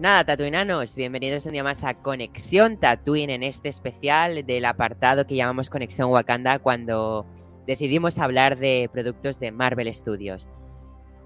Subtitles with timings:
[0.00, 5.36] Nada, tatuinanos, bienvenidos un día más a Conexión Tatooine en este especial del apartado que
[5.36, 7.26] llamamos Conexión Wakanda cuando
[7.66, 10.48] decidimos hablar de productos de Marvel Studios.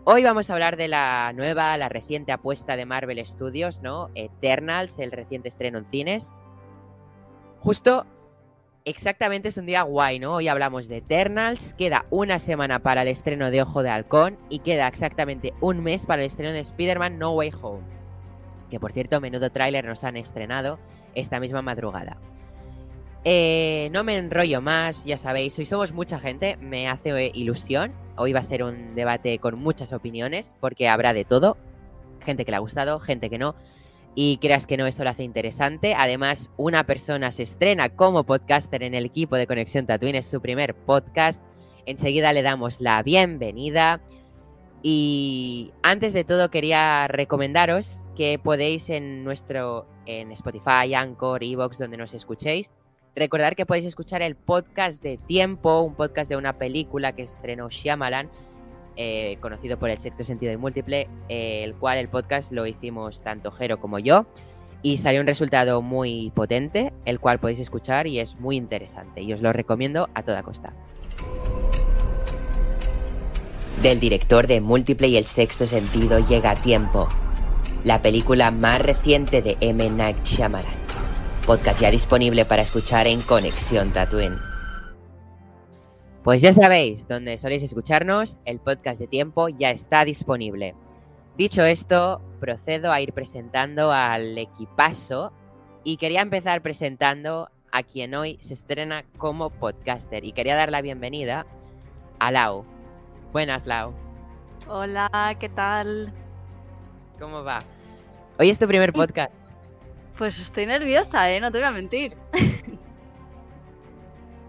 [0.03, 4.11] Hoy vamos a hablar de la nueva, la reciente apuesta de Marvel Studios, ¿no?
[4.17, 6.35] Eternals, el reciente estreno en cines.
[7.61, 8.07] Justo,
[8.85, 10.35] exactamente es un día guay, ¿no?
[10.35, 14.59] Hoy hablamos de Eternals, queda una semana para el estreno de Ojo de Halcón y
[14.59, 17.94] queda exactamente un mes para el estreno de Spider-Man No Way Home
[18.71, 20.79] que por cierto, menudo tráiler nos han estrenado
[21.15, 22.19] esta misma madrugada.
[23.27, 27.93] Eh, no me enrollo más, ya sabéis, hoy somos mucha gente, me hace ilusión.
[28.17, 31.57] Hoy va a ser un debate con muchas opiniones, porque habrá de todo.
[32.21, 33.57] Gente que le ha gustado, gente que no.
[34.15, 35.95] Y creas que no, eso lo hace interesante.
[35.97, 40.41] Además, una persona se estrena como podcaster en el equipo de Conexión Tatooine, es su
[40.41, 41.43] primer podcast.
[41.87, 44.01] Enseguida le damos la bienvenida.
[44.87, 51.97] Y antes de todo quería recomendaros que podéis en nuestro en Spotify, Anchor, Evox, donde
[51.97, 52.71] nos escuchéis,
[53.17, 57.71] recordar que podéis escuchar el podcast de Tiempo, un podcast de una película que estrenó
[57.71, 58.29] Shyamalan,
[58.97, 63.23] eh, conocido por el sexto sentido y múltiple, eh, el cual el podcast lo hicimos
[63.23, 64.27] tanto Jero como yo
[64.83, 69.33] y salió un resultado muy potente, el cual podéis escuchar y es muy interesante y
[69.33, 70.75] os lo recomiendo a toda costa
[73.85, 77.07] del director de Múltiple y el Sexto Sentido llega a tiempo.
[77.85, 79.91] La película más reciente de M.
[79.91, 80.73] Night Shyamalan.
[81.45, 84.39] Podcast ya disponible para escuchar en Conexión Tatooine.
[86.23, 90.75] Pues ya sabéis, donde soléis escucharnos, el podcast de tiempo ya está disponible.
[91.37, 95.31] Dicho esto, procedo a ir presentando al equipazo
[95.85, 100.81] y quería empezar presentando a quien hoy se estrena como podcaster y quería dar la
[100.81, 101.45] bienvenida
[102.19, 102.65] a Lau.
[103.35, 103.93] Buenas, Lau.
[104.69, 106.13] Hola, ¿qué tal?
[107.19, 107.59] ¿Cómo va?
[108.39, 109.35] Hoy es tu primer podcast.
[110.17, 111.41] Pues estoy nerviosa, ¿eh?
[111.41, 112.17] No te voy a mentir.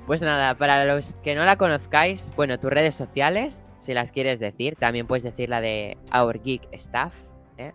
[0.05, 4.39] Pues nada, para los que no la conozcáis, bueno, tus redes sociales, si las quieres
[4.39, 7.15] decir, también puedes decir la de Our Geek Staff.
[7.57, 7.71] ¿eh?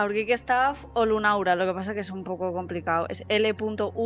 [0.00, 3.06] Our Geek Staff o Lunaura, lo que pasa que es un poco complicado.
[3.08, 3.98] Es l.un.aur.a.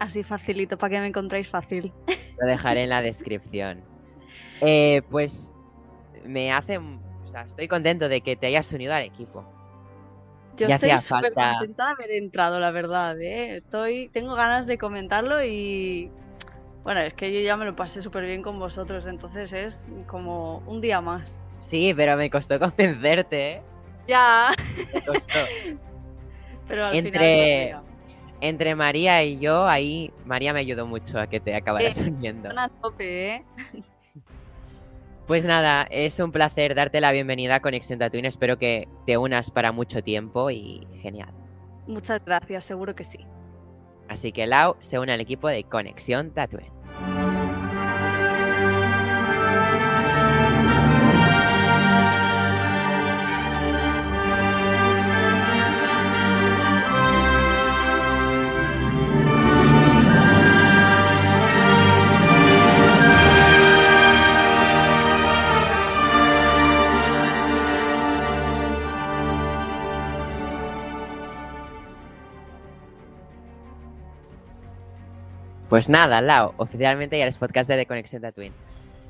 [0.00, 1.92] Así facilito, para que me encontréis fácil.
[2.40, 3.93] Lo dejaré en la descripción.
[4.66, 5.52] Eh, pues
[6.24, 6.78] me hace.
[6.78, 9.44] O sea, estoy contento de que te hayas unido al equipo.
[10.56, 13.20] Yo estoy súper contenta de haber entrado, la verdad.
[13.20, 13.56] ¿eh?
[13.56, 16.10] Estoy, tengo ganas de comentarlo y.
[16.84, 20.58] Bueno, es que yo ya me lo pasé súper bien con vosotros, entonces es como
[20.66, 21.42] un día más.
[21.62, 23.62] Sí, pero me costó convencerte, ¿eh?
[24.06, 24.52] Ya.
[24.92, 25.38] Me costó.
[26.68, 27.82] pero al entre, final.
[28.42, 32.50] entre María y yo, ahí María me ayudó mucho a que te acabaras Eh, uniendo.
[32.50, 33.44] Una tope, ¿eh?
[35.26, 38.26] Pues nada, es un placer darte la bienvenida a Conexión Tatooine.
[38.26, 41.32] Espero que te unas para mucho tiempo y genial.
[41.86, 43.20] Muchas gracias, seguro que sí.
[44.06, 46.73] Así que Lau se une al equipo de Conexión Tatooine.
[75.74, 78.54] Pues nada, Lau, oficialmente ya eres podcaster de Conexión Tatooine.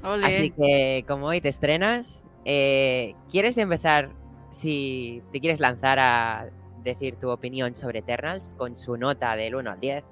[0.02, 0.26] Ole.
[0.26, 4.08] Así que como hoy te estrenas, eh, ¿quieres empezar,
[4.50, 6.46] si te quieres lanzar a
[6.82, 10.04] decir tu opinión sobre Eternals con su nota del 1 al 10?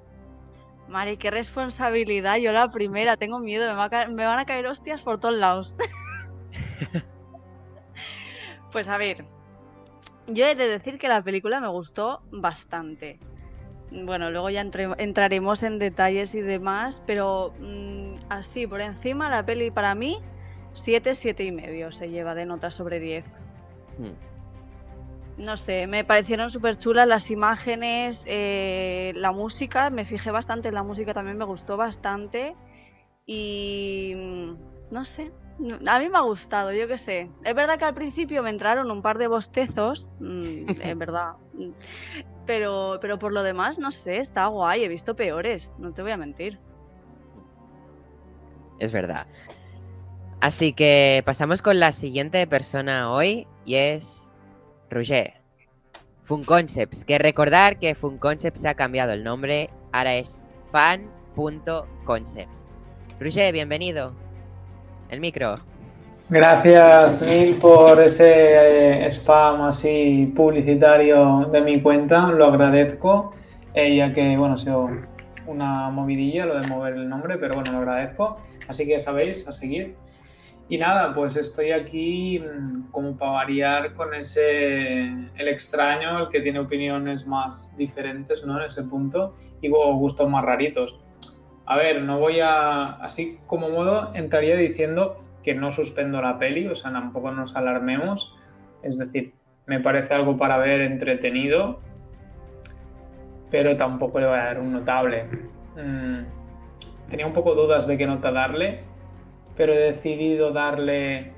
[0.89, 2.35] Mari, qué responsabilidad.
[2.35, 3.67] Yo la primera, tengo miedo.
[3.67, 5.75] Me, va a me van a caer hostias por todos lados.
[8.71, 9.25] pues a ver,
[10.27, 13.17] yo he de decir que la película me gustó bastante.
[14.05, 19.71] Bueno, luego ya entraremos en detalles y demás, pero mm, así por encima la peli
[19.71, 20.19] para mí
[20.73, 23.25] 7, 7 y medio se lleva de nota sobre 10.
[23.97, 24.33] Hmm.
[25.37, 30.75] No sé, me parecieron súper chulas las imágenes, eh, la música, me fijé bastante en
[30.75, 32.55] la música, también me gustó bastante
[33.25, 34.53] y mm,
[34.91, 35.31] no sé,
[35.87, 37.29] a mí me ha gustado, yo qué sé.
[37.43, 41.33] Es verdad que al principio me entraron un par de bostezos, mm, es verdad.
[42.45, 44.83] Pero, pero por lo demás, no sé, está guay.
[44.83, 46.59] He visto peores, no te voy a mentir.
[48.79, 49.27] Es verdad.
[50.41, 54.29] Así que pasamos con la siguiente persona hoy y es
[54.89, 55.35] Roger.
[56.23, 57.05] Fun Concepts.
[57.05, 62.65] Que recordar que Fun Concepts ha cambiado el nombre, ahora es fan.concepts.
[63.19, 64.22] Roger, bienvenido
[65.09, 65.55] el micro.
[66.29, 73.35] Gracias mil por ese eh, spam así publicitario de mi cuenta, lo agradezco,
[73.73, 74.89] eh, ya que bueno, ha sido
[75.45, 79.51] una movidilla lo de mover el nombre, pero bueno, lo agradezco, así que sabéis, a
[79.51, 79.95] seguir.
[80.69, 86.39] Y nada, pues estoy aquí mm, como para variar con ese, el extraño, el que
[86.39, 88.57] tiene opiniones más diferentes, ¿no?
[88.59, 91.02] En ese punto, y gustos más raritos.
[91.65, 96.67] A ver, no voy a, así como modo, entraría diciendo que no suspendo la peli,
[96.67, 98.35] o sea, tampoco nos alarmemos.
[98.81, 99.33] Es decir,
[99.65, 101.79] me parece algo para ver entretenido,
[103.49, 105.25] pero tampoco le voy a dar un notable.
[105.75, 106.23] Mm,
[107.09, 108.81] tenía un poco dudas de qué nota darle,
[109.55, 111.33] pero he decidido darle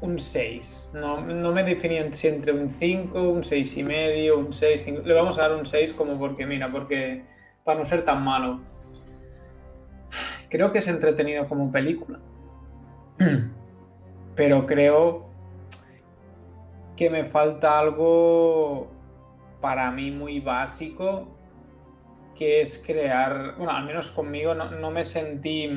[0.00, 0.90] un 6.
[0.94, 4.86] No, no me definí si entre un 5, un 6 y medio, un 6.
[5.04, 7.22] Le vamos a dar un 6 como porque, mira, porque
[7.66, 8.60] para no ser tan malo.
[10.48, 12.20] Creo que es entretenido como película.
[14.36, 15.26] Pero creo
[16.96, 18.88] que me falta algo
[19.60, 21.26] para mí muy básico,
[22.36, 25.68] que es crear, bueno, al menos conmigo no, me sentí...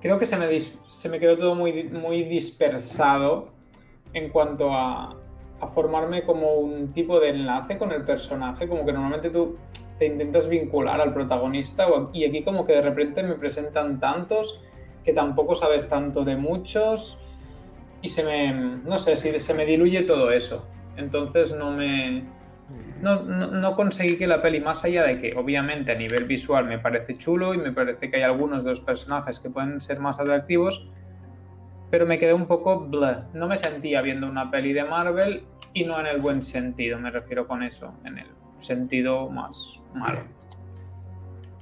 [0.00, 3.48] Creo que se me, se me quedó todo muy, muy dispersado
[4.12, 5.19] en cuanto a,
[5.60, 9.56] a formarme como un tipo de enlace con el personaje, como que normalmente tú
[9.98, 14.60] te intentas vincular al protagonista y aquí como que de repente me presentan tantos
[15.04, 17.18] que tampoco sabes tanto de muchos
[18.02, 20.66] y se me, no sé, se me diluye todo eso.
[20.96, 22.24] Entonces no me...
[23.02, 26.78] No, no, conseguí que la peli, más allá de que obviamente a nivel visual me
[26.78, 30.20] parece chulo y me parece que hay algunos de los personajes que pueden ser más
[30.20, 30.86] atractivos,
[31.90, 33.18] pero me quedé un poco bleh.
[33.34, 35.44] No me sentía viendo una peli de Marvel
[35.74, 38.26] y no en el buen sentido, me refiero con eso, en el
[38.56, 40.20] sentido más malo.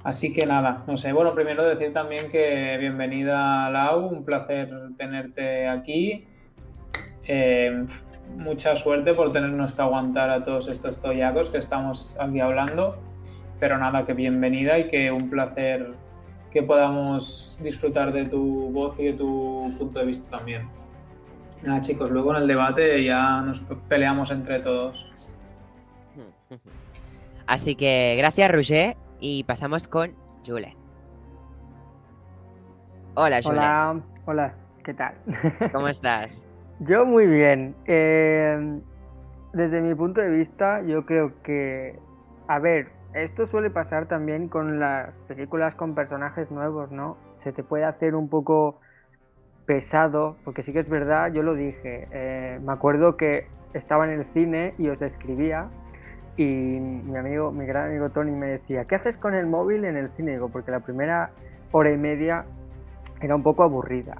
[0.03, 1.11] Así que nada, no sé.
[1.11, 6.25] Bueno, primero decir también que bienvenida Lau, un placer tenerte aquí.
[7.25, 7.85] Eh,
[8.37, 12.97] mucha suerte por tenernos que aguantar a todos estos toyacos que estamos aquí hablando.
[13.59, 15.93] Pero nada, que bienvenida y que un placer
[16.51, 20.67] que podamos disfrutar de tu voz y de tu punto de vista también.
[21.63, 25.11] Nada, chicos, luego en el debate ya nos peleamos entre todos.
[27.47, 28.97] Así que gracias, Roger.
[29.19, 30.13] Y pasamos con
[30.45, 30.75] Jule.
[33.15, 33.57] Hola, Jule.
[33.57, 34.53] Hola, hola,
[34.83, 35.13] ¿qué tal?
[35.73, 36.45] ¿Cómo estás?
[36.79, 37.75] Yo muy bien.
[37.85, 38.81] Em,
[39.53, 41.99] desde mi punto de vista, yo creo que,
[42.47, 47.17] a ver, esto suele pasar también con las películas con personajes nuevos, ¿no?
[47.37, 48.79] Se te puede hacer un poco
[49.65, 54.19] pesado, porque sí que es verdad, yo lo dije, eh, me acuerdo que estaba en
[54.19, 55.69] el cine y os escribía
[56.37, 59.97] y mi amigo, mi gran amigo Tony me decía, ¿qué haces con el móvil en
[59.97, 60.31] el cine?
[60.31, 61.31] Digo, porque la primera
[61.71, 62.45] hora y media
[63.21, 64.17] era un poco aburrida.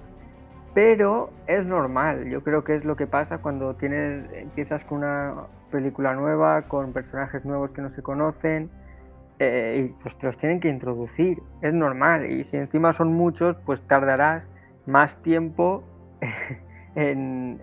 [0.74, 5.34] Pero es normal, yo creo que es lo que pasa cuando tienes, empiezas con una
[5.70, 8.70] película nueva, con personajes nuevos que no se conocen,
[9.40, 12.30] eh, y pues te los tienen que introducir, es normal.
[12.30, 14.50] Y si encima son muchos, pues tardarás
[14.86, 15.84] más tiempo
[16.96, 17.60] en,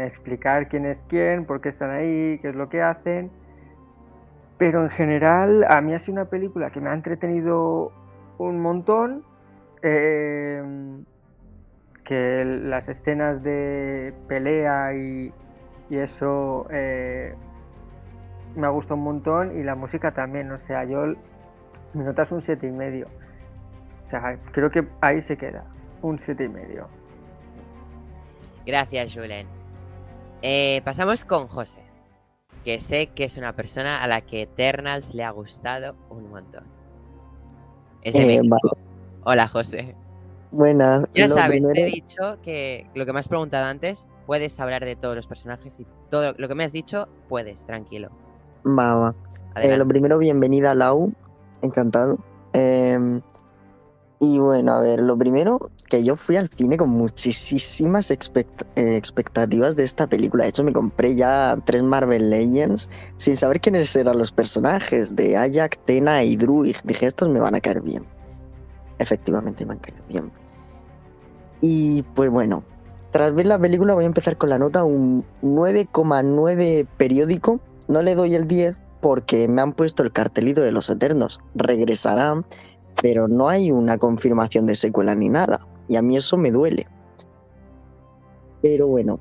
[0.00, 3.30] explicar quién es quién, por qué están ahí, qué es lo que hacen.
[4.58, 7.92] Pero en general, a mí ha sido una película que me ha entretenido
[8.38, 9.24] un montón.
[9.82, 11.04] Em,
[12.06, 15.32] que las escenas de pelea y,
[15.94, 17.34] eso eh,
[18.56, 20.50] me ha gustado un montón y la música también.
[20.50, 21.14] O sea, yo
[21.94, 23.06] mi nota es un siete y medio.
[24.04, 25.64] O sea, creo que ahí se queda,
[26.02, 26.88] un siete y medio.
[28.66, 29.46] Gracias, Julen.
[30.42, 31.86] Eh, pasamos con José
[32.66, 36.64] que sé que es una persona a la que Eternals le ha gustado un montón.
[38.02, 38.40] Es eh,
[39.22, 39.94] Hola, José.
[40.50, 41.04] Buenas.
[41.14, 44.96] Ya sabes, te he dicho que lo que me has preguntado antes, puedes hablar de
[44.96, 48.10] todos los personajes y todo lo que me has dicho, puedes, tranquilo.
[48.66, 49.14] Va.
[49.56, 51.12] Eh, lo primero, bienvenida Lau.
[51.62, 52.18] Encantado.
[52.52, 53.20] Em,
[54.18, 58.16] y bueno, a ver, lo primero, que yo fui al cine con muchísimas eh,
[58.76, 60.44] expectativas de esta película.
[60.44, 62.88] De hecho, me compré ya tres Marvel Legends
[63.18, 66.76] sin saber quiénes eran los personajes de Ajax, Tena y Druid.
[66.84, 68.04] Dije, estos me van a caer bien.
[68.98, 70.32] Efectivamente, me han caído bien.
[71.60, 72.62] Y pues bueno,
[73.10, 77.60] tras ver la película voy a empezar con la nota un 9,9 periódico.
[77.88, 81.40] No le doy el 10 porque me han puesto el cartelito de los Eternos.
[81.54, 82.44] Regresarán,
[83.00, 85.66] pero no hay una confirmación de secuela ni nada.
[85.88, 86.86] Y a mí eso me duele.
[88.62, 89.20] Pero bueno,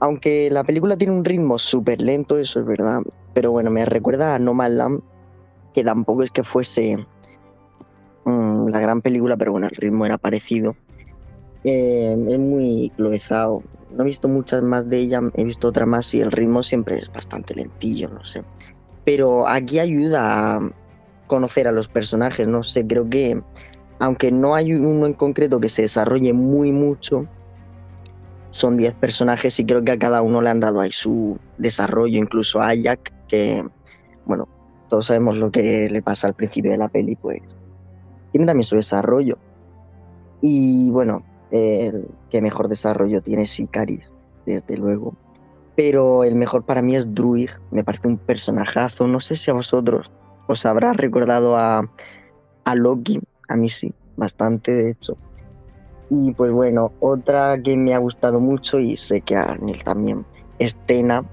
[0.00, 3.00] aunque la película tiene un ritmo súper lento, eso es verdad.
[3.34, 5.00] Pero bueno, me recuerda a No Land,
[5.72, 7.06] que tampoco es que fuese
[8.24, 10.76] mm, la gran película, pero bueno, el ritmo era parecido.
[11.64, 13.62] Eh, es muy cloezado.
[13.90, 16.98] No he visto muchas más de ella, he visto otra más y el ritmo siempre
[16.98, 18.42] es bastante lentillo, no sé.
[19.04, 20.70] Pero aquí ayuda a
[21.26, 23.42] conocer a los personajes, no sé, creo que
[23.98, 27.26] aunque no hay uno en concreto que se desarrolle muy mucho,
[28.50, 32.18] son 10 personajes y creo que a cada uno le han dado ahí su desarrollo,
[32.18, 33.64] incluso a Jack, que,
[34.24, 34.48] bueno,
[34.88, 37.42] todos sabemos lo que le pasa al principio de la peli, pues
[38.32, 39.38] tiene también su desarrollo.
[40.40, 44.14] Y bueno, el que mejor desarrollo tiene Sicaris,
[44.46, 45.14] desde luego.
[45.76, 49.06] Pero el mejor para mí es Druid, me parece un personajazo.
[49.06, 50.10] No sé si a vosotros
[50.46, 51.88] os habrá recordado a,
[52.64, 55.16] a Loki, a mí sí, bastante de hecho.
[56.10, 60.26] Y pues bueno, otra que me ha gustado mucho y sé que a Neil también,
[60.58, 61.24] es Tena,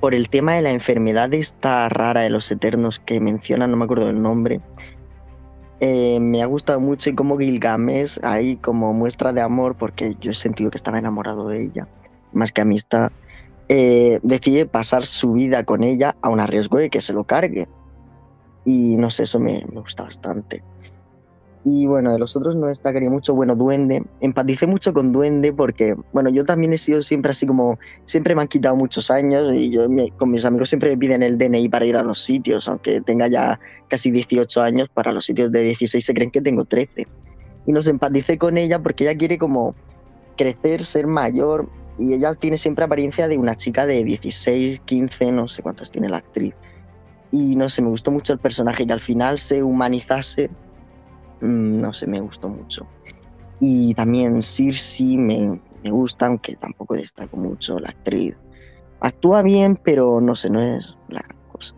[0.00, 3.84] por el tema de la enfermedad esta rara de los eternos que menciona, no me
[3.84, 4.60] acuerdo del nombre,
[5.84, 10.30] eh, me ha gustado mucho y como Gilgamesh ahí como muestra de amor, porque yo
[10.30, 11.88] he sentido que estaba enamorado de ella,
[12.32, 13.10] más que amistad,
[13.68, 17.66] eh, decide pasar su vida con ella a un riesgo de que se lo cargue.
[18.64, 20.62] Y no sé, eso me, me gusta bastante.
[21.64, 24.02] Y bueno, de los otros no destacaría mucho, bueno, Duende.
[24.20, 28.42] Empaticé mucho con Duende porque, bueno, yo también he sido siempre así como, siempre me
[28.42, 31.84] han quitado muchos años y yo con mis amigos siempre me piden el DNI para
[31.84, 36.04] ir a los sitios, aunque tenga ya casi 18 años, para los sitios de 16
[36.04, 37.06] se creen que tengo 13.
[37.66, 39.76] Y nos empaticé con ella porque ella quiere como
[40.36, 45.46] crecer, ser mayor y ella tiene siempre apariencia de una chica de 16, 15, no
[45.46, 46.54] sé cuántos tiene la actriz.
[47.30, 50.50] Y no sé, me gustó mucho el personaje que al final se humanizase
[51.42, 52.86] no sé, me gustó mucho.
[53.60, 58.36] Y también Circe me, me gusta, aunque tampoco destaco mucho la actriz.
[59.00, 61.74] Actúa bien, pero no sé, no es la cosa.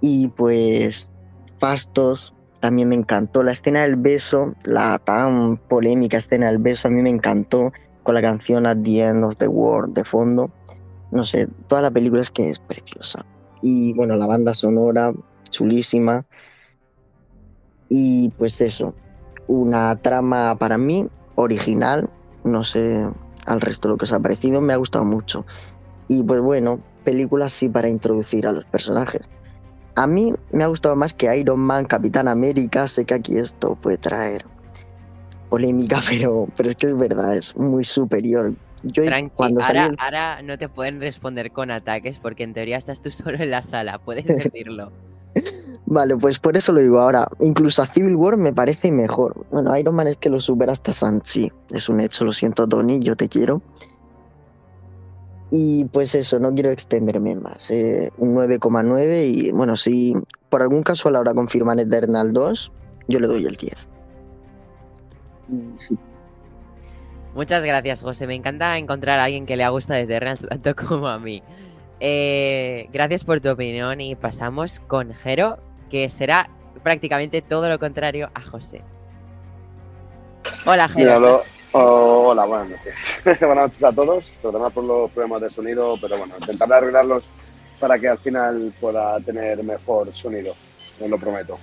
[0.00, 1.10] Y pues
[1.58, 3.42] Fastos también me encantó.
[3.42, 7.72] La escena del beso, la tan polémica escena del beso, a mí me encantó
[8.04, 10.50] con la canción At the End of the World de fondo.
[11.10, 13.24] No sé, toda la película es que es preciosa.
[13.62, 15.12] Y bueno, la banda sonora,
[15.50, 16.24] chulísima.
[17.88, 18.94] Y pues eso,
[19.46, 22.08] una trama para mí original,
[22.44, 23.06] no sé
[23.46, 25.44] al resto lo que os ha parecido, me ha gustado mucho.
[26.08, 29.22] Y pues bueno, película sí para introducir a los personajes.
[29.96, 33.76] A mí me ha gustado más que Iron Man, Capitán América, sé que aquí esto
[33.76, 34.44] puede traer
[35.48, 38.54] polémica, pero, pero es que es verdad, es muy superior.
[38.82, 39.02] Yo
[39.34, 43.38] cuando ahora, ahora no te pueden responder con ataques porque en teoría estás tú solo
[43.38, 44.92] en la sala, puedes decirlo.
[45.86, 47.28] Vale, pues por eso lo digo ahora.
[47.40, 49.46] Incluso a Civil War me parece mejor.
[49.50, 51.52] Bueno, Iron Man es que lo supera hasta Sanchi.
[51.70, 53.60] Es un hecho, lo siento, Tony, yo te quiero.
[55.50, 57.70] Y pues eso, no quiero extenderme más.
[57.70, 60.14] Eh, un 9,9 y bueno, si
[60.48, 62.72] por algún caso a la hora confirman Eternal 2,
[63.08, 63.88] yo le doy el 10.
[67.34, 68.26] Muchas gracias, José.
[68.26, 71.42] Me encanta encontrar a alguien que le ha gustado Eternal tanto como a mí.
[72.00, 75.58] Eh, gracias por tu opinión y pasamos con Jero,
[75.94, 76.50] que será
[76.82, 78.82] prácticamente todo lo contrario a José.
[80.66, 81.44] Hola, Jero.
[81.70, 82.98] hola, buenas noches.
[83.24, 84.36] buenas noches a todos.
[84.42, 87.28] Perdonad por los problemas de sonido, pero bueno, intentaré arreglarlos
[87.78, 90.56] para que al final pueda tener mejor sonido,
[91.00, 91.60] os lo prometo.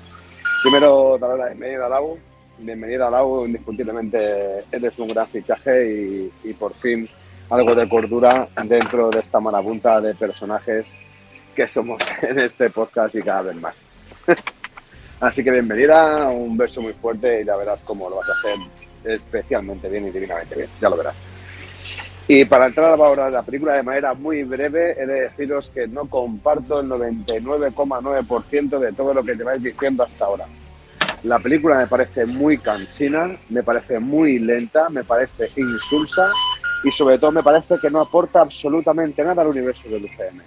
[0.64, 2.18] Primero, darle la bienvenida a Lau.
[2.58, 7.06] Bienvenida a Lau, indiscutiblemente eres un gran fichaje y, y por fin
[7.50, 10.86] algo de cordura dentro de esta marabunta de personajes
[11.54, 13.91] que somos en este podcast y cada vez más.
[15.20, 18.58] Así que bienvenida, un beso muy fuerte y ya verás cómo lo vas a hacer
[19.04, 21.24] especialmente bien y divinamente bien, ya lo verás.
[22.28, 25.88] Y para entrar ahora en la película de manera muy breve, he de deciros que
[25.88, 30.46] no comparto el 99,9% de todo lo que te vais diciendo hasta ahora.
[31.24, 36.28] La película me parece muy cansina, me parece muy lenta, me parece insulsa
[36.84, 40.42] y sobre todo me parece que no aporta absolutamente nada al universo del UCM.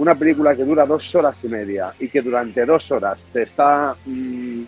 [0.00, 3.94] Una película que dura dos horas y media y que durante dos horas te está
[4.06, 4.62] mm,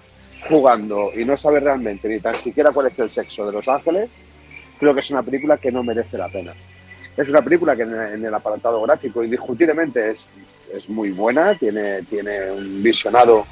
[0.47, 4.11] jugando y no sabe realmente ni tan siquiera cuál es el sexo de Los Ángeles,
[4.79, 6.53] creo que es una película que no merece la pena.
[7.17, 10.31] Es una película que en el apartado gráfico indiscutiblemente es,
[10.73, 13.47] es muy buena, tiene, tiene un visionado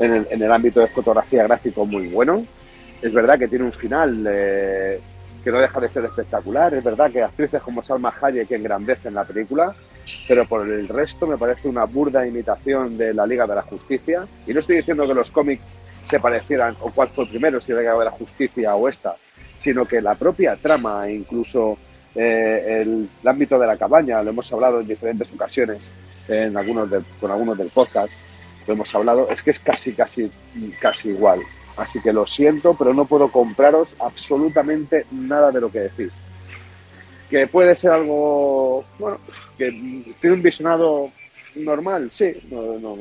[0.00, 2.44] en el, en el, ámbito de fotografía gráfico muy bueno.
[3.00, 5.00] Es verdad que tiene un final eh,
[5.44, 6.74] que no deja de ser espectacular.
[6.74, 9.74] Es verdad que actrices como Salma Hayek engrandecen la película,
[10.26, 14.26] pero por el resto me parece una burda imitación de la Liga de la Justicia.
[14.46, 15.62] Y no estoy diciendo que los cómics
[16.06, 19.16] se parecieran o cuál fue primero, si la Liga de la Justicia o esta,
[19.56, 21.78] sino que la propia trama e incluso
[22.14, 25.78] eh, el, ámbito de la cabaña, lo hemos hablado en diferentes ocasiones
[26.28, 26.88] en algunos
[27.20, 28.12] con algunos del podcast,
[28.66, 30.30] lo hemos hablado, es que es casi, casi,
[30.80, 31.40] casi igual.
[31.76, 36.12] Así que lo siento, pero no puedo compraros absolutamente nada de lo que decís.
[37.30, 39.18] Que puede ser algo, bueno,
[39.56, 39.70] que
[40.20, 41.10] tiene un visionado
[41.54, 42.98] normal, sí, no, no,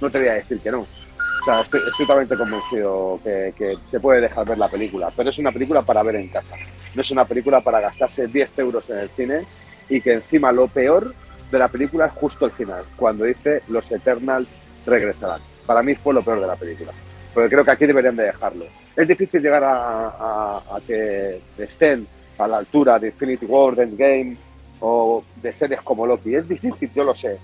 [0.00, 0.80] no te voy a decir que no.
[0.80, 5.38] O sea, estoy, totalmente convencido que, que, se puede dejar ver la película, pero es
[5.38, 6.54] una película para ver en casa.
[6.94, 9.46] No es una película para gastarse 10 euros en el cine
[9.88, 11.14] y que encima lo peor
[11.50, 14.48] de la película es justo el final, cuando dice los Eternals
[14.84, 15.40] regresarán.
[15.64, 16.92] Para mí fue lo peor de la película
[17.36, 18.64] porque creo que aquí deberían de dejarlo.
[18.96, 22.06] Es difícil llegar a, que estén
[22.38, 24.36] a la altura de Infinity War, Endgame
[24.80, 26.34] o de series como Loki.
[26.34, 27.38] Es difícil, yo lo sé,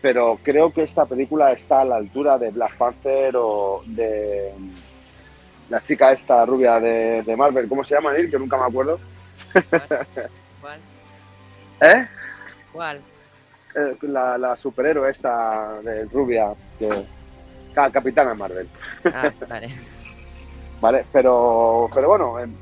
[0.00, 4.52] pero creo que esta película está a la altura de Black Panther o de
[5.70, 7.68] la chica esta rubia de, Marvel.
[7.68, 8.30] ¿Cómo se llama, Neil?
[8.30, 9.00] Que nunca me acuerdo.
[10.60, 10.80] ¿Cuál?
[11.80, 12.06] ¿Eh?
[12.72, 13.00] ¿Cuál?
[13.74, 16.88] Eh, la, la superhéroe esta de rubia que
[17.74, 18.68] Capitana Marvel.
[19.04, 19.68] Ah, vale.
[20.80, 22.54] vale, pero, pero bueno, em,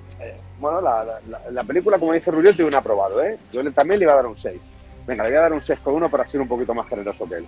[0.62, 3.36] bueno la, la, película, como dice Rubio, tiene un aprobado, ¿eh?
[3.52, 4.54] Yo también le iba a dar un 6.
[5.06, 7.28] Venga, le voy a dar un 6 con uno para ser un poquito más generoso
[7.28, 7.46] que él.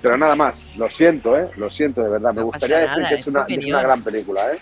[0.00, 1.50] Pero nada más, lo siento, ¿eh?
[1.56, 2.32] Lo siento, de verdad.
[2.32, 4.58] Me gustaría decir que es, una, gran película, ¿eh?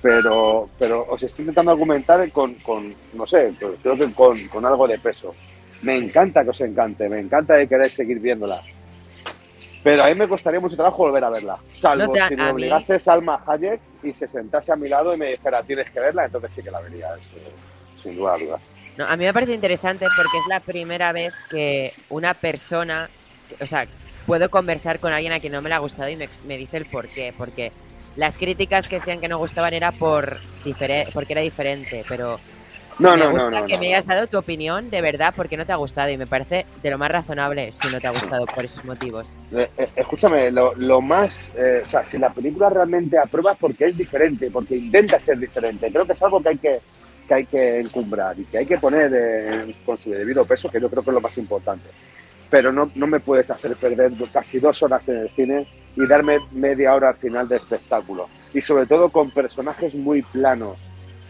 [0.00, 4.86] Pero, pero os estoy intentando argumentar con, con no sé, creo que con, con algo
[4.86, 5.34] de peso.
[5.82, 8.62] Me encanta que os encante, me encanta que queráis seguir viéndola
[9.82, 11.58] pero a mí me costaría mucho trabajo volver a verla.
[11.68, 15.62] Salvo si me obligase Salma Hayek y se sentase a mi lado y me dijera,
[15.62, 17.08] tienes que verla, entonces sí que la vería,
[18.02, 18.58] sin duda duda.
[18.96, 23.08] No, a mí me parece interesante porque es la primera vez que una persona,
[23.60, 23.86] o sea,
[24.26, 26.76] puedo conversar con alguien a quien no me le ha gustado y me, me dice
[26.76, 27.32] el por qué.
[27.36, 27.72] Porque
[28.16, 30.38] las críticas que decían que no gustaban era por
[31.14, 32.38] porque era diferente, pero
[33.00, 35.72] no, me no, gusta que me hayas dado tu opinión de verdad porque no te
[35.72, 38.64] ha gustado y me parece de lo más razonable si no te ha gustado por
[38.64, 39.26] esos motivos.
[39.52, 43.96] Eh, eh, escúchame, lo, más, eh, o sea, si la película realmente aprueba porque es
[43.96, 46.80] diferente, porque intenta ser diferente, creo que es algo que hay que,
[47.26, 50.90] que, hay que encumbrar y que hay que poner con su debido peso, que yo
[50.90, 51.88] creo que es lo más importante.
[52.48, 56.38] Pero no, no me puedes hacer perder casi dos horas en el cine y darme
[56.50, 58.28] media hora al final de espectáculo.
[58.52, 60.76] Y sobre todo con personajes muy planos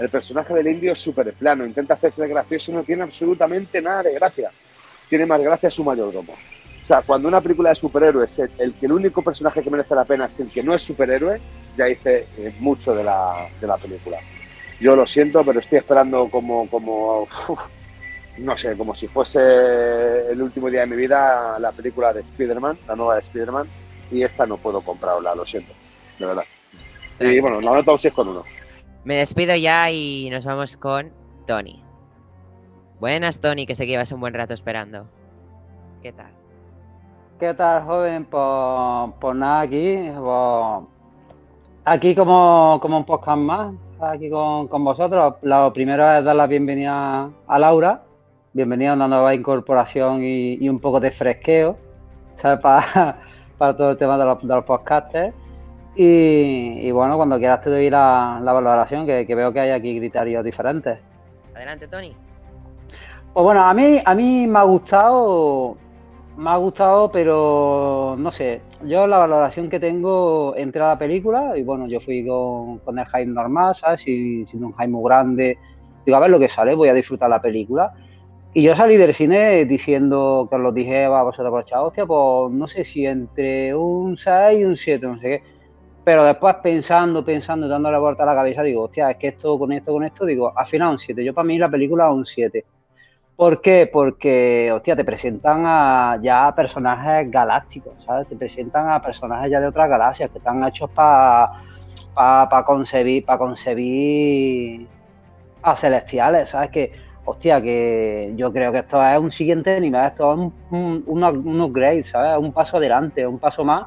[0.00, 4.04] el personaje del indio es súper plano, intenta hacerse gracioso y no tiene absolutamente nada
[4.04, 4.50] de gracia.
[5.10, 6.32] Tiene más gracia su mayordomo.
[6.32, 10.06] O sea, cuando una película de superhéroes, el, que el único personaje que merece la
[10.06, 11.38] pena es el que no es superhéroe,
[11.76, 14.16] ya hice eh, mucho de la, de la, película.
[14.80, 17.28] Yo lo siento, pero estoy esperando como, como
[18.38, 22.78] no sé, como si fuese el último día de mi vida la película de Spider-Man,
[22.88, 23.68] la nueva de Spider-Man,
[24.10, 25.74] y esta no puedo comprarla, lo siento,
[26.18, 26.44] de verdad.
[27.20, 28.59] Y bueno, la nota un 6 con 1.
[29.02, 31.10] Me despido ya y nos vamos con
[31.46, 31.82] Tony.
[33.00, 35.06] Buenas, Tony, que sé que llevas un buen rato esperando.
[36.02, 36.32] ¿Qué tal?
[37.38, 38.26] ¿Qué tal, joven?
[38.26, 40.10] Pues, pues nada, aquí.
[40.14, 40.84] Pues,
[41.86, 45.36] aquí como, como un podcast más, aquí con, vosotros.
[45.40, 48.02] Lo primero es dar la bienvenida a Laura.
[48.52, 51.78] Bienvenida a una nueva incorporación y, un poco de fresqueo
[52.42, 53.16] Para,
[53.56, 55.34] para todo el tema de los, de los podcasters.
[55.96, 60.98] Y, bueno, cuando quieras te doy la, valoración, que, veo que hay aquí criterios diferentes.
[61.54, 62.14] Adelante, Tony.
[63.32, 65.76] Pues bueno, a mí, a mí me ha gustado,
[66.36, 71.62] me ha gustado, pero no sé, yo la valoración que tengo entre la película, y
[71.62, 74.00] bueno, yo fui con, el hype normal, ¿sabes?
[74.02, 75.58] Sin, sin un hype muy grande,
[76.04, 77.92] digo, a ver lo que sale, voy a disfrutar la película.
[78.52, 82.52] Y yo salí del cine diciendo, que os lo dije a vosotros por hostia, pues
[82.52, 85.59] no sé si entre un 6 y un 7, no sé qué
[86.04, 89.72] pero después pensando, pensando, dándole vuelta a la cabeza, digo, hostia, es que esto con
[89.72, 91.24] esto, con esto, digo, al final un 7.
[91.24, 92.64] Yo para mí la película es un 7.
[93.36, 93.88] ¿Por qué?
[93.90, 98.28] Porque, hostia, te presentan a ya personajes galácticos, ¿sabes?
[98.28, 101.52] Te presentan a personajes ya de otras galaxias que están hechos para
[102.14, 104.86] pa, concebir, para concebir
[105.62, 106.70] a celestiales, ¿sabes?
[106.70, 106.92] Que,
[107.24, 110.38] hostia, que yo creo que esto es un siguiente nivel, esto es
[110.70, 112.38] un, un, upgrade, ¿sabes?
[112.38, 113.86] Un paso adelante, un paso más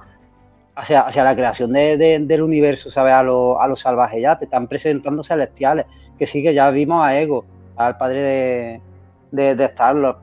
[0.76, 3.14] hacia, hacia la creación del universo, ¿sabes?
[3.14, 5.86] A los a salvajes ya, te están presentando celestiales,
[6.18, 8.82] que sí que ya vimos a Ego, al padre de,
[9.34, 9.70] de, de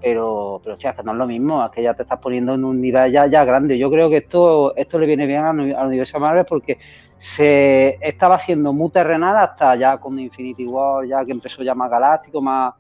[0.01, 2.65] pero, pero es que no es lo mismo, es que ya te estás poniendo en
[2.65, 3.77] un nivel ya, ya grande.
[3.77, 6.79] Yo creo que esto, esto le viene bien al, universo Marvel porque
[7.19, 11.91] se estaba siendo muy terrenal hasta ya con Infinity War, ya que empezó ya más
[11.91, 12.75] galáctico, más...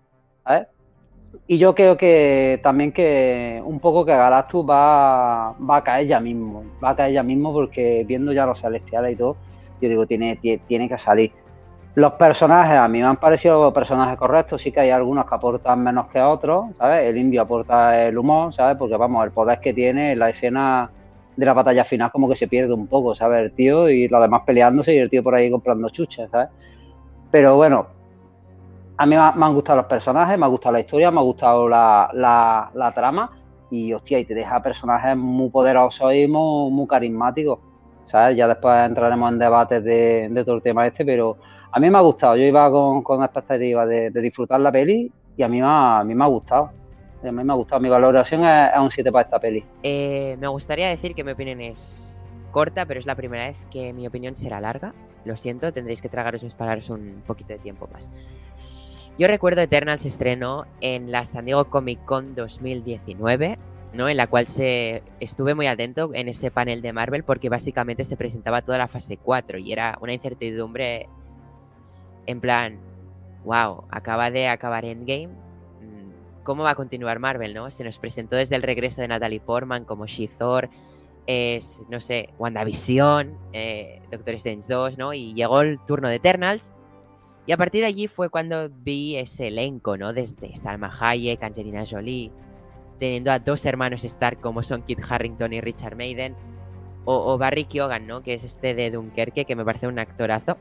[1.46, 6.20] Y yo creo que también que un poco que Galactus va, va a caer ya
[6.20, 9.36] mismo, va a caer ya mismo porque viendo ya los celestiales y todo,
[9.80, 11.32] yo digo, tiene, tiene que salir.
[11.94, 15.82] Los personajes a mí me han parecido personajes correctos, sí que hay algunos que aportan
[15.82, 17.08] menos que otros, ¿sabes?
[17.08, 18.76] El indio aporta el humor, ¿sabes?
[18.76, 20.90] Porque vamos, el poder que tiene la escena
[21.36, 23.44] de la batalla final como que se pierde un poco, ¿sabes?
[23.44, 26.48] El tío y los demás peleándose y el tío por ahí comprando chuches, ¿sabes?
[27.32, 27.86] Pero bueno,
[29.00, 31.66] a mí me, han gustado los personajes, me ha gustado la historia, me ha gustado
[31.66, 33.30] la, trama
[33.70, 37.60] y hostia, y te deja personajes muy poderosos y muy, carismáticos,
[38.10, 38.36] ¿sabes?
[38.36, 41.38] Ya después entraremos en debates de, de todo el tema este, pero
[41.72, 45.42] a mí me ha gustado, yo iba con, con expectativa de, disfrutar la peli y
[45.42, 46.70] a mí me ha, a mí me ha gustado.
[47.22, 49.64] A mí me ha gustado, mi valoración es, un 7 para esta peli.
[49.82, 53.94] Eh, me gustaría decir que mi opinión es corta, pero es la primera vez que
[53.94, 54.92] mi opinión será larga.
[55.24, 58.10] Lo siento, tendréis que tragaros mis palabras un poquito de tiempo más.
[59.20, 63.58] Yo recuerdo Eternal se estrenó en la San Diego Comic Con 2019,
[63.92, 64.08] ¿no?
[64.08, 68.16] En la cual se estuve muy atento en ese panel de Marvel porque básicamente se
[68.16, 71.06] presentaba toda la fase 4 y era una incertidumbre
[72.24, 72.78] en plan,
[73.44, 75.28] wow, acaba de acabar Endgame.
[75.28, 77.70] Mm, ¿Cómo va a continuar Marvel, no?
[77.70, 80.70] Se nos presentó desde el regreso de Natalie Portman como She-Thor,
[81.26, 85.12] es, no sé, WandaVision, eh, Doctor Strange 2, ¿no?
[85.12, 86.72] Y llegó el turno de Eternals.
[87.46, 90.12] Y a partir de allí fue cuando vi ese elenco, ¿no?
[90.12, 92.30] Desde Salma Hayek, Angelina Jolie,
[92.98, 96.36] teniendo a dos hermanos Stark como son Kit Harrington y Richard Maiden,
[97.06, 98.22] o, Barry Keoghan, ¿no?
[98.22, 100.58] Que es este de Dunkerque, que me parece un actorazo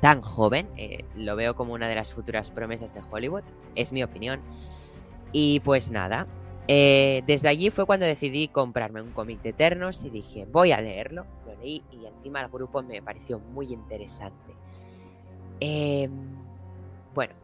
[0.00, 0.68] tan joven.
[0.76, 3.42] Eh, lo veo como una de las futuras promesas de Hollywood.
[3.74, 4.40] Es mi opinión.
[5.32, 6.26] Y pues nada.
[6.68, 10.80] Eh, desde allí fue cuando decidí comprarme un cómic de Eternos y dije, voy a
[10.80, 11.26] leerlo.
[11.46, 14.54] Lo leí y encima el grupo me pareció muy interesante.
[15.60, 16.10] Em,
[17.14, 17.34] bueno,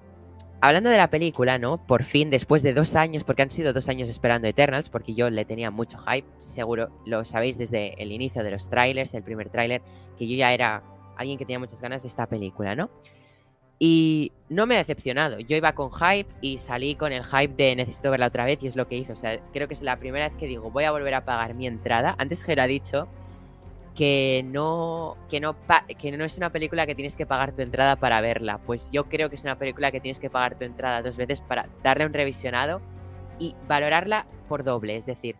[0.60, 1.84] hablando de la película, ¿no?
[1.86, 5.30] Por fin, después de dos años, porque han sido dos años esperando Eternals, porque yo
[5.30, 9.48] le tenía mucho hype, seguro lo sabéis desde el inicio de los trailers, el primer
[9.48, 9.82] tráiler,
[10.18, 10.82] que yo ya era
[11.16, 12.90] alguien que tenía muchas ganas de esta película, ¿no?
[13.84, 15.40] Y no me ha decepcionado.
[15.40, 18.68] Yo iba con hype y salí con el hype de necesito verla otra vez y
[18.68, 19.12] es lo que hice.
[19.12, 21.54] O sea, creo que es la primera vez que digo voy a volver a pagar
[21.54, 22.14] mi entrada.
[22.18, 23.08] Antes Jero ha dicho
[23.94, 25.54] que no, que, no
[25.98, 28.58] que no es una película que tienes que pagar tu entrada para verla.
[28.58, 31.40] Pues yo creo que es una película que tienes que pagar tu entrada dos veces
[31.40, 32.80] para darle un revisionado
[33.38, 34.96] y valorarla por doble.
[34.96, 35.36] Es decir,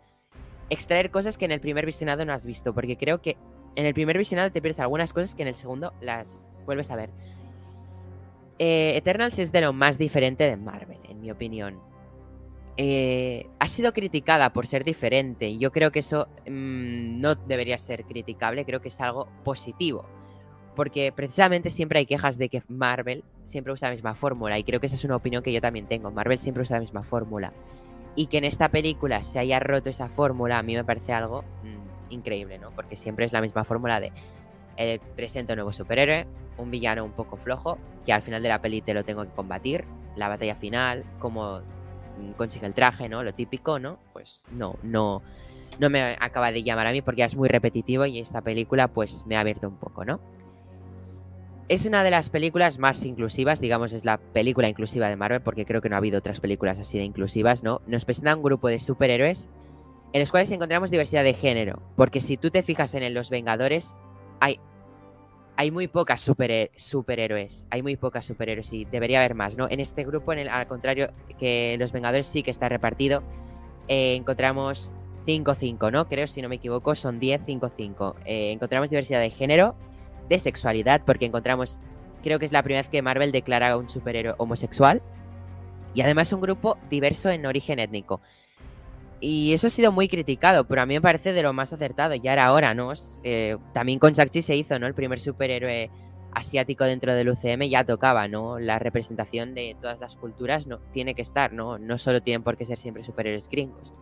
[0.71, 2.75] extraer cosas que en el primer visionado no has visto.
[2.75, 3.37] Porque creo que
[3.75, 6.97] en el primer visionado te pierdes algunas cosas que en el segundo las vuelves a
[6.97, 7.11] ver.
[8.59, 11.92] Eh, Eternals es de lo más diferente de Marvel, en mi opinión.
[12.79, 17.77] Eh, ha sido criticada por ser diferente y yo creo que eso mm, no debería
[17.77, 20.07] ser criticable, creo que es algo positivo.
[20.75, 24.81] Porque precisamente siempre hay quejas de que Marvel siempre usa la misma fórmula y creo
[24.81, 26.11] que esa es una opinión que yo también tengo.
[26.11, 27.53] Marvel siempre usa la misma fórmula.
[28.17, 31.43] Y que en esta película se haya roto esa fórmula a mí me parece algo
[31.63, 32.71] mm, increíble, ¿no?
[32.71, 34.13] Porque siempre es la misma fórmula de
[34.77, 38.63] el presento un nuevo superhéroe, un villano un poco flojo, que al final de la
[38.63, 39.85] peli te lo tengo que combatir,
[40.17, 41.61] la batalla final, cómo
[42.37, 43.23] consigue el traje, ¿no?
[43.23, 43.99] Lo típico, ¿no?
[44.13, 45.23] Pues no, no,
[45.79, 49.25] no me acaba de llamar a mí porque es muy repetitivo y esta película pues
[49.27, 50.21] me ha abierto un poco, ¿no?
[51.69, 55.65] Es una de las películas más inclusivas, digamos, es la película inclusiva de Marvel, porque
[55.65, 57.81] creo que no ha habido otras películas así de inclusivas, ¿no?
[57.87, 59.49] Nos presenta un grupo de superhéroes
[60.13, 61.81] en los cuales encontramos diversidad de género.
[61.97, 63.97] Porque si tú te fijas en Los Vengadores,
[64.41, 64.61] hay,
[65.63, 67.67] hay muy pocas superhéroes.
[67.71, 69.69] Hay muy pocas superhéroes y debería haber más, ¿no?
[69.71, 73.23] En este grupo, en el, al contrario, que Los Vengadores sí que está repartido,
[73.87, 74.93] eh, encontramos
[75.25, 76.09] 5-5, ¿no?
[76.09, 78.17] Creo, si no me equivoco, son 10-5-5.
[78.25, 79.77] Eh, encontramos diversidad de género,
[80.29, 81.79] de sexualidad, porque encontramos,
[82.25, 85.01] creo que es la primera vez que Marvel declara a un superhéroe homosexual.
[85.95, 88.21] Y además un grupo diverso en origen étnico.
[89.25, 92.17] Y eso ha sido muy criticado, pero a mí me parece de lo más acertado.
[92.17, 92.93] Ya era hora, ¿no?
[93.23, 94.89] Eh, también con Shang-Chi se hizo, ¿no?
[94.89, 95.91] El primer superhéroe
[96.33, 98.59] asiático dentro del UCM ya tocaba, ¿no?
[98.59, 101.79] La representación de todas las culturas no tiene que estar, ¿no?
[101.79, 103.95] No solo tienen por qué ser siempre superhéroes gringos.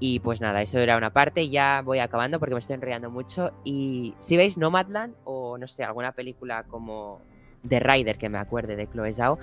[0.00, 1.48] Y pues nada, eso era una parte.
[1.48, 3.52] Ya voy acabando porque me estoy enrollando mucho.
[3.62, 7.20] Y si veis Nomadland o no sé, alguna película como
[7.68, 9.38] The Rider que me acuerde de Chloe Zhao,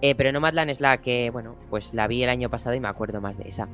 [0.00, 2.88] Eh, pero Nomadland es la que, bueno, pues la vi el año pasado y me
[2.88, 3.68] acuerdo más de esa.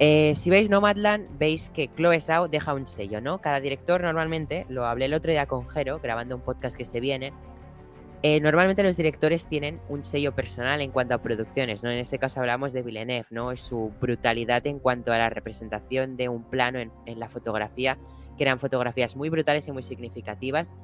[0.00, 3.40] Eh, si veis Nomadland, veis que Chloe Zhao deja un sello, ¿no?
[3.40, 7.00] Cada director normalmente, lo hablé el otro día con Jero, grabando un podcast que se
[7.00, 7.32] viene,
[8.22, 11.90] eh, normalmente los directores tienen un sello personal en cuanto a producciones, ¿no?
[11.90, 13.56] En este caso hablamos de Villeneuve, ¿no?
[13.56, 17.96] Su brutalidad en cuanto a la representación de un plano en, la fotografía,
[18.36, 20.74] que eran fotografías muy brutales y muy significativas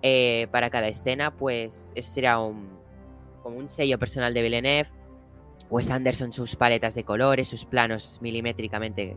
[0.00, 2.70] eh, para cada escena, pues eso sería un,
[3.42, 4.88] como un sello personal de Villeneuve.
[5.70, 9.16] Wes Anderson, sus paletas de colores, sus planos milimétricamente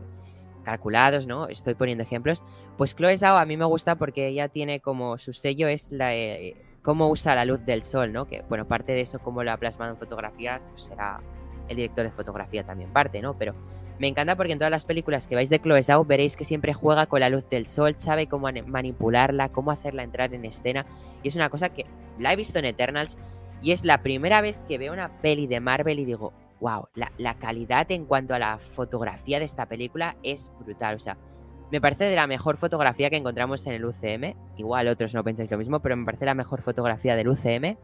[0.64, 1.48] calculados, ¿no?
[1.48, 2.42] Estoy poniendo ejemplos.
[2.78, 6.14] Pues Chloe Zhao a mí me gusta porque ella tiene como su sello es la...
[6.14, 8.26] Eh, cómo usa la luz del sol, ¿no?
[8.26, 11.20] Que, bueno, parte de eso, cómo lo ha plasmado en fotografía, pues será
[11.68, 13.38] el director de fotografía también parte, ¿no?
[13.38, 13.54] Pero
[13.98, 16.74] me encanta porque en todas las películas que vais de Chloe Zhao veréis que siempre
[16.74, 20.84] juega con la luz del sol, sabe cómo manipularla, cómo hacerla entrar en escena.
[21.22, 21.86] Y es una cosa que
[22.18, 23.18] la he visto en Eternals
[23.62, 27.34] y es la primera vez que veo una peli de Marvel y digo, wow, la,
[27.34, 30.96] calidad en cuanto a la fotografía de esta película es brutal.
[30.96, 31.16] O sea,
[31.70, 34.34] me parece de la mejor fotografía que encontramos en el UCM.
[34.56, 37.76] Igual otros no pensáis lo mismo, pero me parece la mejor fotografía del UCM.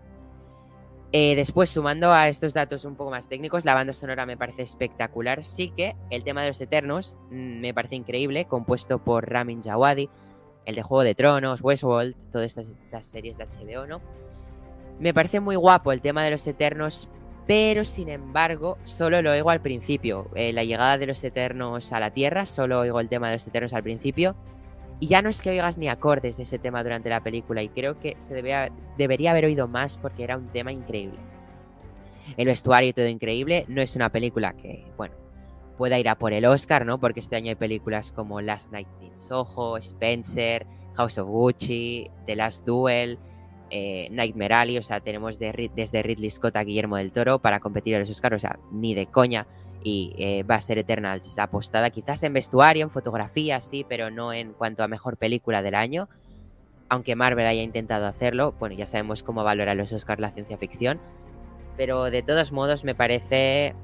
[1.12, 4.62] Eh, después, sumando a estos datos un poco más técnicos, la banda sonora me parece
[4.62, 5.44] espectacular.
[5.44, 10.08] Sí que el tema de los Eternos mm, me parece increíble, compuesto por Ramin Djawadi,
[10.66, 14.00] el de Juego de Tronos, Westworld, todas estas series de HBO, ¿no?
[15.00, 17.08] Me parece muy guapo el tema de los Eternos,
[17.50, 20.30] pero sin embargo, solo lo oigo al principio.
[20.36, 23.46] Eh, la llegada de los Eternos a la Tierra, solo oigo el tema de los
[23.48, 24.36] Eternos al principio.
[25.00, 27.68] Y ya no es que oigas ni acordes de ese tema durante la película, y
[27.68, 31.18] creo que se debería haber oído más porque era un tema increíble.
[32.36, 33.64] El vestuario y todo increíble.
[33.66, 35.16] No es una película que, bueno,
[35.76, 37.00] pueda ir a por el Oscar, ¿no?
[37.00, 42.36] Porque este año hay películas como Last Night in Soho, Spencer, House of Gucci, The
[42.36, 43.18] Last Duel,
[43.70, 47.94] eh, Nightmare Alley, o sea, tenemos desde Ridley Scott a Guillermo del Toro para competir
[47.96, 49.46] a los Oscars, o sea, ni de coña.
[49.82, 54.32] Y eh, va a ser Eternals apostada quizás en vestuario, en fotografía, sí, pero no
[54.32, 56.08] en cuanto a mejor película del año.
[56.90, 61.00] Aunque Marvel haya intentado hacerlo, bueno, ya sabemos cómo valora los Oscars la ciencia ficción.
[61.76, 63.74] Pero de todos modos me parece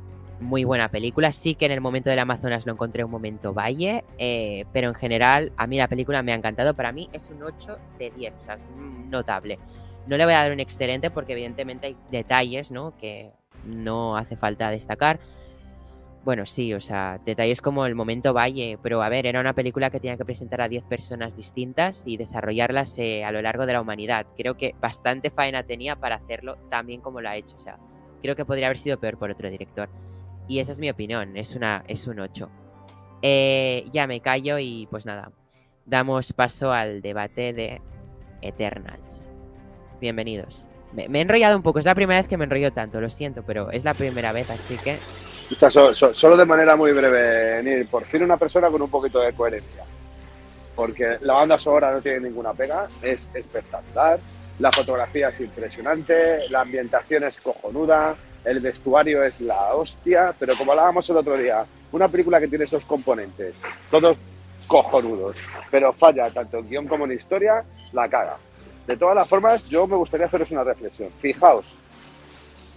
[0.41, 1.33] muy buena película.
[1.33, 4.95] Sí que en el momento del Amazonas lo encontré un momento valle, eh, pero en
[4.95, 6.75] general a mí la película me ha encantado.
[6.75, 8.63] Para mí es un 8 de 10, o sea, es
[9.09, 9.59] notable.
[10.07, 12.97] No le voy a dar un excelente porque evidentemente hay detalles, ¿no?
[12.97, 13.33] Que
[13.65, 15.19] no hace falta destacar.
[16.25, 19.91] Bueno, sí, o sea, detalles como el momento Valle, pero a ver, era una película
[19.91, 23.75] que tenía que presentar a 10 personas distintas y desarrollarlas eh, a lo largo de
[23.75, 24.27] la humanidad.
[24.37, 27.57] Creo que bastante faena tenía para hacerlo tan bien como lo ha hecho.
[27.57, 27.79] O sea,
[28.23, 29.89] creo que podría haber sido peor por otro director.
[30.49, 32.49] Y esa es mi opinión, es, una, es un 8.
[33.23, 35.33] Eh, ya me callo y pues nada,
[35.85, 37.81] damos paso al debate de
[38.43, 39.31] Eternals.
[40.01, 40.69] Bienvenidos.
[40.93, 43.43] Me, he enrollado un poco, es la primera vez que me enrollo tanto, lo siento,
[43.45, 44.99] pero es la primera vez, así que...
[46.13, 49.85] solo de manera muy breve, Neil, por fin una persona con un poquito de coherencia.
[50.77, 54.21] Porque la banda sonora no tiene ninguna pega, es espectacular,
[54.59, 60.71] la fotografía es impresionante, la ambientación es cojonuda, el vestuario es la hostia, pero como
[60.71, 63.55] hablábamos el otro día, una película que tiene esos componentes,
[63.91, 64.19] todos
[64.69, 65.37] cojonudos,
[65.69, 68.37] pero falla tanto en guion como en historia, la caga.
[68.87, 71.11] De todas las formas, yo me gustaría haceros una reflexión.
[71.21, 71.67] Fijaos,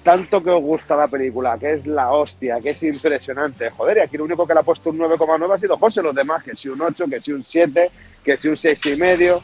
[0.03, 3.99] tanto que os gusta la película, que es la hostia, que es impresionante, joder, y
[3.99, 6.55] aquí lo único que le ha puesto un 9,9 ha sido José, los demás, que
[6.55, 7.91] si un 8, que si un 7,
[8.23, 9.41] que si un 6,5.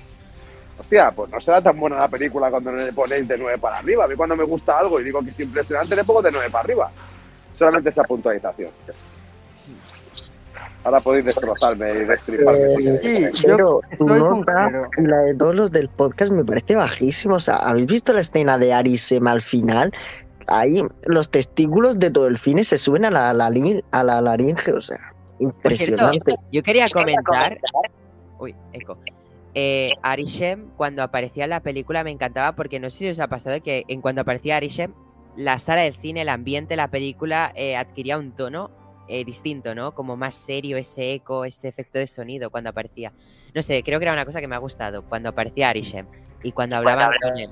[0.77, 4.05] Hostia, pues no será tan buena la película cuando le ponéis de 9 para arriba.
[4.05, 6.49] A mí cuando me gusta algo y digo que es impresionante, le pongo de 9
[6.49, 6.91] para arriba.
[7.57, 8.69] Solamente esa puntualización.
[10.83, 12.73] Ahora podéis destrozarme y destriparme.
[13.01, 13.81] Eh, sí, pero
[14.97, 17.35] la de todos los del podcast me parece bajísimo.
[17.35, 19.91] O sea, ¿habéis visto la escena de Arisem al final?
[20.47, 24.81] Ahí los testículos de todo el cine se suben a la, a la laringe, o
[24.81, 24.99] sea,
[25.39, 26.35] impresionante.
[26.51, 27.57] yo quería comentar.
[28.37, 28.95] Uy, eco
[29.57, 33.27] eh, Arishem, cuando aparecía en la película, me encantaba porque no sé si os ha
[33.27, 34.93] pasado que en cuanto aparecía Arishem,
[35.37, 38.69] la sala del cine, el ambiente, la película eh, adquiría un tono
[39.07, 39.93] eh, distinto, ¿no?
[39.93, 43.13] Como más serio, ese eco, ese efecto de sonido cuando aparecía.
[43.53, 46.05] No sé, creo que era una cosa que me ha gustado cuando aparecía Arishem
[46.43, 47.49] y cuando hablaban con él.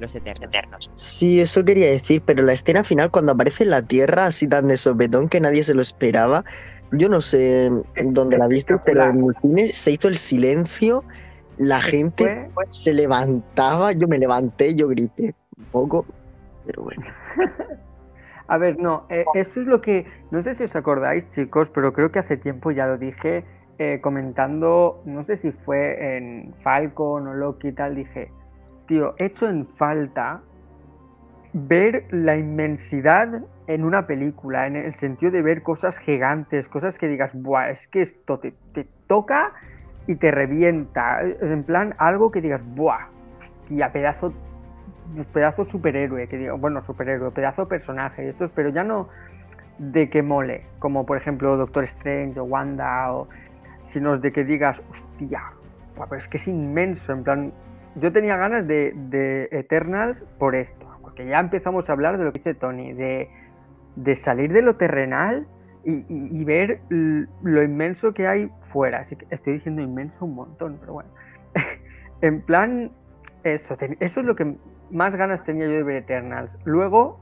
[0.00, 0.90] Los eternos.
[0.94, 4.68] Sí, eso quería decir, pero la escena final cuando aparece en la Tierra así tan
[4.68, 6.44] de sopetón que nadie se lo esperaba,
[6.92, 7.70] yo no sé
[8.04, 11.02] dónde la viste, pero en el cine se hizo el silencio
[11.58, 16.06] la gente se levantaba, yo me levanté, yo grité un poco,
[16.66, 17.02] pero bueno.
[18.48, 21.92] A ver, no, eh, eso es lo que, no sé si os acordáis chicos, pero
[21.92, 23.44] creo que hace tiempo ya lo dije
[23.78, 28.30] eh, comentando, no sé si fue en Falcon o Loki y tal, dije,
[28.86, 30.40] tío, hecho en falta
[31.52, 37.08] ver la inmensidad en una película, en el sentido de ver cosas gigantes, cosas que
[37.08, 38.54] digas, Buah, es que esto te,
[39.06, 39.52] toca
[40.06, 41.20] y te revienta.
[41.22, 44.32] En plan, algo que digas, Buah, hostia, pedazo,
[45.32, 49.08] pedazo superhéroe, que digo, bueno, superhéroe, pedazo personaje, esto, pero ya no
[49.78, 53.28] de que mole, como por ejemplo Doctor Strange o Wanda, o,
[53.82, 55.42] sino de que digas, hostia,
[55.94, 57.52] pero es que es inmenso, en plan,
[57.94, 62.32] yo tenía ganas de, de Eternals por esto, porque ya empezamos a hablar de lo
[62.32, 63.30] que dice Tony, de,
[63.96, 65.46] de salir de lo terrenal
[65.88, 69.00] y, ver lo inmenso que hay fuera.
[69.00, 71.10] Así que estoy diciendo inmenso un montón, pero bueno.
[72.22, 72.90] en plan,
[73.44, 74.56] eso, eso es lo que
[74.90, 76.58] más ganas tenía yo de ver Eternals.
[76.64, 77.20] Luego,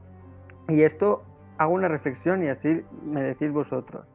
[0.68, 1.24] y esto
[1.59, 4.07] hago una reflexión y así me decís vosotros.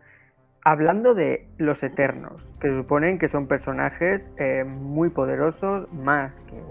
[0.64, 6.62] Hablando de los Eternos, que suponen que son personajes eh, muy poderosos, más que,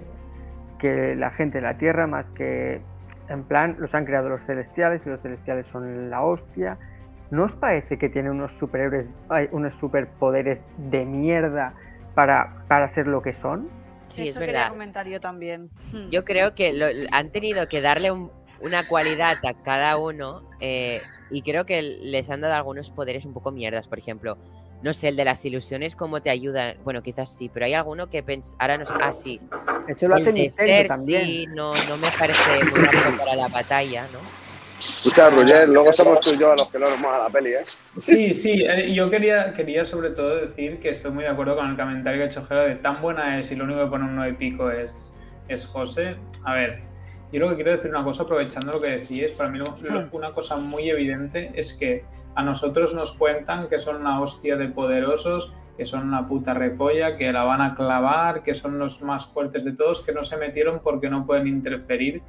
[0.79, 2.83] que la gente de la Tierra, más que
[3.29, 6.79] en plan, los han creado los celestiales y los celestiales son la hostia.
[7.31, 9.11] ¿No os parece que tiene unos superhéroes,
[9.53, 11.75] unos superpoderes de mierda
[12.15, 13.69] para, para ser lo que son?
[14.09, 14.71] Sí, es verdad.
[14.71, 15.71] comentar yo también.
[15.93, 16.09] Hmm.
[16.09, 21.67] Yo creo que han tenido que darle una cualidad a cada uno eh, y creo
[21.67, 23.87] que les han dado algunos poderes un poco mierdas.
[23.87, 24.39] Por ejemplo,
[24.83, 26.77] no sé, el de las ilusiones, ¿cómo te ayuda?
[26.85, 28.25] Bueno, quizás sí, pero hay alguno que
[28.59, 28.95] ahora no sé.
[29.01, 29.41] Ah, sí.
[29.87, 31.25] Eso lo hace el ser, también.
[31.27, 34.48] Sí, no, no me parece muy para la batalla, ¿no?
[34.79, 37.51] Escucha, Roger, luego somos tú y yo a los que no nos a la peli,
[37.51, 37.65] ¿eh?
[37.97, 41.69] Sí, sí, eh, yo quería, quería sobre todo decir que estoy muy de acuerdo con
[41.71, 44.05] el comentario que ha hecho Gero de tan buena es y lo único que pone
[44.05, 45.13] un 9 pico es,
[45.49, 46.17] es José.
[46.45, 46.83] A ver,
[47.33, 50.09] yo lo que quiero decir una cosa, aprovechando lo que decís, para mí hmm.
[50.13, 54.69] una cosa muy evidente es que a nosotros nos cuentan que son una hostia de
[54.69, 59.27] poderosos, que son una puta repolla, que la van a clavar, que son los más
[59.27, 62.23] fuertes de todos, que no se metieron porque no pueden interferir.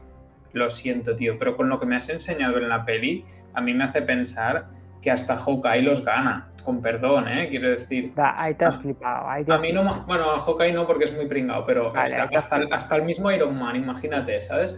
[0.54, 3.74] Lo siento, tío, pero con lo que me has enseñado en la peli, a mí
[3.74, 4.68] me hace pensar
[5.02, 7.48] que hasta Hawkeye los gana, con perdón, ¿eh?
[7.50, 8.12] Quiero decir.
[8.18, 9.30] ahí te has ah, flipado.
[9.30, 13.32] a mí no, bueno, a Hawkeye no porque es muy pringado, pero hasta, el mismo
[13.32, 14.76] Iron Man, imagínate, ¿sabes?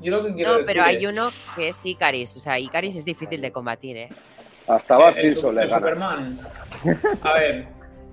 [0.00, 3.04] Yo lo que quiero no, pero hay uno que es Icaris, o sea, Icaris es
[3.04, 4.08] difícil de combatir, ¿eh?
[4.66, 6.38] Hasta Bart eh, Simpson le Superman.
[7.22, 7.66] A ver,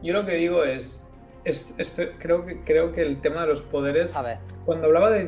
[0.03, 1.05] yo lo que digo es,
[2.19, 4.37] creo, que, creo que el tema de los poderes, a ver.
[4.65, 5.25] cuando hablaba de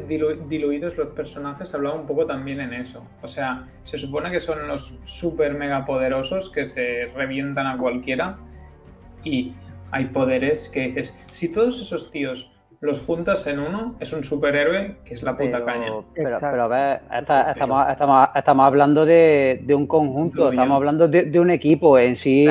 [0.48, 3.04] diluidos los personajes, hablaba un poco también en eso.
[3.22, 8.38] O sea, se supone que son los super mega poderosos que se revientan a cualquiera
[9.24, 9.54] y
[9.92, 14.98] hay poderes que dices, si todos esos tíos los juntas en uno, es un superhéroe
[15.06, 15.86] que es la puta caña.
[16.16, 17.02] Pero, pero, a ver,
[17.52, 17.86] estamos,
[18.36, 22.48] estamos, hablando de, un conjunto, estamos hablando de, un equipo en sí.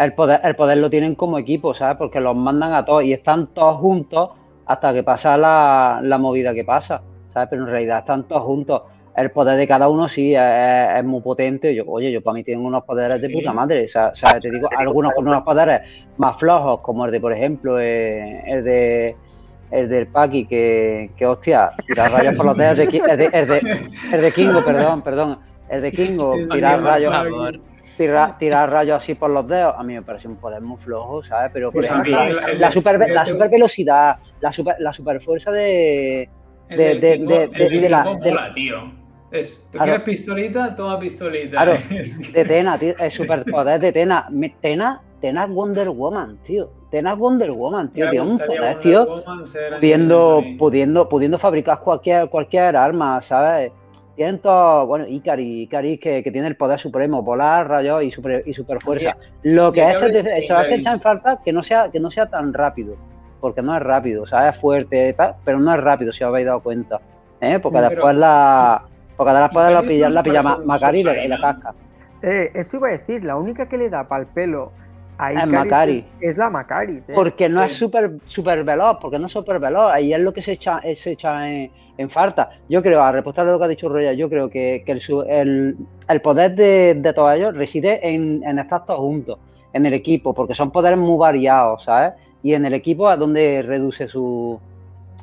[0.00, 1.98] El, poder, el poder lo tienen como equipo, ¿sabes?
[1.98, 4.30] Porque los mandan a todos y están todos juntos
[4.64, 7.02] hasta que pasa la, movida que pasa,
[7.34, 7.50] ¿sabes?
[7.50, 8.82] Pero en realidad están todos juntos.
[9.14, 11.74] El poder de cada uno sí es, muy potente.
[11.74, 13.84] Yo, oye, yo para mí tienen unos poderes de puta madre.
[13.84, 15.82] O sea, te digo, algunos con unos poderes
[16.16, 19.16] más flojos, como el de, por ejemplo, eh, el de
[19.70, 23.48] el del Paki, que, que hostia, tirar rayos por los dedos, de, el, de, el,
[23.48, 27.14] de, el de Kingo, perdón, perdón, el de Kingo, tirar rayos,
[28.00, 31.22] tirar, tirar rayos así por los dedos, a mí me parece un poder muy flojo,
[31.22, 31.50] ¿sabes?
[31.52, 32.16] Pero por pues ejemplo,
[32.58, 36.28] la, super, la super velocidad, la super, la super fuerza de...
[36.70, 38.92] De, de, de, de, de, la, tío.
[39.32, 40.76] Es, ¿Tú quieres pistolita?
[40.76, 41.50] Toma pistolita.
[41.50, 41.72] Claro,
[42.32, 44.28] de Tena, tío, el superpoder de Tena.
[44.60, 46.70] Tena, Tena Wonder Woman, tío.
[46.92, 48.08] Tena Wonder Woman, tío.
[48.08, 49.24] Tiene un poder, tío.
[49.80, 53.72] Pudiendo, pudiendo, pudiendo fabricar cualquier, cualquier arma, ¿sabes?
[54.20, 58.42] Tienen todo, bueno, Ikari, Ikari que, que tiene el poder supremo, volar, rayos y super,
[58.44, 59.16] y super fuerza.
[59.44, 62.26] Lo que ha hecho es que echar en falta que no sea, que no sea
[62.26, 62.96] tan rápido.
[63.40, 64.54] Porque no es rápido, ¿sabes?
[64.54, 67.00] Es fuerte, pero no es rápido, si os habéis dado cuenta.
[67.40, 67.60] ¿eh?
[67.60, 68.82] Porque después la
[69.16, 71.74] porque después la pilla, la pilla Macari y la casca.
[72.20, 74.72] Eh, eso iba a decir, la única que le da para el pelo
[75.20, 76.04] a es Macari.
[76.20, 76.96] Es, la Macari.
[76.96, 77.12] ¿eh?
[77.14, 79.92] Porque no es súper super veloz, porque no es súper veloz.
[79.92, 81.70] Ahí es lo que se echa, se echa en,
[82.10, 82.50] falta.
[82.68, 85.76] Yo creo, a respuesta a lo que ha dicho Roya, yo creo que, el,
[86.08, 89.38] el, poder de, de, todos ellos reside en, en estar todos juntos,
[89.74, 92.14] en el equipo, porque son poderes muy variados, ¿sabes?
[92.42, 94.58] Y en el equipo es donde reduce su,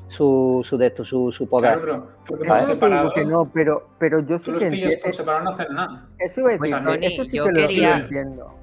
[0.08, 1.80] su, su, de esto, su, su poder.
[1.80, 5.46] Claro, pero, porque separado, que no, pero, pero yo sí los que pillas por separado
[5.46, 6.06] no hacen nada.
[6.20, 8.54] Eso es pues, Tony, eso sí yo que quería, lo entiendo.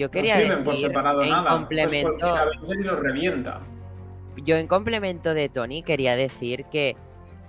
[0.00, 2.34] Yo quería no decir, por separado en nada, complemento...
[2.64, 3.60] Pues y los revienta.
[4.38, 6.96] Yo en complemento de Tony quería decir que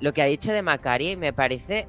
[0.01, 1.87] lo que ha dicho de Macari me parece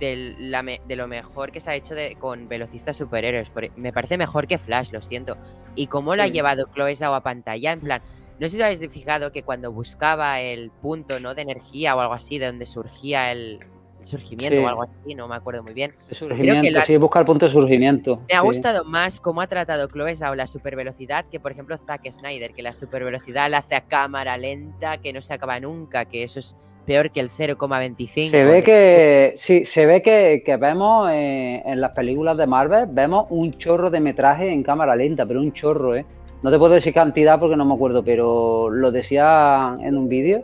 [0.00, 3.52] de, la, de lo mejor que se ha hecho de, con velocistas superhéroes.
[3.76, 5.36] Me parece mejor que Flash, lo siento.
[5.76, 6.16] Y cómo sí.
[6.16, 8.02] lo ha llevado Chloe Zhao a pantalla, en plan,
[8.40, 11.36] no sé si os habéis fijado que cuando buscaba el punto ¿no?
[11.36, 13.60] de energía o algo así, de donde surgía el,
[14.04, 15.94] surgimiento o algo así, no me acuerdo muy bien.
[16.10, 18.20] surgimiento, sí, busca el punto de surgimiento.
[18.30, 22.10] Me ha gustado más cómo ha tratado Chloe Zhao la supervelocidad que, por ejemplo, Zack
[22.10, 26.22] Snyder, que la supervelocidad la hace a cámara lenta, que no se acaba nunca, que
[26.22, 28.30] eso es peor que el 0,25.
[28.30, 33.26] Se ve que, sí, se ve que, vemos eh, en las películas de Marvel, vemos
[33.30, 36.04] un chorro de metraje en cámara lenta, pero un chorro, ¿eh?
[36.42, 40.42] No te puedo decir cantidad porque no me acuerdo, pero lo decía en un vídeo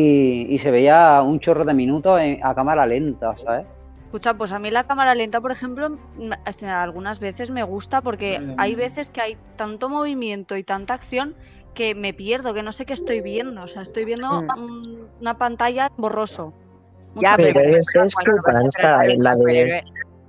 [0.00, 3.66] y, se veía un chorro de minutos a cámara lenta, ¿sabes?
[4.04, 5.98] Escucha, pues a mí la cámara lenta, por ejemplo,
[6.62, 11.34] algunas veces me gusta porque hay veces que hay tanto movimiento y tanta acción
[11.74, 13.62] que me pierdo, que no sé qué estoy viendo.
[13.62, 15.20] O sea, estoy viendo mm.
[15.20, 16.54] una pantalla borroso.
[17.16, 19.82] Ya, pero, es que la de...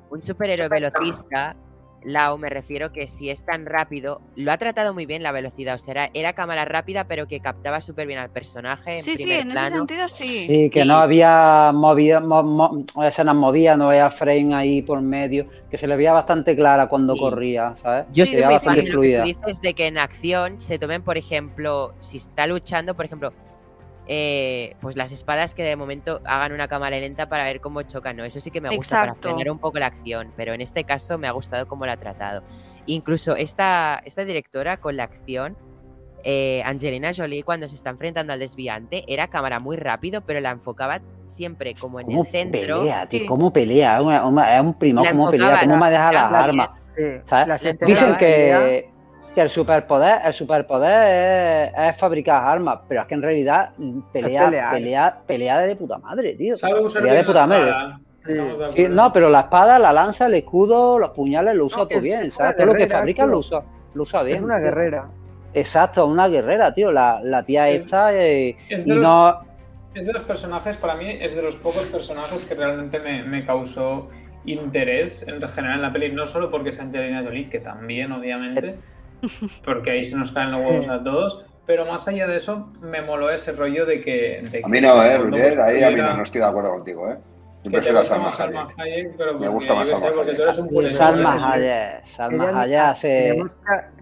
[0.09, 1.55] Un superhéroe velocista
[2.03, 5.75] Lau, me refiero que si es tan rápido, lo ha tratado muy bien la velocidad.
[5.75, 9.01] O sea, era, cámara rápida, pero que captaba súper bien al personaje.
[9.01, 10.47] sí, sí, en ese sentido sí.
[10.47, 12.21] Sí, que no había movida,
[13.05, 17.15] escenas movidas, no había frame ahí por medio, que se le veía bastante clara cuando
[17.15, 18.05] corría, ¿sabes?
[18.11, 21.17] Yo estoy muy fan de lo que dices de que en acción se tomen, por
[21.17, 23.33] ejemplo, si está luchando, por ejemplo,
[24.11, 28.17] eh, pues las espadas que de momento hagan una cámara lenta para ver cómo chocan,
[28.17, 28.25] ¿no?
[28.25, 31.19] Eso sí que me gusta para frenar un poco la acción, pero en este caso
[31.19, 32.41] me ha gustado cómo la ha tratado.
[32.87, 35.55] Incluso esta, esta directora con la acción,
[36.23, 40.49] eh, Angelina Jolie, cuando se está enfrentando al desviante, era cámara muy rápido, pero la
[40.49, 42.79] enfocaba siempre como en el centro.
[42.79, 43.99] Pelea, tío, ¿Cómo pelea?
[43.99, 45.59] Es un primo, ¿cómo pelea?
[45.61, 46.69] ¿Cómo me deja las armas?
[47.85, 48.89] Dicen que
[49.33, 53.69] que el superpoder, el superpoder es, fabricar armas, pero es que en realidad
[54.11, 56.55] pelea, pelea, pelea de puta madre, tío.
[56.93, 58.89] pelea de puta madre.
[58.89, 62.57] no, pero la espada, la lanza, el escudo, los puñales lo usa todo bien, ¿sabes?
[62.57, 63.61] Todo lo que fabrica lo usa,
[63.93, 64.37] lo usa bien.
[64.37, 65.07] Es una guerrera.
[65.53, 66.91] Exacto, una guerrera, tío.
[66.91, 69.35] La, la tía esta eh, es de los,
[69.95, 73.45] Es de los personajes, para mí, es de los pocos personajes que realmente me, me
[73.45, 74.09] causó
[74.45, 78.75] interés en general en la peli, no solo porque es Angelina Jolie, que también, obviamente,
[79.63, 81.45] porque ahí se nos caen los huevos a todos.
[81.65, 84.43] Pero más allá de eso, me moló ese rollo de que.
[84.63, 87.17] a mí no, eh, Roger, ahí a mí no, estoy de acuerdo contigo, eh.
[87.63, 88.29] Yo prefiero a Salma
[88.77, 89.17] Hayek.
[89.39, 90.97] me gusta más Salma Hayek.
[90.97, 92.07] Salma Hayek.
[92.07, 93.57] Salma Hayek Tenemos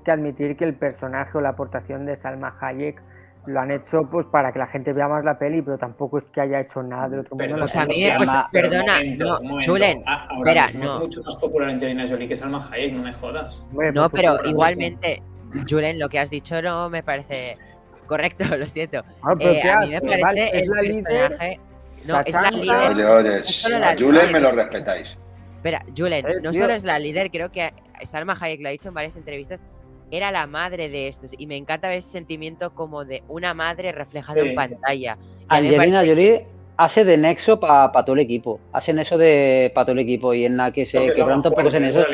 [0.06, 3.02] que admitir que el personaje o la aportación de Salma Hayek
[3.48, 6.26] lo han hecho pues para que la gente vea más la peli, pero tampoco es
[6.26, 7.56] que haya hecho nada de otro mundo.
[7.60, 10.96] Pues a mí, pues, perdona, no, Julen, ah, espera, no.
[10.96, 13.64] Es mucho más popular Angelina Jolie que Salma Hayek, no me jodas.
[13.94, 15.24] no, pero igualmente,
[15.70, 17.58] Julen, lo que has dicho no me parece
[18.06, 19.04] correcto, lo siento.
[19.24, 21.60] Ah, eh, a mí me parece el personaje...
[22.06, 22.92] No, es la líder.
[22.92, 23.42] Oye, oye,
[23.84, 25.18] a Julen me lo respetáis.
[25.56, 27.74] Espera, Julen, eh, no solo es la líder, creo que
[28.06, 29.64] Salma Hayek lo ha dicho en varias entrevistas,
[30.12, 31.32] era la madre de estos.
[31.38, 35.18] Y me encanta ver ese sentimiento como de una madre reflejada en pantalla.
[35.48, 36.46] Angelina Jolie
[36.78, 38.60] hace de nexo para todo el equipo.
[38.72, 40.34] Hacen eso de para todo el equipo.
[40.34, 42.06] Y en la que se quebranta un poco en eso.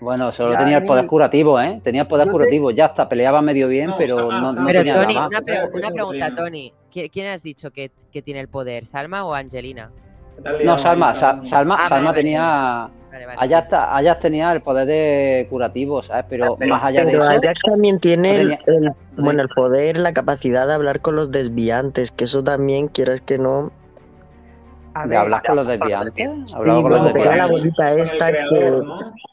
[0.00, 1.80] bueno, solo tenía el poder curativo, ¿eh?
[1.82, 2.70] Tenía el poder curativo.
[2.70, 5.28] Ya está, peleaba medio bien, pero no, pero tenía Tony, nada
[5.72, 6.72] Una, pregunta, Tony.
[6.90, 7.90] ¿Quién has dicho que,
[8.22, 8.86] tiene el poder?
[8.86, 9.90] ¿Salma o Angelina?
[10.64, 11.14] No, Salma.
[11.14, 13.05] Salma, ah, Salma tenía Vale,
[14.20, 16.26] tenía el poder de curativo, ¿sabes?
[16.28, 17.22] Pero más allá de eso.
[17.22, 18.58] Ajax también tiene el,
[19.16, 23.38] bueno, el poder, la capacidad de hablar con los desviantes, que eso también, quieras que
[23.38, 23.72] no.
[25.04, 26.26] ¿De hablar con los desviantes?
[26.46, 27.36] Sí, con los desviantes?
[27.36, 28.82] la bolita esta que.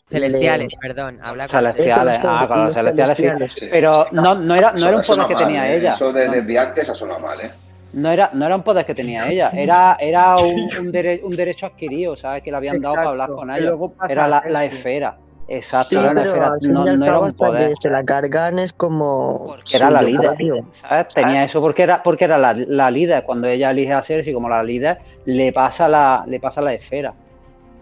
[0.09, 1.19] Celestiales, perdón.
[1.23, 3.67] Habla con celestiales, ah, con los celestiales, sí.
[3.71, 5.77] Pero no, no, era, no era un poder que tenía ¿eh?
[5.77, 5.89] ella.
[5.89, 7.51] Eso de desviantes ha sonado mal, ¿eh?
[7.93, 11.67] No era, no era un poder que tenía ella, era, era un, un, un derecho
[11.67, 12.41] adquirido, ¿sabes?
[12.41, 13.71] Que le habían dado para hablar con ella.
[14.09, 15.17] Era la, la, esfera.
[15.47, 16.51] Exacto, sí, era esfera.
[16.61, 17.77] No, no era un poder.
[17.77, 19.55] se la cargan es como.
[19.71, 20.35] era la líder.
[20.81, 21.07] ¿sabes?
[21.13, 23.23] Tenía eso porque era, porque era la, la, líder.
[23.23, 27.13] Cuando ella elige a Cersei como la líder, le pasa la, le pasa la esfera.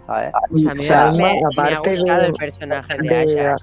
[0.08, 0.34] ¿Sabes?
[0.50, 3.56] Pues a mí Salma, me, aparte me ha gustado el personaje de, de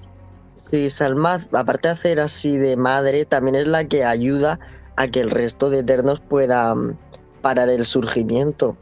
[0.55, 4.59] Sí, Salma, aparte de hacer así de madre, también es la que ayuda
[4.99, 6.99] a que el resto de Eternos puedan
[7.41, 8.77] parar el surgimiento.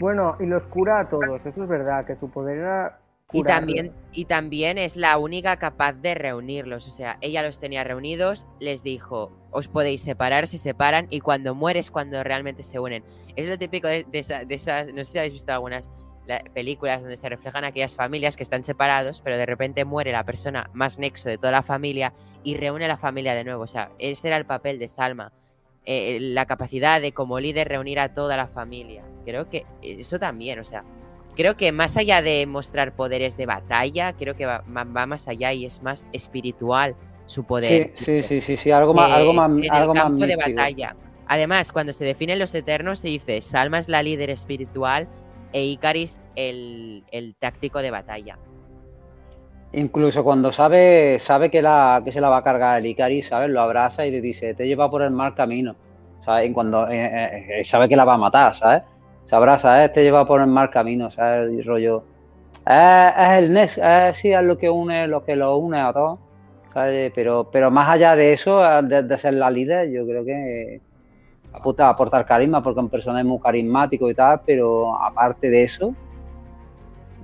[0.00, 2.98] Bueno, y los cura a todos, eso es verdad, que su poder era...
[3.34, 7.84] Y también, y también es la única capaz de reunirlos, o sea, ella los tenía
[7.84, 13.04] reunidos, les dijo, os podéis separar, se separan, y cuando mueres cuando realmente se unen.
[13.36, 15.92] Es lo típico de, esas, no sé si habéis visto algunas
[16.54, 20.70] películas donde se reflejan aquellas familias que están separados, pero de repente muere la persona
[20.72, 23.64] más nexo de toda la familia y reúne a la familia de nuevo.
[23.64, 25.32] O sea, ese era el papel de Salma.
[25.84, 29.02] Eh, la capacidad de como líder reunir a toda la familia.
[29.24, 30.84] Creo que eso también, o sea,
[31.36, 35.66] creo que más allá de mostrar poderes de batalla, creo que va, más allá y
[35.66, 36.94] es más espiritual
[37.26, 37.92] su poder.
[37.96, 40.94] Sí, sí, sí, sí, algo más, algo más, en algo el campo de batalla.
[41.26, 45.08] Además, cuando se definen los Eternos, se dice Salma es la líder espiritual
[45.52, 48.38] e Icaris el, el táctico de batalla.
[49.74, 51.62] Incluso cuando sabe, sabe que, se
[52.20, 53.48] la va a cargar el Icaris, ¿sabes?
[53.48, 55.74] Lo abraza y le dice, te lleva por el mal camino.
[56.24, 56.52] ¿Sabes?
[56.52, 58.82] Cuando eh, eh, eh, sabe que la va a matar, ¿sabes?
[59.24, 59.88] Se abraza, ¿eh?
[59.88, 61.64] te lleva por el mal camino, ¿sabes?
[61.64, 62.04] Rollo.
[62.66, 66.18] Es, el NES, es, sí, es lo que une, lo que lo une a todos.
[66.74, 70.80] Pero, pero más allá de eso, de, ser la líder, yo creo que
[71.52, 75.94] apunta a aportar carisma porque un personaje muy carismático y tal, pero aparte de eso,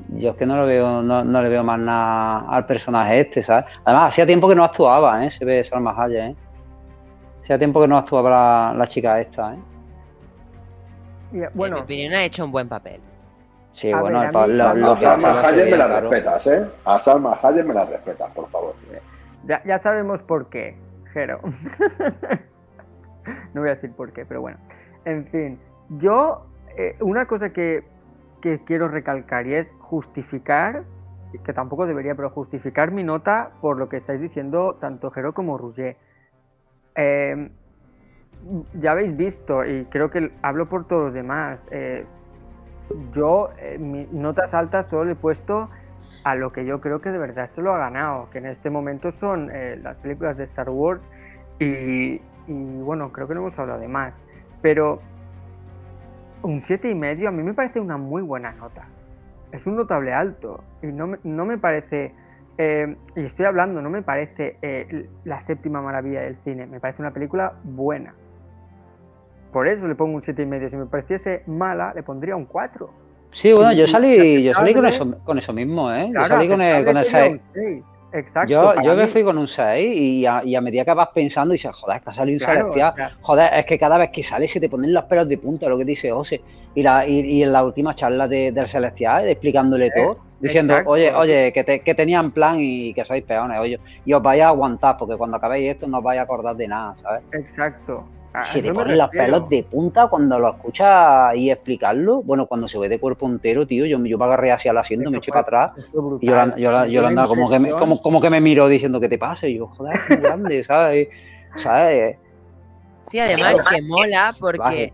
[0.09, 3.67] yo es que no lo veo, no, le veo más nada al personaje este, ¿sabes?
[3.85, 5.31] Además, hacía tiempo que no actuaba, ¿eh?
[5.31, 6.37] Se ve Salma Hayek, ¿eh?
[7.43, 11.51] Hacía tiempo que no actuaba la, chica esta, ¿eh?
[11.55, 13.01] bueno, en mi opinión ha hecho un buen papel.
[13.73, 16.67] Sí, bueno, a Salma Hayek me la respetas, ¿eh?
[16.85, 18.75] A Salma Hayek me la respetas, por favor.
[19.45, 20.77] Ya, ya sabemos por qué,
[21.13, 21.41] Jero.
[23.55, 24.59] no voy a decir por qué, pero bueno.
[25.05, 25.61] En fin,
[26.01, 26.47] yo,
[26.77, 27.85] eh, una cosa que
[28.41, 30.85] que quiero recalcar y es justificar,
[31.45, 35.59] que tampoco debería, pero justificar mi nota por lo que estáis diciendo tanto Jero como
[35.59, 35.97] Rouget.
[36.95, 37.51] Em,
[38.75, 42.07] ya habéis visto, y creo que hablo por todos los demás, eh,
[43.13, 45.69] yo eh, mis notas altas solo he puesto
[46.25, 48.71] a lo que yo creo que de verdad se lo ha ganado, que en este
[48.71, 51.09] momento son eh, las películas de Star Wars
[51.59, 54.19] y, y bueno, creo que no hemos hablado de más,
[54.63, 55.01] pero
[56.43, 58.87] un 7,5 y medio a mí me parece una muy buena nota.
[59.53, 62.13] Es un notable alto y no me, no me parece,
[62.59, 67.03] eh, y estoy hablando, no me parece eh, la séptima maravilla del cine, me parece
[67.03, 68.15] una película buena.
[69.53, 70.69] Por eso le pongo un 7,5 y medio.
[70.69, 72.91] Si me pareciese mala, le pondría un 4.
[73.33, 76.11] Sí, bueno, yo salí, yo salí con eso, con eso mismo, ¿eh?
[76.13, 77.49] yo salí con el, con el 6.
[78.13, 78.51] Exacto.
[78.51, 81.53] Yo, yo me fui con un 6 y a, y a, medida que vas pensando
[81.53, 82.95] dices, joder, es que ha salido un celestial.
[83.21, 85.77] Joder, es que cada vez que sale se te ponen los pelos de punta, lo
[85.77, 86.41] que dice Ose.
[86.75, 91.53] Y, la, y, en la última charla de, del celestial, explicándole todo, diciendo, oye, oye,
[91.53, 94.97] que, te, que tenían plan y que sois peones, oye, y os vais a aguantar,
[94.97, 97.23] porque cuando acabéis esto no os vais a acordar de nada, ¿sabes?
[97.33, 98.05] Exacto.
[98.45, 102.23] Se te ponen los pelos de punta cuando lo escuchas y explicarlo.
[102.23, 105.11] Bueno, cuando se ve de cuerpo entero, tío, yo, yo me agarré hacia el asiento,
[105.11, 105.73] me eché para atrás.
[106.21, 109.09] Y yo, yo, yo, andaba como que, me, como, como que me miro diciendo que
[109.09, 109.51] te pase.
[109.51, 111.09] Y yo, joder, muy grande, ¿sabes?
[111.63, 112.17] ¿sabes?
[113.07, 114.93] Sí, además que mola porque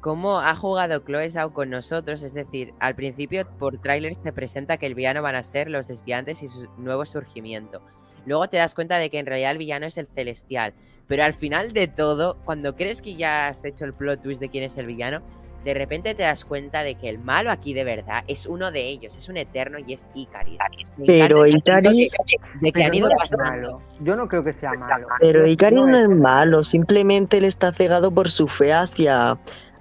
[0.00, 4.78] como ha jugado Chloe Zhao con nosotros, es decir, al principio por tráiler se presenta
[4.78, 7.82] que el villano van a ser los desviantes y su nuevo surgimiento.
[8.24, 10.72] Luego te das cuenta de que en realidad el villano es el celestial.
[11.10, 14.48] Pero al final de todo, cuando crees que ya has hecho el plot twist de
[14.48, 15.22] quién es el villano,
[15.64, 18.86] de repente te das cuenta de que el malo aquí de verdad es uno de
[18.86, 20.58] ellos, es un eterno y es Icaris.
[21.04, 22.12] pero Icaris.
[22.60, 23.82] De que han ido pasando.
[24.04, 25.08] Yo no creo que sea malo.
[25.18, 29.36] Pero Icaris no, es malo, simplemente él está cegado por su fe hacia,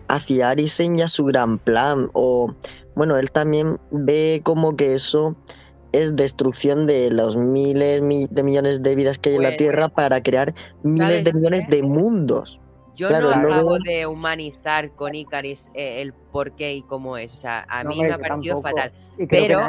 [0.07, 2.09] hacia Arisen y a su gran plan.
[2.13, 2.55] O,
[2.95, 5.35] bueno, él también ve como que eso
[5.91, 9.89] es destrucción de los miles de millones de vidas que hay en la pues, Tierra
[9.89, 12.59] para crear miles de millones de mundos.
[12.95, 17.33] Yo no acabo de humanizar con Icaris eh, el por qué y cómo es.
[17.33, 18.91] O sea, a mí me ha parecido fatal.
[19.29, 19.61] Pero,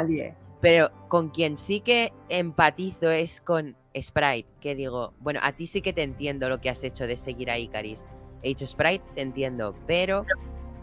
[0.59, 5.81] pero con quien sí que empatizo es con Sprite, que digo, bueno, a ti sí
[5.81, 8.05] que te entiendo lo que has hecho de seguir a Icaris.
[8.43, 10.25] He dicho Sprite, te entiendo, pero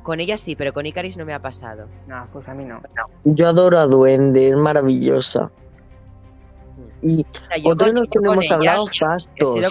[0.08, 1.86] con ella sí, pero con Icaris no me ha pasado.
[2.06, 2.80] No, pues a mí no.
[3.24, 5.50] Yo adoro a Duende, es maravillosa.
[7.02, 7.26] Y
[7.62, 9.30] o otro de que no hemos hablado, Fastos.
[9.36, 9.70] He sido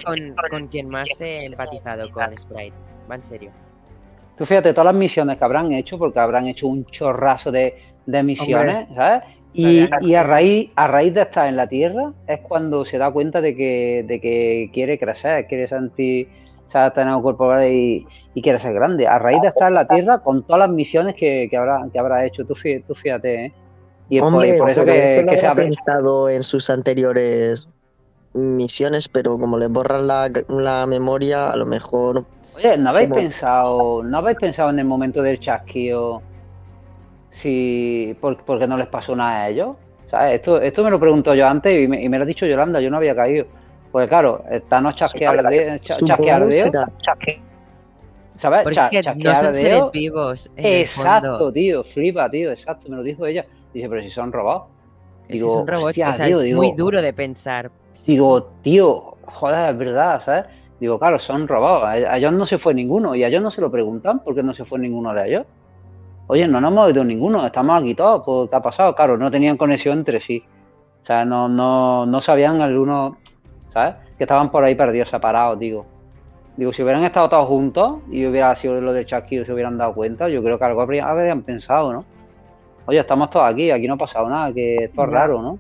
[0.51, 2.75] con, quien más he empatizado con Sprite.
[3.09, 3.51] Va en serio.
[4.37, 7.73] Tú fíjate, todas las misiones que habrán hecho, porque habrán hecho un chorrazo de,
[8.05, 9.23] misiones, ¿sabes?
[9.53, 13.09] Y, y, a raíz a raíz de estar en la Tierra es cuando se da
[13.09, 16.29] cuenta de que, de que quiere crecer, quiere sentir
[16.69, 19.07] se ha tenido cuerpo y, y, quiere ser grande.
[19.07, 22.25] A raíz de estar en la Tierra, con todas las misiones que, habrá, que habrá
[22.25, 23.53] hecho, tú, fíjate, ¿eh?
[24.09, 27.67] Y Hombre, por, eso que, que se ha pensado en sus anteriores
[28.37, 32.25] misiones, pero como le borran la, memoria, a lo mejor.
[32.55, 36.21] Oye, ¿no habéis pensado, no habéis pensado en el momento del chasquío
[37.31, 39.75] si por, qué no les pasó nada a ellos?
[40.29, 42.79] esto, esto me lo pregunto yo antes y me, y me lo ha dicho Yolanda,
[42.79, 43.45] yo no había caído.
[43.97, 44.43] Porque claro,
[44.79, 46.47] no chasquear de chasquear
[48.37, 48.61] ¿Sabes?
[48.61, 50.51] Porque es que no son seres vivos.
[50.55, 53.43] exacto, tío, flipa, tío, exacto, me lo dijo ella.
[53.73, 54.67] Dice, pero si son robots.
[55.27, 57.71] Es que son robots, o sea, es muy duro de pensar.
[58.05, 60.45] Digo, tío, joder, es verdad, ¿sabes?
[60.79, 61.83] Digo, claro, son robots.
[61.83, 63.15] A ellos no se fue ninguno.
[63.15, 65.45] Y a ellos no se lo preguntan por qué no se fue ninguno de ellos.
[66.27, 68.21] Oye, no nos hemos ido ninguno, estamos aquí todos.
[68.23, 68.93] Pues, ¿Qué ha pasado?
[68.93, 70.43] Claro, no tenían conexión entre sí.
[71.01, 73.15] O sea, no, no, no sabían algunos
[73.73, 75.85] que estaban por ahí perdidos, separados, digo.
[76.55, 79.93] Digo, si hubieran estado todos juntos y hubiera sido lo de Chasquido, se hubieran dado
[79.93, 82.05] cuenta, yo creo que algo habrían pensado, ¿no?
[82.87, 85.59] Oye, estamos todos aquí, aquí no ha pasado nada, que esto es raro, ¿no?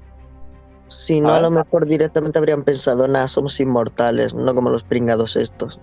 [0.87, 5.35] Si no, a, lo mejor directamente habrían pensado, nada, somos inmortales, no como los pringados
[5.35, 5.79] estos.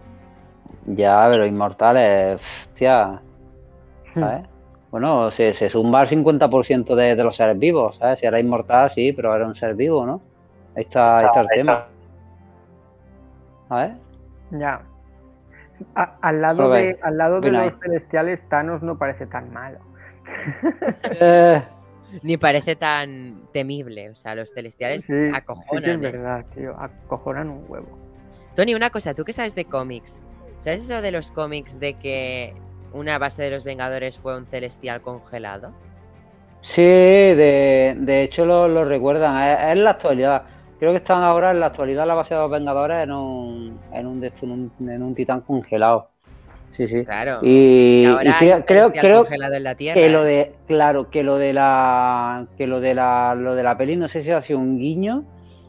[0.87, 2.41] Ya, pero inmortales,
[2.72, 3.20] hostia,
[4.14, 4.47] ¿sabes?
[4.91, 8.20] bueno, se, se suma el 50% de, de, los seres vivos, ¿sabes?
[8.20, 10.22] Si era inmortal, sí, pero era un ser vivo, ¿no?
[10.77, 11.87] Ahí está, ahí está el tema.
[13.69, 13.93] ¿Sabes?
[14.51, 14.83] Ya.
[15.95, 19.79] al lado, de, al lado de los celestiales, Thanos no parece tan malo.
[21.21, 21.62] Eh,
[22.23, 24.11] ni parece tan temible.
[24.11, 25.91] O sea, los celestiales acojonan.
[25.91, 26.12] es ¿eh?
[26.12, 26.79] verdad, tío.
[26.79, 27.99] Acojonan un huevo.
[28.55, 30.19] Tony, una cosa, ¿tú qué sabes de cómics?
[30.61, 32.55] ¿Sabes eso de los cómics de que
[32.93, 35.73] una base de los Vengadores fue un celestial congelado?
[36.62, 39.71] Sí, de, de hecho lo, recuerdan.
[39.71, 40.45] Es, la actualidad.
[40.79, 44.07] Creo que están ahora en la actualidad la base de los Vengadores en un, en
[44.07, 46.09] un, en un titán congelado.
[46.77, 47.05] Sí, sí.
[47.05, 47.39] Claro.
[47.43, 48.05] Y,
[48.66, 49.39] creo, creo que
[50.09, 53.97] lo de, claro, que lo de la, que lo de la, lo de la peli,
[53.97, 55.25] no sé si ha sido un guiño,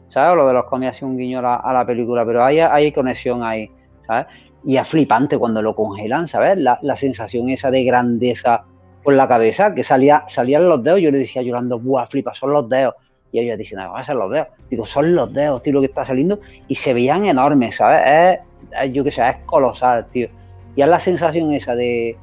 [0.08, 0.32] ¿sabes?
[0.32, 2.90] O lo de los cómics ha sido un guiño a la, película, pero hay, hay
[2.90, 3.70] conexión ahí,
[4.04, 4.26] ¿sabes?
[4.64, 6.58] Y es flipante cuando lo congelan, ¿sabes?
[6.58, 8.64] La, sensación esa de grandeza
[9.04, 12.52] por la cabeza, que salía, salían los dedos, yo le decía llorando, ¡buah, flipa, son
[12.52, 12.94] los dedos!
[13.32, 14.48] Y ellos diciendo, van a ser los dedos.
[14.70, 16.40] Digo, son los dedos, tío, lo que está saliendo.
[16.68, 18.40] Y se veían enormes, ¿sabes?
[18.80, 20.28] Es, yo qué sé, es colosal, tío
[20.76, 22.16] y es la sensación esa de,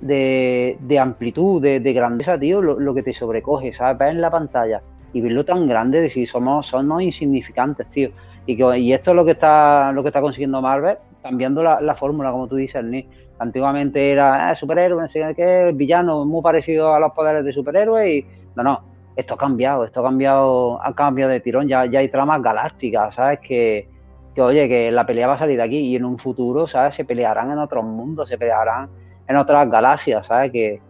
[0.00, 3.98] de, amplitud, de, grandeza, tío, lo, que te sobrecoge, ¿sabes?
[3.98, 4.80] Ver en la pantalla
[5.12, 8.10] y verlo tan grande, decir, somos, somos insignificantes, tío.
[8.46, 11.94] Y, que, y esto es lo que está lo que está consiguiendo Marvel, cambiando la,
[11.96, 13.06] fórmula, como tú dices, Ni.
[13.38, 18.08] Antiguamente era eh, superhéroe, no sé qué, villano, muy parecido a los poderes de superhéroes
[18.08, 18.80] y no, no,
[19.16, 23.14] esto ha cambiado, esto ha cambiado, ha cambiado de tirón, ya, ya hay tramas galácticas,
[23.14, 23.40] ¿sabes?
[23.40, 23.88] Que,
[24.34, 26.94] que oye, que la pelea va a salir de aquí y en un futuro, ¿sabes?
[26.94, 28.88] Se pelearán en otros mundos, se pelearán
[29.28, 30.50] en otras galaxias, ¿sabes?
[30.50, 30.80] Que,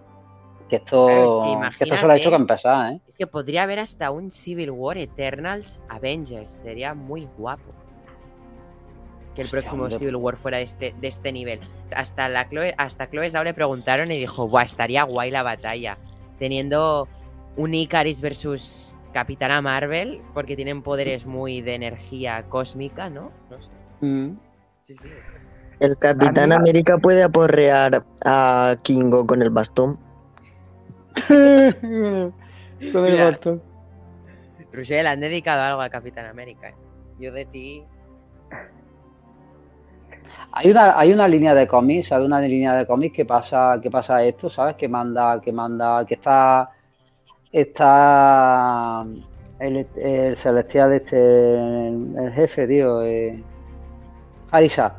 [0.70, 1.06] esto,
[1.44, 3.00] que, esto solo ha hecho que empezar, ¿eh?
[3.06, 7.72] Es que podría haber hasta un Civil War Eternals Avengers, sería muy guapo.
[9.34, 11.60] Que el próximo Civil War fuera de este, de este nivel.
[11.94, 15.98] Hasta la Chloe, hasta Chloe le preguntaron y dijo, Buah, estaría guay la batalla.
[16.38, 17.08] Teniendo
[17.56, 23.30] un Icaris versus Capitana Marvel, porque tienen poderes muy de energía cósmica, ¿no?
[23.50, 23.72] No sé.
[24.00, 24.38] Mm.
[24.82, 25.08] Sí, sí,
[25.80, 29.98] El Capitán América puede aporrear a Kingo con el bastón.
[31.28, 33.62] con el bastón.
[34.72, 36.70] Rusel, han dedicado algo al Capitán América.
[36.70, 36.74] ¿eh?
[37.20, 37.84] Yo de ti.
[40.52, 43.90] Hay una, hay una línea de cómics, hay una línea de cómics que pasa, que
[43.90, 44.76] pasa esto, ¿sabes?
[44.76, 46.70] Que manda, que manda, que está
[47.52, 49.04] está
[49.60, 53.42] el, celestial este, el, jefe, tío, eh,
[54.50, 54.94] Arisa.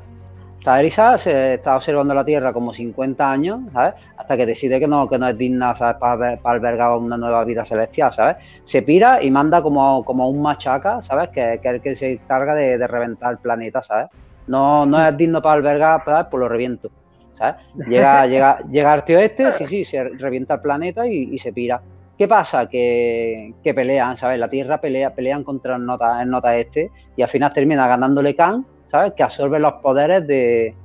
[0.60, 3.96] Está se está observando la Tierra como 50 años, ¿sabes?
[4.16, 5.98] Hasta que decide que no, que no es digna, ¿sabes?
[5.98, 8.38] Para, albergar una nueva vida celestial, ¿sabes?
[8.64, 11.30] Se pira y manda como, como un machaca, ¿sabes?
[11.30, 14.08] Que, que es el que se encarga de, reventar el planeta, ¿sabes?
[14.48, 16.28] No, no es digno para albergar, ¿sabes?
[16.32, 16.90] Pues lo reviento,
[17.38, 17.56] ¿sabes?
[17.90, 21.82] Llega, llega, llega el tío este, sí, sí, se revienta el planeta y se pira.
[22.18, 22.68] ¿Qué pasa?
[22.70, 24.40] Que, pelean, ¿sabes?
[24.40, 28.36] La Tierra pelea, pelean contra el nota, el nota este y al final termina ganándole
[28.36, 29.14] Khan, ¿sabes?
[29.14, 30.76] Que absorbe los poderes de,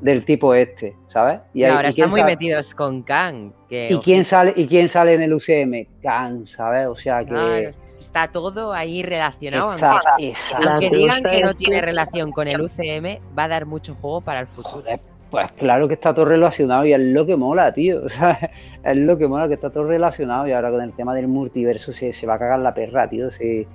[0.00, 1.40] del tipo este, ¿sabes?
[1.54, 3.52] Y, ahora están muy metidos con Khan.
[3.68, 5.86] ¿Y, quién sale, ¿Y quién sale en el UCM?
[6.02, 6.86] Khan, ¿sabes?
[6.86, 7.70] O sea que...
[7.96, 9.72] está todo ahí relacionado.
[9.72, 14.40] aunque, digan que no tiene relación con el UCM, va a dar mucho juego para
[14.40, 14.84] el futuro.
[15.30, 18.02] Pues claro que está todo relacionado y es lo que mola, tío.
[18.06, 18.50] O sea,
[18.84, 21.92] es lo que mola que está todo relacionado y ahora con el tema del multiverso
[21.92, 23.30] se, se va a cagar la perra, tío.
[23.32, 23.66] Sí,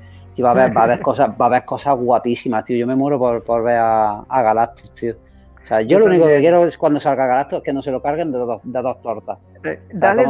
[0.41, 2.77] va a haber, va a haber cosas, va a haber cosas guapísimas, tío.
[2.77, 5.15] Yo me muero por, ver a, Galactus, tío.
[5.63, 7.91] O sea, yo, lo único que quiero es cuando salga Galactus es que no se
[7.91, 9.37] lo carguen de dos, de dos tortas.
[9.63, 10.25] Eh, dale,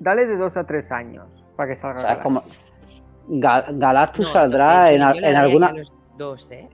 [0.00, 1.98] dale, de dos a tres años para que salga.
[1.98, 2.22] O sea, Galactus.
[2.22, 2.42] Como...
[3.78, 5.72] Galactus saldrá en, en alguna.
[6.16, 6.68] Dos, ¿eh?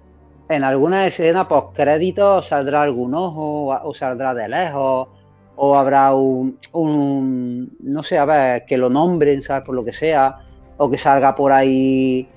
[0.51, 5.09] En alguna escena post créditos saldrá algún ojo o saldrá de lejos
[5.55, 9.65] o habrá un, no sé, a ver, que lo nombren, ¿sabes?
[9.65, 10.39] Por lo que sea,
[10.79, 12.29] o que salga por ahí,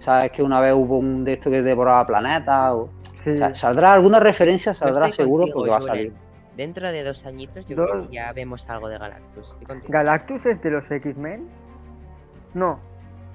[0.00, 0.32] ¿sabes?
[0.32, 2.90] Que una vez hubo un de estos que devoraba planetas, o,
[3.54, 6.12] saldrá alguna referencia, saldrá seguro porque va a salir.
[6.56, 9.56] Dentro de dos añitos yo creo que ya vemos algo de Galactus.
[9.88, 11.48] ¿Galactus es de los X-Men?
[12.54, 12.80] No.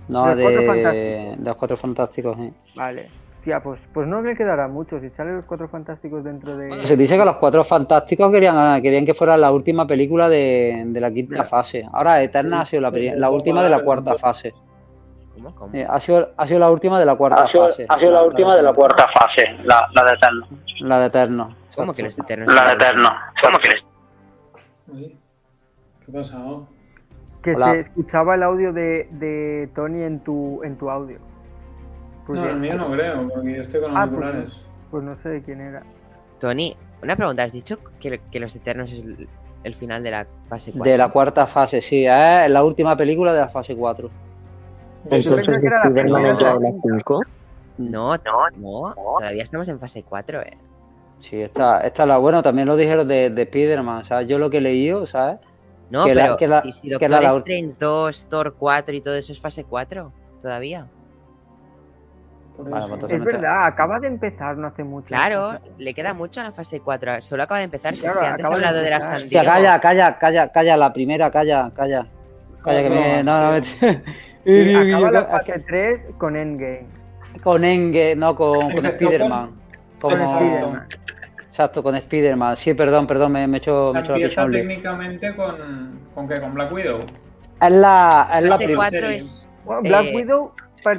[0.08, 1.38] No, de, los cuatro fantásticos.
[1.38, 2.54] de los cuatro fantásticos, sí.
[2.76, 3.25] Vale
[3.64, 6.86] pues, pues no me quedará mucho si salen los Cuatro Fantásticos dentro de...
[6.88, 11.12] se dice que los Cuatro Fantásticos querían, querían que fuera la última película de, la
[11.12, 11.86] quinta fase.
[11.94, 14.54] Ahora Eterna ha sido la, última de la cuarta fase.
[15.74, 17.86] Eh, ha, sido, ha sido la última de la cuarta fase.
[17.88, 20.48] Ha sido la, última de la cuarta fase, la, la de Eterno.
[20.80, 21.56] La de Eterno.
[21.76, 22.54] ¿Cómo que los Eternos?
[22.54, 23.10] La de Eterno.
[23.42, 23.70] ¿Cómo que
[24.88, 25.18] Uy,
[26.06, 26.68] ¿Qué ha pasado?
[27.44, 31.20] Que se escuchaba el audio de, de, Tony en tu, en tu audio.
[32.26, 34.54] Pues no, el mío no creo, porque yo estoy con ah, pues auriculares.
[34.54, 35.84] Pues, pues, no sé de quién era.
[36.40, 39.04] Tony, una pregunta, ¿has dicho que, que los Eternos es
[39.64, 40.92] el, final de la fase 4?
[40.92, 44.10] De la cuarta fase, sí, es la última película de la fase 4.
[45.04, 47.22] Entonces, Spider-Man entra en la 5.
[47.78, 50.58] No, no, no, todavía estamos en fase 4, eh.
[51.22, 54.28] Sí, esta, esta la bueno, también lo dijeron de, de Spider-Man, ¿sabes?
[54.28, 55.40] Yo lo que he leído, ¿sabes?
[55.90, 59.64] No, pero la, si, si Doctor Strange 2, Thor 4 y todo eso es fase
[59.64, 60.12] 4,
[60.42, 60.88] todavía.
[62.58, 65.08] Pues es verdad, acaba de empezar no hace mucho.
[65.08, 67.22] Claro, le queda mucho a la fase 4.
[67.22, 67.96] Solo acaba de empezar.
[67.96, 71.30] Si es que antes he hablado de, la San Calla, calla, calla, calla, la primera,
[71.32, 72.08] calla, calla.
[72.64, 73.24] Calla que me.
[73.24, 73.66] No, no,
[74.46, 76.88] sí, acaba la fase 3 con Endgame.
[77.44, 79.52] Con Endgame, no, con, con Spider-Man.
[80.00, 80.88] Con, Spider-Man.
[81.50, 82.56] Exacto, con Spider-Man.
[82.56, 86.00] Sí, perdón, perdón, me, me he hecho, me he hecho la técnicamente con.
[86.16, 86.40] ¿Con qué?
[86.40, 87.00] ¿Con Black Widow?
[87.62, 89.14] Es la, es la primera.
[89.14, 90.54] Es, bueno, Black eh, Widow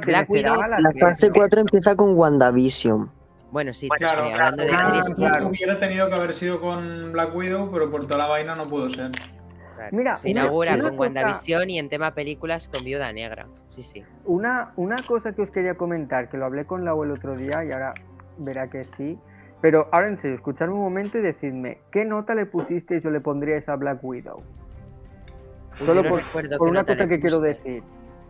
[0.05, 3.09] Black Widow, la, fase 4 empieza con WandaVision.
[3.51, 5.09] Bueno, sí, claro, hablando de series.
[5.11, 5.47] Claro.
[5.47, 8.89] Hubiera tenido que haber sido con Black Widow, pero por toda la vaina no pudo
[8.89, 9.11] ser.
[9.91, 13.47] Mira, se inaugura con WandaVision y en tema películas con Viuda Negra.
[13.69, 14.03] Sí, sí.
[14.25, 17.63] Una, una cosa que os quería comentar, que lo hablé con Lau el otro día
[17.63, 17.93] y ahora
[18.37, 19.17] verá que sí.
[19.61, 23.21] Pero ahora en serio, escuchadme un momento y decidme, ¿qué nota le pusisteis o le
[23.21, 24.43] pondríais a Black Widow?
[25.75, 26.21] Solo por,
[26.57, 27.83] por una cosa que quiero decir.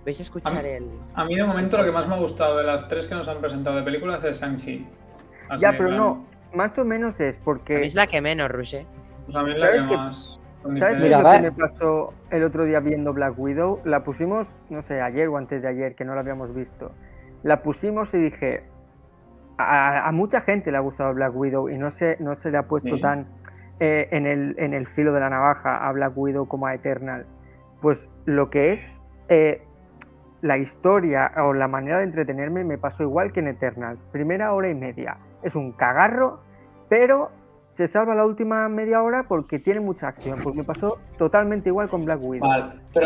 [0.08, 0.88] ¿Vais a escuchar a, el...?
[1.16, 3.28] A mí de momento lo que más me ha gustado de las tres que nos
[3.28, 4.88] han presentado de películas es Shang-Chi.
[5.58, 7.84] Ya, pero no, más o menos es porque...
[7.84, 8.86] es la que menos, Ruche.
[9.26, 10.40] Pues a mí es la que, más...
[10.80, 13.82] ¿Sabes lo que me pasó el otro día viendo Black Widow?
[13.84, 16.94] La pusimos, no sé, ayer o antes de ayer, que no la habíamos visto.
[17.44, 18.64] La pusimos y dije,
[19.58, 22.64] a, mucha gente le ha gustado Black Widow y no se, no se le ha
[22.64, 23.28] puesto tan
[23.82, 27.28] eh, en, el, en el filo de la navaja a Black Widow como a Eternals.
[27.82, 28.90] Pues lo que es
[29.28, 29.67] eh,
[30.48, 33.98] la historia o la manera de entretenerme me pasó igual que en Eternal.
[34.12, 35.18] Primera hora y media.
[35.44, 36.40] Es un cagarro,
[36.90, 37.30] pero
[37.70, 40.40] se salva la última media hora porque tiene mucha acción.
[40.42, 42.50] Pues me pasó totalmente igual con Black Widow.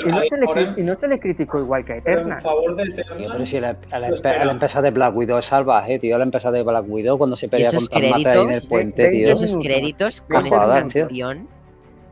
[0.05, 2.37] y, no se le, criticó igual que a Eternal.
[2.37, 6.17] En favor de Eternal, pero si la, la, de Black Widow es salvaje, tío.
[6.17, 9.27] La empresa de Black Widow cuando se pelea con créditos, en el puente, tío.
[9.27, 11.47] Y esos créditos con esa canción.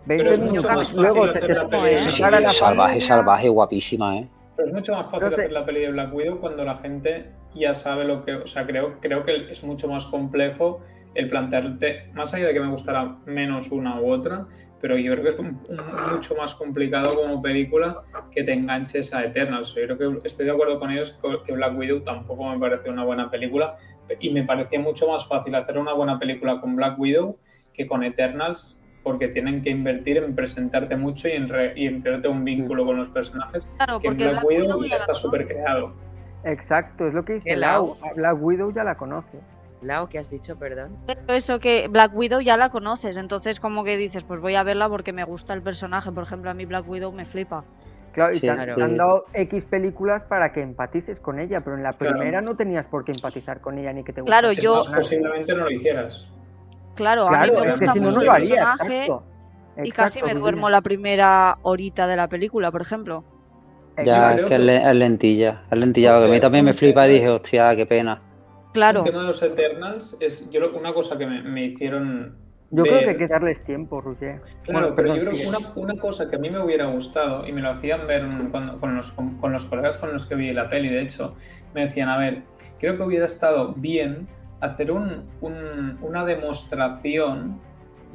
[0.06, 0.94] 20 minutos.
[0.96, 1.54] Luego se, se, se,
[2.54, 4.28] salvaje, salvaje, guapísima, eh.
[4.60, 7.74] Pero es mucho más fácil hacer la peli de Black Widow cuando la gente ya
[7.74, 8.34] sabe lo que.
[8.34, 10.82] O sea, creo, creo que es mucho más complejo
[11.16, 14.48] el plantearte, más allá de que me gustará menos una u otra,
[14.82, 18.02] pero yo creo que es mucho más complicado como película
[18.32, 19.74] que te enganches a Eternals.
[19.76, 23.06] Yo creo que estoy de acuerdo con ellos que Black Widow tampoco me parece una
[23.06, 23.78] buena película
[24.20, 27.38] y me parecía mucho más fácil hacer una buena película con Black Widow
[27.74, 32.28] que con Eternals porque tienen que invertir en presentarte mucho y en, y en crearte
[32.28, 35.94] un vínculo con los personajes claro, que en Black, Widow ya está súper creado.
[36.44, 37.98] Exacto, es lo que dice Lau.
[38.16, 39.42] Black Widow ya la conoces.
[39.82, 40.58] Lau, ¿qué has dicho?
[40.58, 40.98] Perdón.
[41.28, 44.90] Eso que Black Widow ya la conoces, entonces como que dices, pues voy a verla
[44.90, 46.12] porque me gusta el personaje.
[46.12, 47.64] Por ejemplo, a mí Black Widow me flipa.
[48.12, 51.94] Claro, y te, han, dado X películas para que empatices con ella, pero en la
[51.94, 54.42] primera no tenías por qué empatizar con ella ni que te gustara.
[54.42, 54.82] Claro, yo.
[54.94, 56.28] posiblemente no lo hicieras.
[57.00, 58.74] Claro, a mí me gusta mucho no, lo haría,
[59.82, 63.24] y casi me duermo la primera horita de la película, por ejemplo.
[64.04, 67.74] Ya, es que es lentilla, es lentilla, a mí también me flipa y dije, hostia,
[67.78, 68.22] qué pena.
[68.74, 69.00] Claro.
[69.00, 72.36] El tema de los Eternals es yo, una cosa que me, hicieron
[72.72, 74.42] yo creo que hay que darles tiempo, Roger.
[74.64, 77.54] Claro, pero yo creo que una, una, cosa que a mí me hubiera gustado, y
[77.54, 80.90] me lo hacían ver con, los, con, los, colegas con los que vi la peli,
[80.90, 81.34] de hecho,
[81.74, 82.42] me decían, a ver,
[82.78, 84.28] creo que hubiera estado bien
[84.62, 87.60] hacer un, una demostración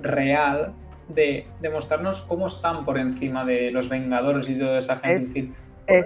[0.01, 0.75] real
[1.09, 5.17] de demostrarnos cómo están por encima de los Vengadores y toda esa gente.
[5.17, 5.53] Es, decir,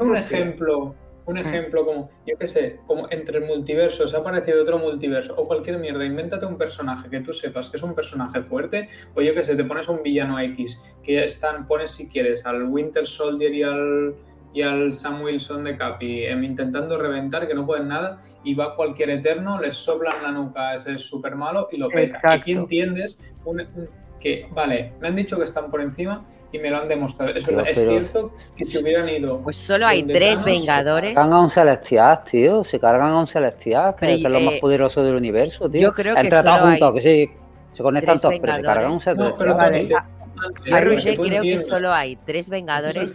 [0.01, 0.95] un ejemplo,
[1.27, 1.39] un mm.
[1.39, 6.05] ejemplo como, yo qué sé, como entre multiversos, ha aparecido otro multiverso o cualquier mierda,
[6.05, 9.55] invéntate un personaje que tú sepas que es un personaje fuerte, o yo qué sé,
[9.55, 14.15] te pones un villano X, que están, pones si quieres al Winter Soldier y al
[14.59, 18.75] y al Sam Wilson de Capi em, intentando reventar, que no pueden nada, y va
[18.75, 22.33] cualquier eterno, les soplan la nuca a ese súper malo y lo peta.
[22.33, 23.21] Aquí entiendes
[24.19, 27.37] que, vale, me han dicho que están por encima y me lo han demostrado.
[27.37, 29.41] Es verdad, es cierto que si hubieran ido.
[29.43, 31.11] Pues solo hay tres Vengadores.
[31.11, 32.65] Se cargan a un Celestial, tío.
[32.65, 35.83] Se cargan a un Celestial, que es lo más eh, poderoso del universo, tío.
[35.83, 37.31] Yo creo que solo hay que sí,
[37.75, 39.31] se conectan todos, pero se cargan a un Celestial.
[39.31, 39.61] No, pero
[40.75, 43.15] a creo que solo hay tres Vengadores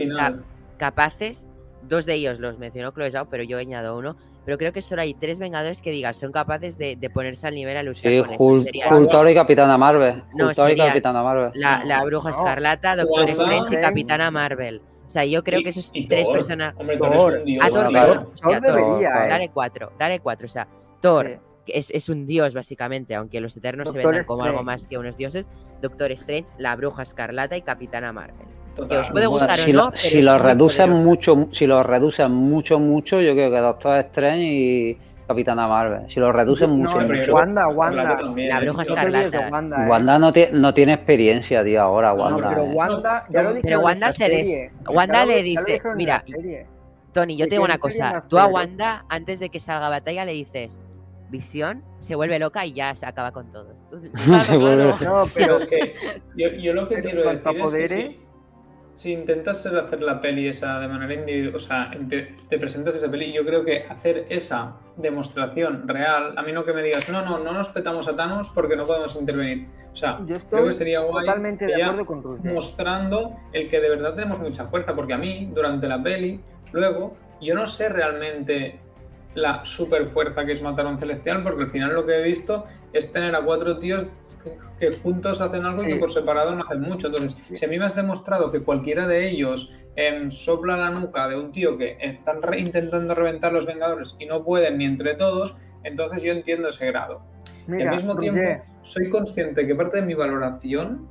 [0.83, 1.47] capaces
[1.87, 4.17] dos de ellos los mencionó Chloe Zhao, pero yo he añadido uno.
[4.43, 7.77] Pero creo que solo hay tres Vengadores que digas son capaces de, ponerse al nivel
[7.77, 10.21] a luchar sí, con Hulk, y Capitana Marvel.
[10.35, 11.51] No, y Capitana Marvel.
[11.53, 14.81] La, Bruja Escarlata, Doctor Strange y Capitana Marvel.
[15.07, 16.75] O sea, yo creo que esos tres personas.
[16.77, 17.43] Hombre, Thor,
[19.29, 20.45] Dale cuatro, dale cuatro.
[20.47, 20.67] O sea,
[20.99, 24.97] Thor es, es, un dios, básicamente, aunque los Eternos se ven como algo más que
[24.97, 25.47] unos dioses.
[25.81, 28.47] Doctor Strange, la Bruja Escarlata y Capitana Marvel.
[28.75, 29.89] Que os puede gustar si o no.
[29.91, 34.43] Lo, si lo reducen mucho, si lo reducen mucho, mucho, yo creo que Doctor Strange
[34.43, 34.97] y
[35.27, 36.09] Capitana Marvel.
[36.09, 37.33] Si lo reducen mucho, mucho.
[37.33, 38.17] Wanda, Wanda.
[38.35, 39.49] La bruja escarlata.
[39.51, 39.89] Wanda, ¿eh?
[39.89, 42.49] Wanda no, tiene, no tiene experiencia, tío, ahora Wanda.
[42.49, 42.73] pero ¿eh?
[42.73, 44.71] Wanda, ya lo pero Wanda se des...
[44.87, 46.23] Wanda le dice, mira,
[47.13, 48.23] Tony, yo te digo una cosa.
[48.27, 50.85] Tú a Wanda, antes de que salga batalla, le dices,
[51.29, 53.75] visión, se vuelve loca y ya se acaba con todos.
[54.27, 55.93] no, pero es que
[56.35, 58.22] yo, yo lo que quiero decir es que
[58.95, 63.33] si intentas hacer la peli esa de manera individual, o sea, te, presentas esa peli,
[63.33, 67.39] yo creo que hacer esa demostración real, a mí no que me digas, no, no,
[67.39, 69.67] no nos petamos a Thanos porque no podemos intervenir.
[69.91, 70.19] O sea,
[70.49, 74.65] creo que sería guay totalmente de acuerdo con mostrando el que de verdad tenemos mucha
[74.65, 76.39] fuerza, porque a mí, durante la peli,
[76.71, 78.79] luego, yo no sé realmente
[79.35, 82.23] la super fuerza que es matar a un celestial, porque al final lo que he
[82.23, 84.05] visto es tener a cuatro tíos
[84.79, 87.07] que juntos hacen algo y que por separado no hacen mucho.
[87.07, 91.27] Entonces, si a mí me has demostrado que cualquiera de ellos em, sopla la nuca
[91.27, 95.55] de un tío que están intentando reventar los Vengadores y no pueden ni entre todos,
[95.83, 97.21] entonces yo entiendo ese grado.
[97.67, 98.41] al mismo tiempo,
[98.81, 101.07] soy consciente que parte de mi valoración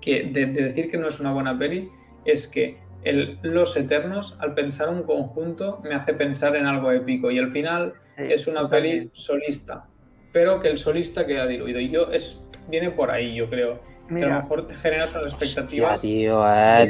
[0.00, 1.88] que de, decir que no es una buena peli
[2.24, 7.30] es que el, Los Eternos, al pensar un conjunto, me hace pensar en algo épico
[7.30, 9.86] y al final es una peli solista
[10.32, 11.78] pero que el solista queda diluido.
[11.78, 13.80] Y yo es viene por ahí, yo creo.
[14.08, 16.00] que a lo mejor te generas unas expectativas.
[16.00, 16.84] tío, eh,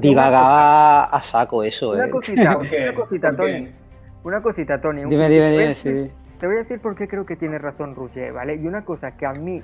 [0.00, 2.10] divagaba a saco eso, una eh.
[2.10, 3.68] Cosita, una cosita, Tony.
[4.24, 5.02] Una cosita, Tony.
[5.04, 6.10] Dime, dime, dime, sí.
[6.38, 8.56] Te voy a decir por qué creo que tiene razón Roger, ¿vale?
[8.56, 9.62] Y una cosa que a mí,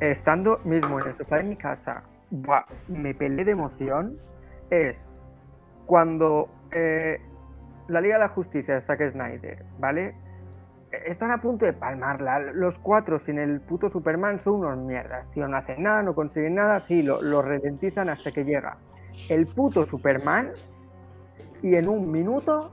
[0.00, 2.02] estando mismo en el sofá de mi casa,
[2.88, 4.16] me peleé de emoción,
[4.70, 5.12] es
[5.86, 7.18] cuando eh,
[7.88, 10.14] la Liga de la Justicia de Zack Snyder, ¿vale?
[11.06, 12.38] Están a punto de palmarla.
[12.40, 15.48] Los cuatro sin el puto Superman son unos mierdas, tío.
[15.48, 18.78] No hacen nada, no consiguen nada, sí, lo, lo redentizan hasta que llega
[19.28, 20.52] el puto Superman
[21.62, 22.70] y en un minuto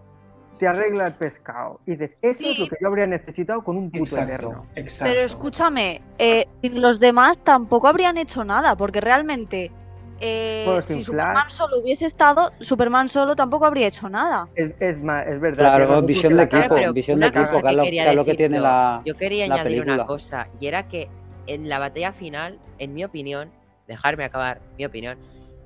[0.58, 1.80] te arregla el pescado.
[1.86, 4.66] Y dices, eso es lo que yo habría necesitado con un puto eterno.
[4.74, 9.72] Pero escúchame, eh, los demás tampoco habrían hecho nada, porque realmente
[10.20, 14.48] eh, si Superman solo hubiese estado, Superman solo tampoco habría hecho nada.
[14.56, 15.78] Es, es, es verdad.
[15.78, 19.02] Claro, visión de equipo, visión de equipo, que, lo, que tiene la.
[19.06, 21.10] Yo quería añadir una cosa, y era que
[21.48, 23.52] en la batalla final, en mi opinión,
[23.88, 25.18] dejarme acabar mi opinión,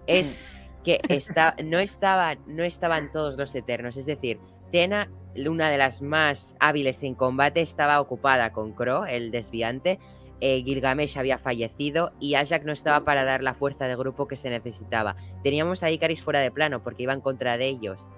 [0.08, 0.38] es
[0.84, 3.98] que está, no, estaban, no estaban todos los eternos.
[3.98, 4.40] Es decir,
[4.72, 5.10] Tena,
[5.48, 10.00] una de las más hábiles en combate, estaba ocupada con Crow, el desviante,
[10.42, 14.38] eh, Gilgamesh había fallecido y Ajak no estaba para dar la fuerza de grupo que
[14.38, 15.16] se necesitaba.
[15.44, 18.10] Teníamos a Icaris fuera de plano porque iba en contra de ellos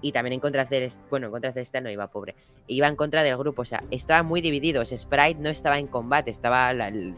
[0.00, 2.34] y también en contra de bueno, en contra de no iba pobre,
[2.66, 4.92] iba en contra del grupo, o sea, estaban muy divididos.
[4.96, 7.14] Sprite no estaba en combate, estaba el,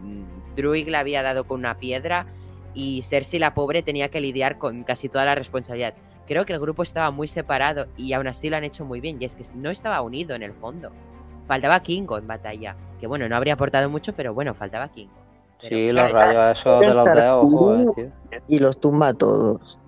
[0.00, 2.26] mm, Druid le había dado con una piedra
[2.74, 5.94] y Cersei la pobre tenía que lidiar con casi toda la responsabilidad.
[6.26, 9.20] Creo que el grupo estaba muy separado y aún así lo han hecho muy bien
[9.20, 10.90] y es que no estaba unido en el fondo.
[11.46, 12.76] Faltaba Kingo en batalla.
[13.00, 15.12] Que bueno, no habría aportado mucho, pero bueno, faltaba Kingo.
[15.60, 18.12] sí, los rayos esos de los dedos, joder,
[18.48, 19.78] Y los tumba a todos.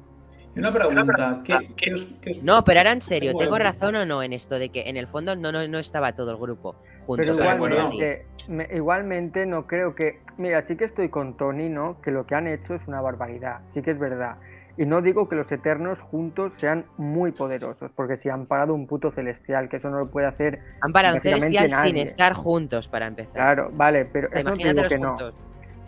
[0.56, 1.94] Y una pregunta, ¿qué,
[2.42, 5.06] No, pero ahora en serio, ¿tengo razón o no en esto de que en el
[5.06, 6.76] fondo no, no, no estaba todo el grupo
[7.06, 7.34] junto?
[7.34, 8.26] Pero igualmente,
[8.74, 10.20] igualmente no creo que...
[10.38, 12.00] Mira, sí que estoy con Tony, ¿no?
[12.00, 14.36] Que lo que han hecho es una barbaridad, sí que es verdad.
[14.78, 18.86] Y no digo que los Eternos juntos sean muy poderosos, porque si han parado un
[18.86, 20.60] puto celestial, que eso no lo puede hacer.
[20.82, 23.34] Han parado un celestial sin estar juntos para empezar.
[23.34, 25.16] Claro, vale, pero eso digo que no.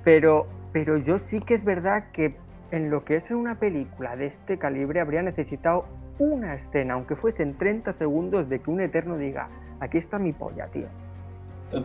[0.05, 2.36] Pero, pero yo sí que es verdad que
[2.70, 5.84] en lo que es una película de este calibre habría necesitado
[6.18, 9.49] una escena, aunque fuesen 30 segundos, de que un Eterno diga:
[9.80, 10.86] aquí está mi polla, tío.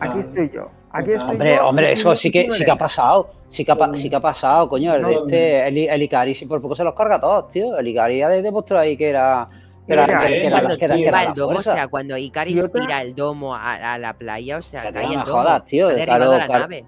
[0.00, 0.70] Aquí estoy yo.
[0.90, 3.30] Aquí estoy hombre, yo, hombre, eso sí que, sí que ha pasado.
[3.50, 4.94] Sí que ha, sí que ha pasado, coño.
[4.94, 7.76] El, este, el, el Icari por poco se los carga a todos, tío.
[7.78, 9.48] El Icari ya demostró ahí que era.
[9.86, 13.14] Que era, que era, cuando que era, el domo, o sea, cuando Icaris tira el
[13.14, 15.26] domo a, a, la playa, o sea, cae el domo.
[15.26, 16.60] Jodas, tío, ha claro, la claro.
[16.60, 16.84] nave.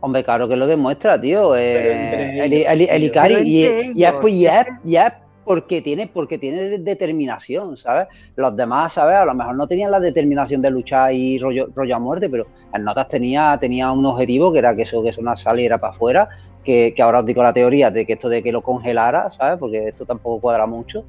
[0.00, 1.54] Hombre, claro que lo demuestra, tío.
[1.54, 6.78] Eh, el, el, el, Icari, y, y, es, pues, ya, ya porque tiene, porque tiene
[6.78, 8.08] determinación, ¿sabes?
[8.36, 9.16] Los demás, ¿sabes?
[9.16, 12.46] A lo mejor no tenían la determinación de luchar y rollo, rollo a muerte, pero
[12.72, 15.94] el Notas tenía, tenía un objetivo que era que eso, que eso no saliera para
[15.94, 16.28] afuera,
[16.62, 19.58] que, que ahora os digo la teoría de que esto de que lo congelara, ¿sabes?
[19.58, 21.04] Porque esto tampoco cuadra mucho.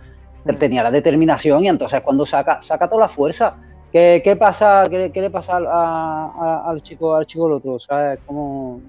[0.45, 3.55] Él tenía la determinación y entonces cuando saca, saca toda la fuerza.
[3.91, 7.77] ¿Qué, qué pasa, qué, qué, le pasa al chico, al chico el otro?
[7.79, 8.19] ¿Sabes?
[8.25, 8.81] Como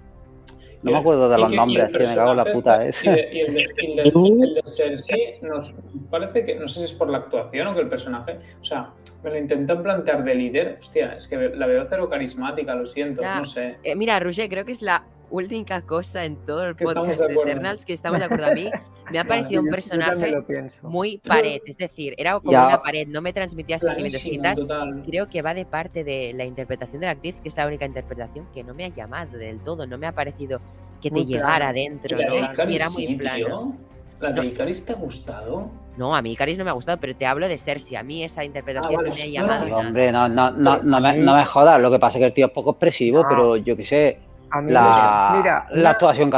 [0.82, 2.84] no me acuerdo de los nombres, que me cago en la puta.
[2.84, 5.74] Y, el, de, Cersei nos
[6.10, 8.90] parece que, no sé si es por la actuación o que el personaje, o sea,
[9.22, 13.22] me lo intentan plantear de líder, hostia, es que la veo cero carismática, lo siento,
[13.22, 13.76] no sé.
[13.82, 17.84] Eh, mira, Roger, creo que es la única cosa en todo el podcast de, Eternals
[17.84, 18.70] que estamos de acuerdo a mí.
[19.10, 20.34] Me ha parecido un personaje
[20.82, 24.22] muy pared, es decir, era como una pared, no me transmitía sentimientos.
[24.22, 24.60] Quizás
[25.06, 27.86] creo que va de parte de la interpretación de la actriz, que es la única
[27.86, 30.60] interpretación que no me ha llamado del todo, no me ha parecido
[31.00, 32.54] que te llegara adentro, ¿no?
[32.54, 33.76] Sí, era muy plano.
[34.20, 35.68] ¿La de Icaris te ha gustado?
[35.96, 37.96] No, a mí Icaris no me ha gustado, pero te hablo de Cersei.
[37.96, 39.68] A mí esa interpretación ah, no me ha llamado.
[39.68, 41.80] No, hombre, no, no, no, no, me, no me jodas.
[41.80, 43.26] Lo que pasa es que el tío es poco expresivo, ah.
[43.28, 44.18] pero yo qué sé
[44.60, 46.36] la, mira, la actuación que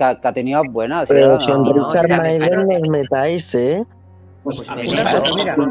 [0.00, 1.04] ha, tenido es buena.
[1.06, 3.84] Pero con Richard Maiden me metáis, ¿eh?
[4.44, 5.66] Pues, pues me, meto, mira, no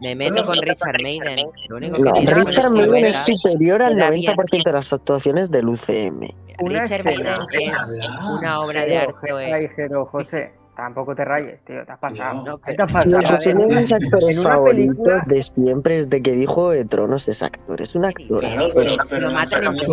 [0.00, 1.46] me meto con Richard Maiden.
[1.68, 6.28] Lo único que Richard Maiden es superior al 90% de las actuaciones del UCM.
[6.58, 8.00] Richard Maiden es
[8.38, 9.88] una obra de arte.
[10.06, 12.42] José, Tampoco te rayes, tío, te has pasado.
[12.44, 13.20] No, te has pasado.
[13.28, 17.80] José uno de mis actores favoritos de siempre, desde que dijo de Tronos, es actor,
[17.80, 18.42] es un actor.
[18.74, 19.92] Pero, lo matan en su.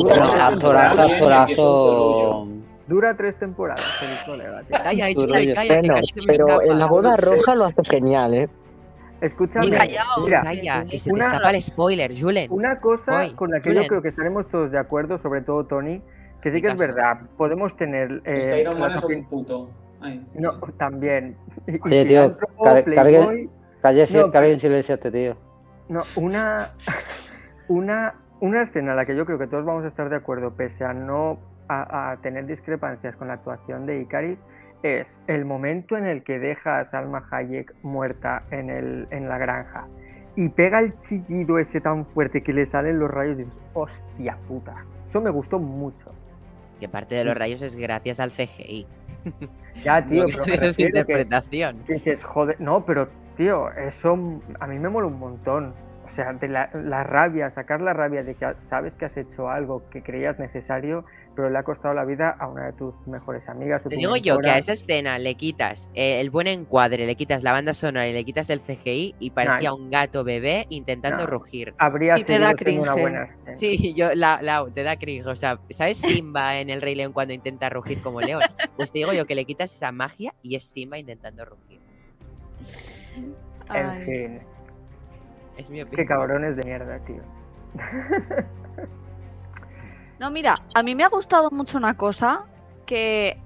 [2.88, 4.64] Dura tres temporadas el colega.
[4.70, 5.94] Calla, calla, bueno,
[6.28, 8.50] pero en la boda roja lo hace genial, ¿eh?
[9.22, 9.88] Escúchame, mira,
[10.42, 12.52] calla, que se te escapa el spoiler, Julen.
[12.52, 16.02] Una cosa con la que yo creo que estaremos todos de acuerdo, sobre todo Tony,
[16.42, 18.12] que sí que es verdad, podemos tener...
[18.26, 19.70] Eh, es que Iron Man es un puto.
[20.34, 21.36] No, también.
[21.84, 22.38] Oye, tío,
[24.32, 25.36] carguen silencio a este tío.
[25.90, 26.70] No, una,
[27.68, 30.56] una, una escena en la que yo creo que todos vamos a estar de acuerdo,
[30.56, 34.38] pese a no a, tener discrepancias con la actuación de Icaris,
[34.84, 39.38] es el momento en el que deja a Salma Hayek muerta en, el, en la
[39.38, 39.88] granja
[40.36, 44.38] y pega el chillido ese tan fuerte que le salen los rayos y dices, hostia
[44.48, 44.86] puta.
[45.06, 46.12] Eso me gustó mucho.
[46.80, 48.88] Que parte de los rayos es gracias al CGI.
[49.84, 51.84] Ya, tío, pero esa es interpretación.
[51.88, 53.08] dices, joder, no, pero
[53.38, 54.18] tío, eso
[54.60, 55.74] a mí me mola un montón.
[56.06, 56.68] O sea, de la,
[57.04, 61.06] rabia, sacar la rabia de que sabes que has hecho algo que creías necesario,
[61.36, 63.84] pero le ha costado la vida a una de tus mejores amigas.
[63.84, 67.44] Te digo yo que a esa escena le quitas eh, el buen encuadre, le quitas
[67.44, 71.74] la banda sonora y le quitas el CGI y parecía un gato bebé intentando rugir.
[71.78, 72.82] Habría y te da cringe.
[72.82, 73.56] una buena escena.
[73.56, 75.26] Sí, yo, la, te da cringe.
[75.28, 78.42] O sea, ¿sabes Simba en el Rey León cuando intenta rugir como león?
[78.76, 81.80] Pues te digo yo que le quitas esa magia y es Simba intentando rugir.
[83.74, 84.42] En fin.
[85.58, 85.90] Es mi opinión.
[85.96, 87.22] Qué cabrones de mierda, tío.
[90.22, 92.46] No, mira, a mí me ha gustado mucho una cosa
[92.86, 93.40] que,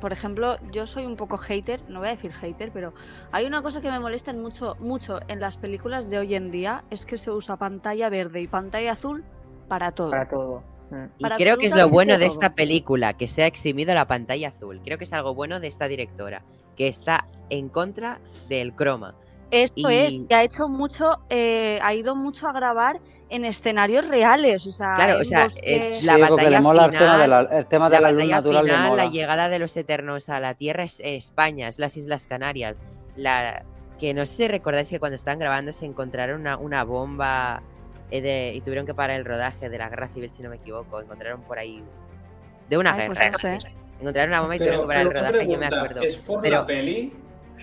[0.00, 2.94] por ejemplo, yo soy un poco hater, no voy a decir hater, pero
[3.32, 6.84] hay una cosa que me molesta mucho, mucho en las películas de hoy en día,
[6.88, 9.24] es que se usa pantalla verde y pantalla azul
[9.66, 10.10] para todo.
[10.12, 10.62] Para todo.
[10.90, 11.06] Mm.
[11.18, 14.50] Y creo que es lo bueno de esta película, que se ha eximido la pantalla
[14.50, 14.80] azul.
[14.84, 16.44] Creo que es algo bueno de esta directora,
[16.76, 19.16] que está en contra del croma.
[19.50, 23.00] Esto es, que ha hecho mucho, eh, ha ido mucho a grabar
[23.30, 24.66] en escenarios reales.
[24.66, 28.96] O sea, claro, o sea, eh, la batalla final, el tema de la, batalla final,
[28.96, 32.76] la llegada de los Eternos a la Tierra es España, es las Islas Canarias.
[33.16, 33.64] La
[33.98, 37.62] que no sé si recordáis que cuando estaban grabando se encontraron una, una bomba
[38.10, 41.00] eh, y tuvieron que parar el rodaje de la guerra civil, si no me equivoco.
[41.00, 41.82] Encontraron por ahí
[42.68, 43.58] de una pues guerra.
[44.00, 46.02] Encontraron una bomba y tuvieron que parar el rodaje, yo me acuerdo.
[46.02, 47.12] ¿Es por la peli?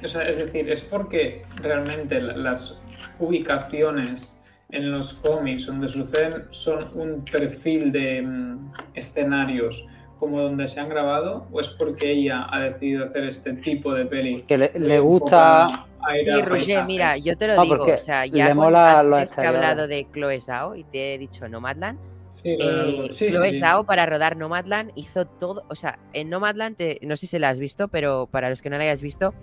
[0.04, 2.80] O sea, es decir, es porque realmente las
[3.20, 4.40] ubicaciones
[4.70, 9.86] en los cómics donde suceden son un perfil de mm, escenarios
[10.20, 14.06] como donde se han grabado o es porque ella ha decidido hacer este tipo de
[14.06, 14.44] peli?
[14.44, 15.68] Que le, gusta...
[16.10, 20.40] Sí, Roger, mira, yo te lo digo, o sea, ya mola he hablado de Chloe
[20.40, 22.00] Zhao y te he dicho Nomadland,
[22.32, 27.26] Sí, eh, Chloe Zhao para rodar Nomadland hizo todo, o sea, en Nomadland, no sé
[27.26, 29.34] si la has visto, pero para los que no la hayas visto,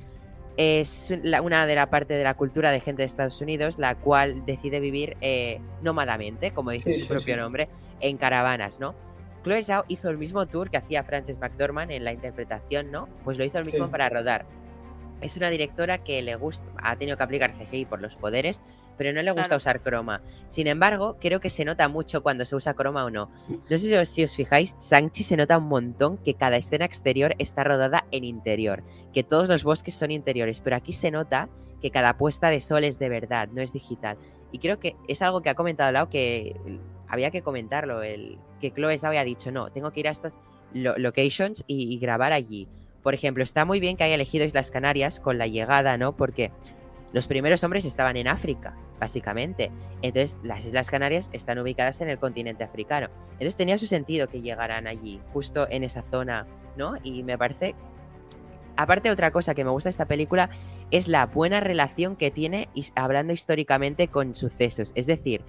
[0.57, 4.45] es una de la parte de la cultura de gente de Estados Unidos, la cual
[4.47, 7.69] decide vivir eh, nómadamente, como dice su propio nombre,
[8.01, 8.95] en caravanas, ¿no?
[9.43, 13.09] Chloe Zhao hizo el mismo tour que hacía Frances McDormand en la interpretación, ¿no?
[13.25, 14.47] Pues lo hizo el mismo para rodar.
[15.21, 18.61] Es una directora que le gusta, ha tenido que aplicar CGI por los poderes,
[18.97, 20.23] pero no le gusta usar croma.
[20.49, 23.31] Sin embargo, creo que se nota mucho cuando se usa croma o no.
[23.49, 27.65] No sé si os, fijáis, Sanchi se nota un montón que cada escena exterior está
[27.65, 31.49] rodada en interior, que todos los bosques son interiores, pero aquí se nota
[31.81, 34.17] que cada puesta de sol es de verdad, no es digital.
[34.53, 36.55] Y creo que es algo que ha comentado Lau que
[37.09, 40.39] había que comentarlo, el que Chloe había dicho, no, tengo que ir a estas
[40.73, 42.69] locations y, y grabar allí.
[43.03, 46.17] Por ejemplo, está muy bien que haya elegido Islas Canarias con la llegada, ¿no?
[46.17, 46.51] Porque
[47.15, 49.71] los primeros hombres estaban en África, básicamente.
[50.03, 53.09] Entonces, las Islas Canarias están ubicadas en el continente africano.
[53.35, 56.97] Entonces, tenía su sentido que llegaran allí, justo en esa zona, ¿no?
[57.05, 57.77] Y me parece.
[58.77, 60.51] Aparte, otra cosa que me gusta de esta película
[60.91, 64.91] es la buena relación que tiene hablando históricamente con sucesos.
[64.97, 65.45] Es decir,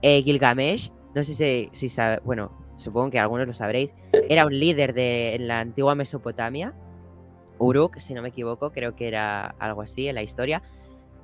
[0.00, 3.94] eh, Gilgamesh, no sé si, sabe, bueno, supongo que algunos lo sabréis,
[4.30, 6.72] era un líder de en la antigua Mesopotamia.
[7.58, 10.62] Uruk, si no me equivoco, creo que era algo así en la historia.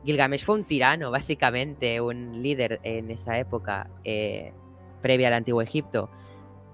[0.06, 4.52] Gilgamesh fue un tirano, básicamente, un líder en esa época eh,
[5.02, 6.08] previa al antiguo Egipto.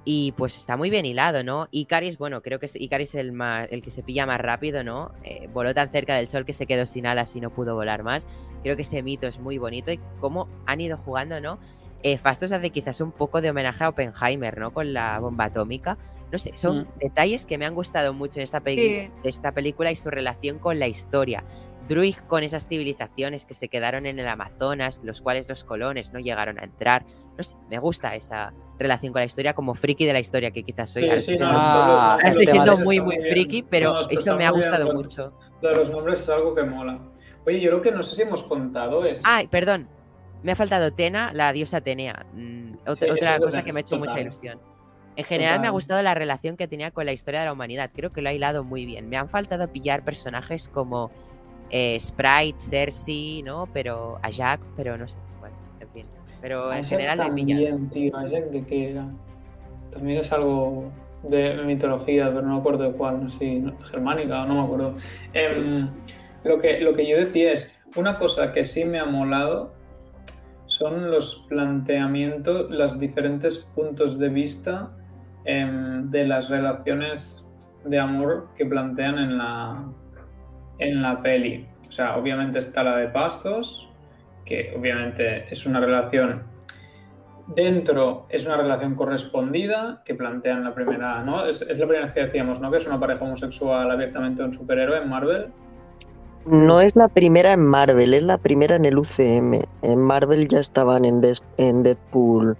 [0.04, 1.68] Y pues está muy bien hilado, ¿no?
[1.70, 5.12] Icaris, bueno, creo que Icaris es el, más, el que se pilla más rápido, ¿no?
[5.22, 8.02] Eh, voló tan cerca del sol que se quedó sin alas y no pudo volar
[8.02, 8.26] más.
[8.62, 11.58] Creo que ese mito es muy bonito y cómo han ido jugando, ¿no?
[12.02, 14.74] Eh, Fastos hace quizás un poco de homenaje a Oppenheimer, ¿no?
[14.74, 15.96] Con la bomba atómica.
[16.32, 16.98] No sé, son mm.
[16.98, 18.62] detalles que me han gustado mucho en esta,
[19.22, 21.44] esta película y su relación con la historia.
[21.88, 26.20] Druid con esas civilizaciones que se quedaron en el Amazonas, los cuales los colones no
[26.20, 27.04] llegaron a entrar.
[27.36, 30.62] No sé, me gusta esa relación con la historia como friki de la historia que
[30.62, 31.08] quizás soy.
[31.08, 31.38] estoy
[32.46, 35.32] siendo muy, muy friki, pero eso me ha gustado mucho.
[35.60, 36.98] Lo de los nombres es algo que mola.
[37.46, 39.20] Oye, yo creo que no sé si hemos contado es...
[39.24, 39.88] Ay, perdón.
[40.42, 42.26] Me ha faltado Tena, la diosa Atenea.
[42.32, 44.60] Mm, otra, cosa que me ha hecho mucha ilusión.
[45.14, 47.90] En general me ha gustado la relación que tenía con la historia de la humanidad.
[47.94, 49.08] Creo que lo ha hilado muy bien.
[49.08, 51.10] Me han faltado pillar personajes como
[51.72, 53.66] eh, Sprite, Cersei, ¿no?
[53.72, 56.02] Pero a Jack, pero no sé, bueno, en fin.
[56.40, 59.08] Pero en general también, tío, a Jack de qué era.
[59.90, 60.90] También es algo
[61.22, 64.94] de mitología, pero no me acuerdo de cuál, no sé, germánica, no me acuerdo.
[65.32, 65.88] Em,
[66.44, 69.72] lo, que, lo que yo decía es, una cosa que sí me ha molado
[70.66, 74.90] son los planteamientos, los diferentes puntos de vista
[75.44, 77.46] em, de las relaciones
[77.84, 79.84] de amor que plantean en la,
[80.78, 81.66] en la peli.
[81.88, 83.88] O sea, obviamente está la de Pastos,
[84.44, 86.44] que obviamente es una relación
[87.46, 91.44] dentro, es una relación correspondida que plantean la primera, ¿no?
[91.44, 92.70] Es, la primera vez que decíamos, ¿no?
[92.70, 95.46] Que es una pareja homosexual abiertamente un superhéroe en Marvel.
[96.46, 99.62] No es la primera en Marvel, es la primera en el UCM.
[99.82, 101.20] En Marvel ya estaban en,
[101.56, 102.56] en Deadpool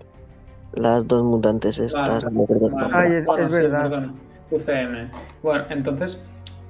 [0.75, 2.25] las dos mutantes estas.
[2.25, 4.11] es, verdad.
[4.51, 5.11] UCM.
[5.43, 6.23] Bueno, entonces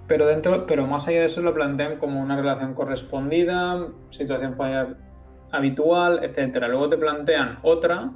[0.06, 4.96] pero dentro, pero más allá de eso lo plantean como una relación correspondida, situación familiar
[5.52, 6.66] habitual, etcétera.
[6.68, 8.10] Luego te plantean otra,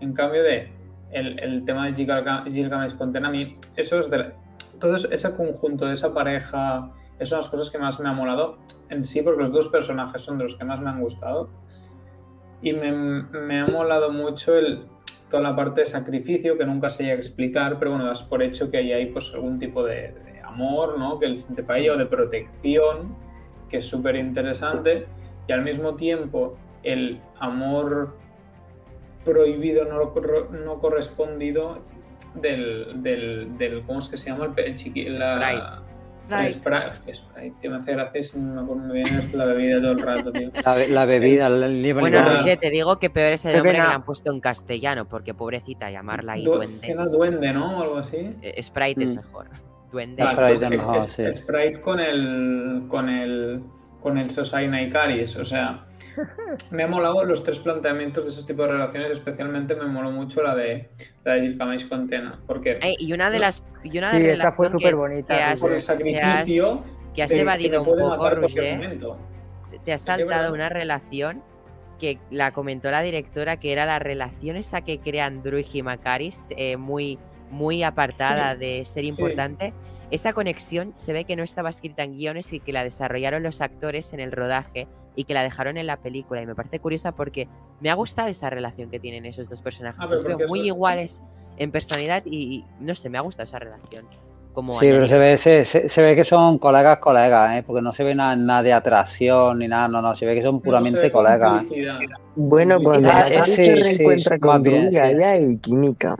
[0.00, 0.72] en cambio de
[1.12, 4.32] el, tema de Gilgamesh con Tenami, eso es de
[4.80, 8.58] todo ese conjunto de esa pareja, esas son las cosas que más me ha molado
[8.88, 11.50] en sí, porque los dos personajes son de los que más me han gustado.
[12.62, 14.86] Y me, me ha molado mucho el,
[15.30, 18.42] toda la parte de sacrificio que nunca se llega a explicar, pero bueno, das por
[18.42, 20.14] hecho que hay ahí pues algún tipo de
[20.52, 21.18] amor, ¿no?
[21.18, 23.14] Que él siente para ella, o de protección,
[23.68, 25.06] que es súper interesante,
[25.46, 28.16] y al mismo tiempo el amor
[29.24, 30.12] prohibido, no,
[30.64, 31.78] no correspondido
[32.34, 34.52] del, del, del, ¿cómo es que se llama?
[34.56, 35.82] El, chiqui, la,
[36.22, 36.52] Sprite.
[36.52, 36.86] Sprite.
[36.88, 39.80] Hostia, Sprite, tío, me hace gracia si no me acuerdo muy bien, es la bebida
[39.80, 40.50] todo el rato, tío.
[40.64, 43.84] La, la bebida, el Bueno, Roger, te digo que peor es el nombre que le
[43.84, 46.94] han puesto en castellano, porque pobrecita, llamarla ahí duende.
[47.10, 47.78] duende, ¿no?
[47.78, 48.36] O algo así.
[48.40, 49.14] Eh, Sprite es mm.
[49.16, 49.46] mejor.
[49.92, 50.24] Duende.
[51.32, 53.62] Sprite, con el con el
[54.00, 55.86] con el Sosaina y Caris, o sea,
[56.70, 60.42] me ha molado los tres planteamientos de esos tipos de relaciones, especialmente me moló mucho
[60.42, 60.90] la de
[61.24, 64.52] la de Gilgamesh con Tena, porque y una de las y una de sí, esa
[64.52, 66.82] fue súper bonita, que has, por el sacrificio
[67.14, 68.98] que has, evadido un poco, Roger.
[69.84, 71.42] Te has saltado una relación
[71.98, 76.48] que la comentó la directora, que era la relación esa que crean Druid y Macaris,
[76.56, 77.18] eh, muy
[77.52, 79.72] muy apartada de ser importante.
[80.10, 83.60] Esa conexión se ve que no estaba escrita en guiones y que la desarrollaron los
[83.60, 86.42] actores en el rodaje y que la dejaron en la película.
[86.42, 87.48] Y me parece curiosa porque
[87.80, 90.00] me ha gustado esa relación que tienen esos dos personajes.
[90.02, 90.08] Ah,
[90.48, 91.22] muy iguales
[91.56, 94.06] en personalidad y, no sé, me ha gustado esa relación.
[94.52, 97.64] Como sí, pero se ve, se, ve que son colegas, colegas, ¿eh?
[97.66, 100.60] porque no se ve nada, de atracción ni nada, no, no, se ve que son
[100.60, 101.64] puramente colegas.
[102.36, 106.16] Bueno, cuando la se reencuentra con Druida, hay química.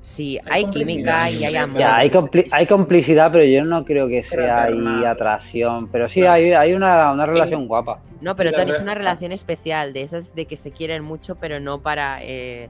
[0.00, 1.82] Sí, hay, química y hay amor.
[1.82, 2.10] hay,
[2.52, 5.88] hay, complicidad, pero yo no creo que sea ahí atracción.
[5.88, 8.00] Pero sí, hay, hay una, una, relación guapa.
[8.20, 11.58] No, pero Tony, es una relación especial, de esas de que se quieren mucho, pero
[11.58, 12.68] no para eh,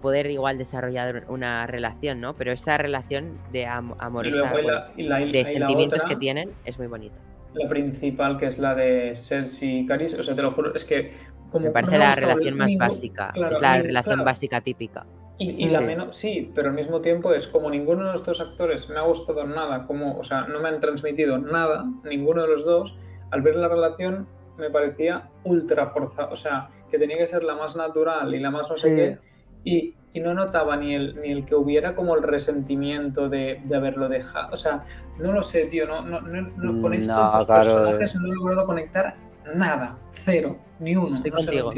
[0.00, 2.34] poder igual desarrollar una relación, ¿no?
[2.34, 4.52] Pero esa relación de amorosa,
[4.96, 7.16] de sentimientos que tienen, es muy bonita.
[7.54, 10.84] La principal, que es la de Cersei y Caris, o sea, te lo juro, es
[10.84, 11.12] que...
[11.50, 15.04] Como Me parece la relación más básica, es la relación básica típica.
[15.38, 18.88] Y, la menos, sí, pero al mismo tiempo es como ninguno de los dos actores
[18.88, 22.64] me ha gustado nada, como, o sea, no me han transmitido nada, ninguno de los
[22.64, 22.94] dos,
[23.30, 27.56] al ver la relación me parecía ultra forzada, o sea, que tenía que ser la
[27.56, 29.18] más natural y la más no sé qué,
[29.64, 34.52] y, no notaba ni el, ni el que hubiera como el resentimiento de, haberlo dejado,
[34.52, 34.84] o sea,
[35.18, 39.16] no lo sé, tío, no, no, no, con estos dos personajes no he logrado conectar
[39.54, 41.16] nada, cero, ni uno.
[41.16, 41.72] Estoy contigo,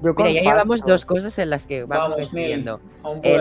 [0.00, 0.14] mira.
[0.16, 2.80] mira ya llevamos dos cosas en las que vamos, decidiendo.
[3.22, 3.38] Eh,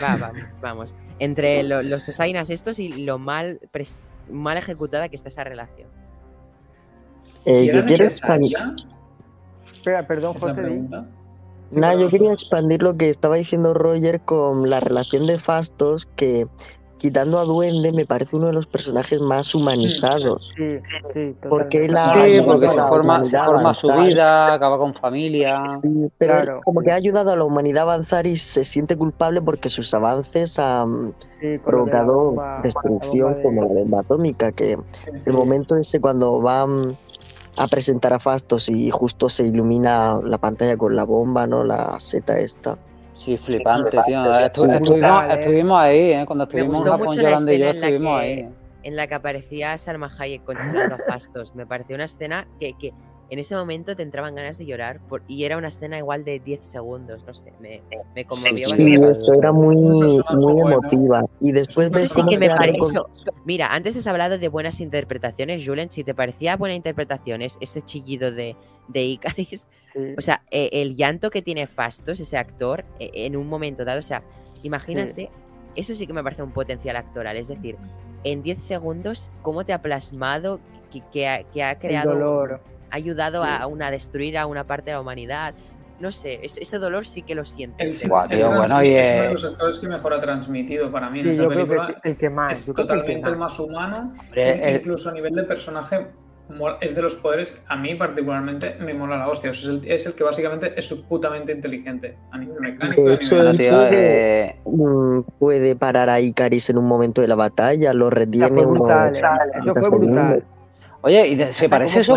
[0.00, 0.94] va, vamos, vamos.
[1.18, 3.60] Entre los osainas estos y lo mal,
[4.30, 5.88] mal ejecutada que está esa relación.
[7.44, 8.56] Eh, yo quiero expandir.
[9.72, 10.62] Espera, perdón, José.
[11.70, 16.46] No, yo quería expandir lo que estaba diciendo Roger con la relación de Fastos, que
[16.98, 20.52] quitando a Duende me parece uno de los personajes más humanizados.
[20.56, 20.78] Sí,
[21.14, 25.56] sí, porque él sí, porque se forma, se forma su vida, acaba con familia.
[25.80, 29.40] Sí, pero como que ha ayudado a la humanidad a avanzar y se siente culpable
[29.40, 31.14] porque sus avances han
[31.64, 34.76] provocado destrucción como la bomba atómica, que
[35.24, 36.96] el momento ese cuando van
[37.56, 41.64] a presentar a Fastos y justo se ilumina la pantalla con la bomba, ¿no?
[41.64, 42.78] La seta esta.
[43.18, 44.30] Sí, flipante, tío.
[44.30, 46.24] estuvimos, ahí, ¿eh?
[46.26, 48.48] Cuando estuvimos en Japón, Yolanda y yo estuvimos ahí.
[48.84, 50.42] En la que aparecía Salma Hayek
[51.06, 51.54] Fastos.
[51.54, 52.94] Me pareció una escena que, que
[53.30, 56.64] en ese momento te entraban ganas de llorar y era una escena igual de 10
[56.64, 57.82] segundos, no sé, me,
[58.14, 61.24] me conmovió sí, Eso era muy, muy emotiva.
[61.40, 63.08] Y después que me pareció.
[63.44, 65.90] Mira, antes has hablado de buenas interpretaciones, Julen.
[65.90, 68.56] Si te parecía buena interpretación ese chillido de,
[68.88, 69.68] de Icaris,
[70.16, 74.00] o sea, e, el llanto que tiene Fastos, ese actor, e, en un momento dado,
[74.00, 74.22] o sea,
[74.62, 75.30] imagínate,
[75.76, 77.76] eso sí que me parece un potencial actoral, es decir,
[78.24, 80.60] en 10 segundos, cómo te ha plasmado,
[81.12, 82.12] que, ha, que ha creado.
[82.12, 82.60] dolor
[82.90, 85.54] ha ayudado a, una, destruir a una parte de la humanidad.
[86.00, 87.76] No sé, ese dolor sí que lo siento.
[87.78, 92.00] El, es uno de los actores que mejor ha transmitido para mí en esa película.
[92.04, 92.68] el que más.
[92.68, 94.14] Es totalmente el, más humano.
[94.74, 96.06] incluso a nivel de personaje,
[96.80, 99.50] es de los poderes, a mí particularmente me mola la hostia.
[99.50, 103.04] es, el, que básicamente es putamente inteligente a nivel mecánico.
[103.04, 108.10] De hecho, puede, mm, puede, parar a Icaris en un momento de la batalla, lo
[108.10, 108.64] retiene.
[108.64, 109.12] Brutal,
[109.54, 110.44] eso fue brutal.
[111.00, 112.16] Oye, ¿y se parece eso,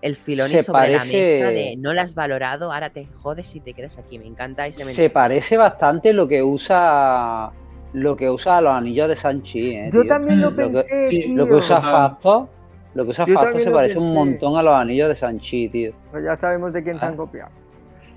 [0.00, 3.74] El filón sobre la mesa de no lo has valorado, ahora te jodes y te
[3.74, 4.18] quedas aquí.
[4.18, 7.50] Me encanta ese Se parece bastante lo que usa
[7.92, 9.70] lo que usa los anillos de Sanchi.
[9.74, 10.72] ¿eh, Yo también lo pensé.
[10.72, 12.48] Lo que, lo que usa Fasto.
[12.94, 15.92] Lo que usa Fasto se parece un montón a los anillos de Sanchi, tío.
[16.10, 17.16] Pues ya sabemos de quién se han ah.
[17.16, 17.50] copiado.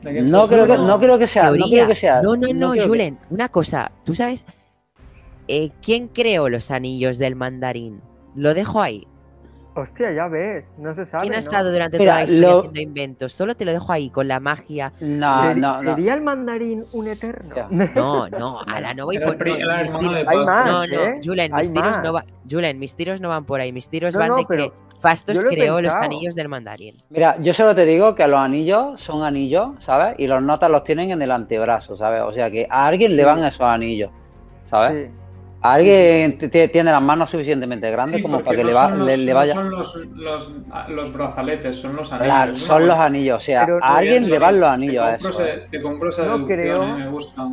[0.03, 1.51] No creo, que, no creo que sea.
[1.51, 2.21] No, creo que sea.
[2.21, 3.17] no, no, no, Julen.
[3.29, 3.91] Una cosa.
[4.03, 4.45] ¿Tú sabes
[5.47, 8.01] eh, quién creó los anillos del mandarín?
[8.35, 9.07] Lo dejo ahí.
[9.75, 11.23] Hostia, ya ves, no se sabe.
[11.23, 13.33] ¿Quién ha estado durante toda la historia haciendo inventos?
[13.33, 14.93] Solo te lo dejo ahí con la magia.
[14.99, 17.55] No, no, ¿Sería el mandarín un eterno?
[17.95, 21.21] No, no, la no voy por no, Hay más, no, no, ¿eh?
[21.23, 24.35] Julen, mis tiros no va, Julen, mis tiros no van por ahí, mis tiros van
[24.35, 27.01] de que Fastos creó los anillos del mandarín.
[27.09, 30.15] Mira, yo solo te digo que los anillos son anillos, ¿sabes?
[30.19, 32.21] Y los notas los tienen en el antebrazo, ¿sabes?
[32.21, 34.11] O sea que a alguien le van esos anillos,
[34.69, 35.09] ¿sabes?
[35.09, 35.22] Sí.
[35.63, 39.55] ¿Alguien tiene las manos suficientemente grandes como para que le, vaya?
[39.55, 40.51] No son los,
[40.89, 42.27] los, brazaletes, son los anillos.
[42.27, 45.29] Claro, son los anillos, o sea, a alguien le van los anillos a eso.
[45.71, 47.47] te compro esa no creo, me gusta.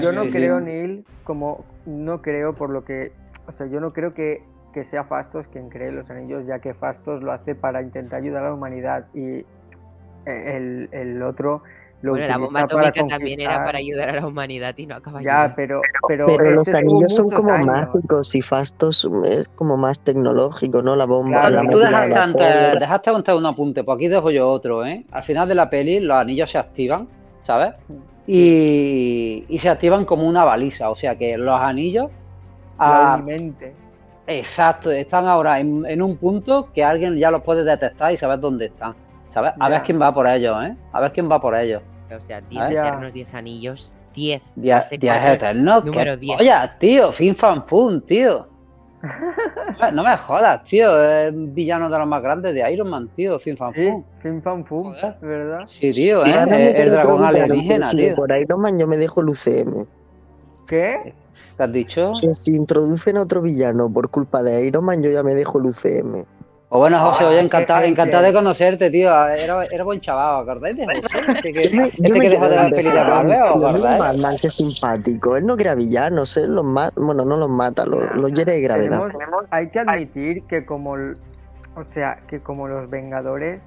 [0.00, 3.12] yo no creo, Neil, como no creo por lo que.
[3.46, 4.42] O sea, yo no creo que,
[4.72, 8.44] que sea Fastos quien cree los anillos, ya que Fastos lo hace para intentar ayudar
[8.44, 9.44] a la humanidad y
[10.24, 11.62] el, el otro
[12.02, 15.52] bueno, la bomba atómica también era para ayudar a la humanidad y no acaba Ya,
[15.54, 20.96] pero, pero, pero los anillos son como mágicos y Fastos es como más tecnológico, ¿no?
[20.96, 21.50] La bomba.
[21.50, 25.04] la tú dejaste, antes, dejaste antes un apunte, pues aquí dejo yo otro, ¿eh?
[25.12, 27.06] Al final de la peli los anillos se activan,
[27.46, 27.74] ¿sabes?
[28.26, 32.10] Y, y, se activan como una baliza, o sea que los anillos.
[32.78, 33.20] Ah,
[34.26, 38.38] exacto, están ahora en, en, un punto que alguien ya los puede detectar y saber
[38.38, 38.94] dónde están.
[39.32, 39.52] ¿sabes?
[39.58, 40.76] A ver quién va por ellos, ¿eh?
[40.92, 41.82] A ver quién va por ellos.
[42.14, 44.52] Hostia, 10 eternos, 10 anillos, 10.
[44.56, 45.84] 10 eternos.
[45.84, 46.40] Número 10.
[46.40, 48.46] Oye, tío, Fin Fan Pum, tío.
[49.92, 51.02] no me jodas, tío.
[51.02, 53.38] Es un villano de los más grandes de Iron Man, tío.
[53.38, 54.02] Fin Fan Pum.
[54.02, 55.66] Sí, Fin Fan Pum, ¿verdad?
[55.68, 56.42] Sí, tío, ¿eh?
[56.42, 58.14] el, el dragón alienígena, tío.
[58.14, 59.86] Por Iron Man yo me dejo el UCM.
[60.66, 61.14] ¿Qué?
[61.56, 62.12] ¿Qué has dicho?
[62.20, 65.66] Que si introducen otro villano por culpa de Iron Man, yo ya me dejo el
[65.66, 66.24] UCM.
[66.72, 69.10] O bueno, José, oye, encantado, encantado de conocerte, tío.
[69.26, 71.18] Era, era buen chaval, ¿acordáis de José?
[71.26, 75.36] Este que, este que dejó de ver películas Marvel, ¿o que simpático.
[75.36, 78.60] Él no crea villanos, él los mata, bueno, no los mata, los, los hiere de
[78.60, 79.02] gravedad.
[79.50, 83.66] hay que admitir que como, o sea, que como los Vengadores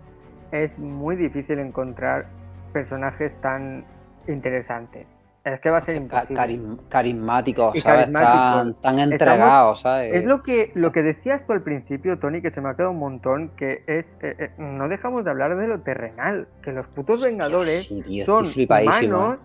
[0.54, 2.28] es muy difícil encontrar
[2.72, 3.84] personajes tan
[4.30, 5.13] interesantes.
[5.46, 6.78] Es que va a ser imposible.
[6.90, 8.12] carismáticos, ¿sabes?
[8.12, 10.14] Tan, tan entregados, ¿sabes?
[10.14, 12.92] Es lo que, lo que decías tú al principio, Tony, que se me ha quedado
[12.92, 16.88] un montón, que es, eh, eh, no dejamos de hablar de lo terrenal, que los
[16.88, 17.94] putos Vengadores
[18.26, 19.40] son humanos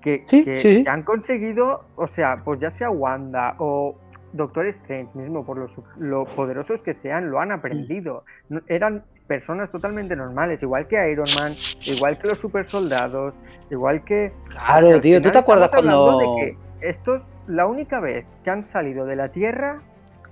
[0.00, 3.96] que, que han conseguido, o sea, pues ya sea Wanda o
[4.34, 8.24] Doctor Strange mismo, por lo, poderosos que sean, lo han aprendido.
[8.66, 11.52] Eran personas totalmente normales, igual que Iron Man,
[11.86, 13.34] igual que los super soldados,
[13.70, 14.32] igual que...
[14.48, 16.18] Claro, tío, ¿tú te acuerdas cuando...
[16.18, 19.80] De que estos, la única vez que han salido de la Tierra,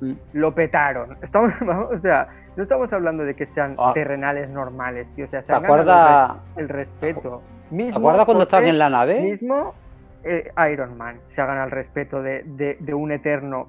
[0.00, 0.12] mm.
[0.32, 1.16] lo petaron.
[1.22, 1.54] Estamos,
[1.92, 2.26] o sea,
[2.56, 3.92] no estamos hablando de que sean ah.
[3.94, 5.24] terrenales normales, tío.
[5.24, 6.38] O sea, se ¿Te acuerdas...
[6.56, 7.40] el respeto.
[7.70, 9.22] Mismo, ¿Te acuerdas cuando estaban en la nave?
[9.22, 9.74] Mismo
[10.24, 12.42] eh, Iron Man se hagan el respeto de,
[12.78, 13.68] de un eterno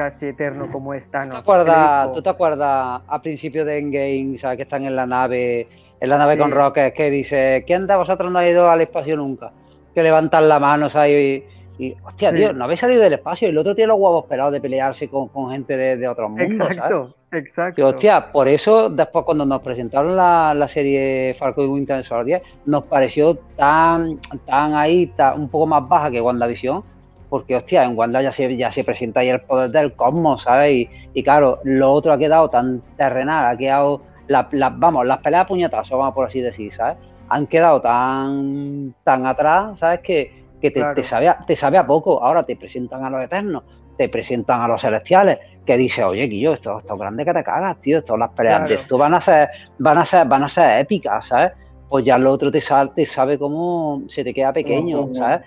[0.00, 1.40] casi eterno como es Thanos.
[1.40, 4.56] ¿Tú te acuerdas, ¿tú te acuerdas a principio de Endgame, ¿sabes?
[4.56, 5.68] que están en la nave,
[6.00, 9.14] en la nave con Rocket, que dice, ¿quién de vosotros no ha ido al espacio
[9.18, 9.52] nunca?
[9.94, 11.42] Que levantan la mano, ¿sabes?
[11.78, 14.54] Y, hostia, tío, no habéis salido del espacio y el otro tiene los huevos pelados
[14.54, 17.44] de pelearse con, gente de, de, otros mundos, exacto, ¿sabes?
[17.44, 22.42] Exacto, hostia, por eso después cuando nos presentaron la, la serie Falcon y Winter Soldier,
[22.64, 26.82] nos pareció tan, tan ahí, tan, un poco más baja que WandaVision,
[27.30, 30.88] porque hostia, en Wanda ya se, ya se presenta ahí el poder del cosmos, ¿sabes?
[31.14, 35.96] Y, claro, lo otro ha quedado tan terrenal, ha quedado, la, vamos, las peleas puñetazos,
[35.96, 36.98] vamos por así decir, ¿sabes?
[37.28, 40.00] Han quedado tan, tan atrás, ¿sabes?
[40.00, 42.22] Que, que te, te, sabe a, te sabe a poco.
[42.22, 43.62] Ahora te presentan a los eternos,
[43.96, 47.44] te presentan a los celestiales, que dice, oye, Guillo, esto, esto es grande que te
[47.44, 49.48] cagas, tío, esto, las peleas de esto van a ser,
[49.78, 51.52] van a ser, van a ser épicas, ¿sabes?
[51.88, 55.42] Pues ya lo otro te, sabe, te sabe cómo se te queda pequeño, ¿sabes?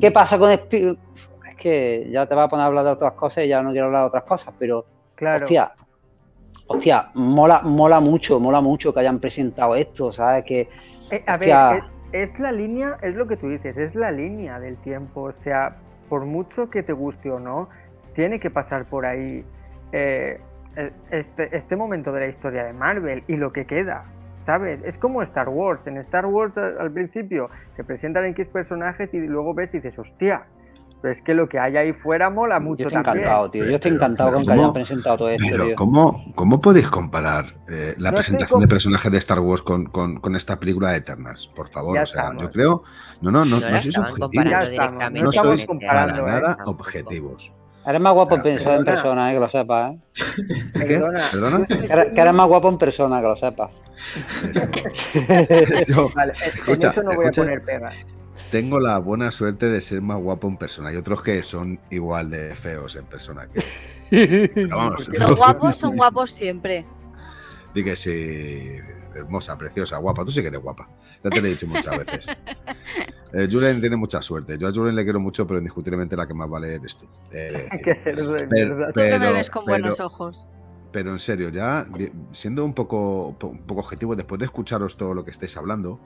[0.00, 0.50] ¿Qué pasa con,
[1.58, 3.86] que ya te va a poner a hablar de otras cosas y ya no quiero
[3.86, 5.44] hablar de otras cosas, pero claro.
[5.44, 5.72] hostia,
[6.66, 10.44] hostia, mola, mola mucho, mola mucho que hayan presentado esto, ¿sabes?
[10.44, 10.68] Que,
[11.10, 11.82] eh, a ver,
[12.12, 15.76] es, la línea, es lo que tú dices, es la línea del tiempo, o sea,
[16.08, 17.68] por mucho que te guste o no,
[18.14, 19.44] tiene que pasar por ahí
[19.92, 20.40] eh,
[21.10, 24.04] este, este momento de la historia de Marvel y lo que queda.
[24.40, 24.80] ¿sabes?
[24.84, 25.86] Es como Star Wars.
[25.86, 30.44] En Star Wars al, principio te presentan X personajes y luego ves y dices, hostia,
[31.00, 33.64] pero es que lo que hay ahí fuera mola mucho Yo estoy encantado, tío.
[33.64, 37.94] Yo estoy encantado con que hayan presentado todo esto, pero ¿cómo, ¿cómo, podéis comparar eh,
[37.98, 41.46] la presentación de personajes de Star Wars con, con, esta película de Eternas?
[41.54, 42.82] Por favor, o sea, yo creo...
[43.20, 45.22] No, no, no, no, no sois objetivos.
[45.22, 46.62] No sois para nada ¿eh?
[46.66, 47.52] objetivos.
[47.86, 49.98] Eres más guapo en persona, eh, que lo sepas, ¿eh?
[50.74, 51.02] ¿Qué?
[51.32, 51.64] ¿Perdona?
[51.64, 53.70] Que eres más guapo en persona, que lo sepas.
[56.14, 56.32] vale,
[56.66, 57.90] en eso no voy a poner pega
[58.50, 60.90] tengo la buena suerte de ser más guapo en persona.
[60.90, 63.48] Hay otros que son igual de feos en persona.
[63.48, 64.50] Que...
[65.18, 66.86] Los guapos son guapos siempre.
[67.74, 68.78] Di que sí,
[69.14, 70.24] hermosa, preciosa, guapa.
[70.24, 70.88] Tú sí que eres guapa.
[71.22, 72.26] Ya te lo he dicho muchas veces.
[73.30, 74.56] Eh, Julen tiene mucha suerte.
[74.56, 77.06] Yo a Julen le quiero mucho, pero indiscutiblemente la que más vale eres tú.
[77.30, 77.68] Eh,
[78.02, 78.34] pero,
[78.86, 80.46] tú que me ves con buenos ojos
[80.92, 81.86] pero en serio, ya
[82.32, 86.00] siendo un poco, un poco objetivo, después de escucharos todo lo que estáis hablando,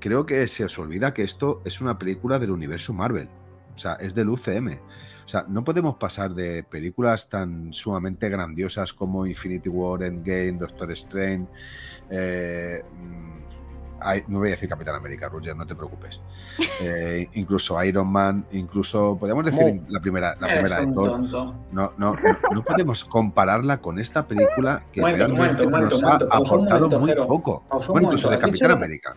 [0.00, 3.28] creo que se os olvida que esto es una película del universo Marvel.
[3.74, 4.78] O sea, es del UCM.
[5.24, 10.90] O sea, no podemos pasar de películas tan sumamente grandiosas como Infinity War, Endgame, Doctor
[10.92, 11.46] Strange,
[12.10, 12.82] eh,
[14.28, 16.20] no voy a decir Capitán América, Roger, no te preocupes.
[16.80, 21.20] Eh, incluso Iron Man, incluso podemos decir la primera, la primera de Thor.
[21.20, 27.64] No, no, no, podemos compararla con esta película que realmente nos ha aportado muy poco.
[27.88, 29.16] Bueno, incluso de Capitán América.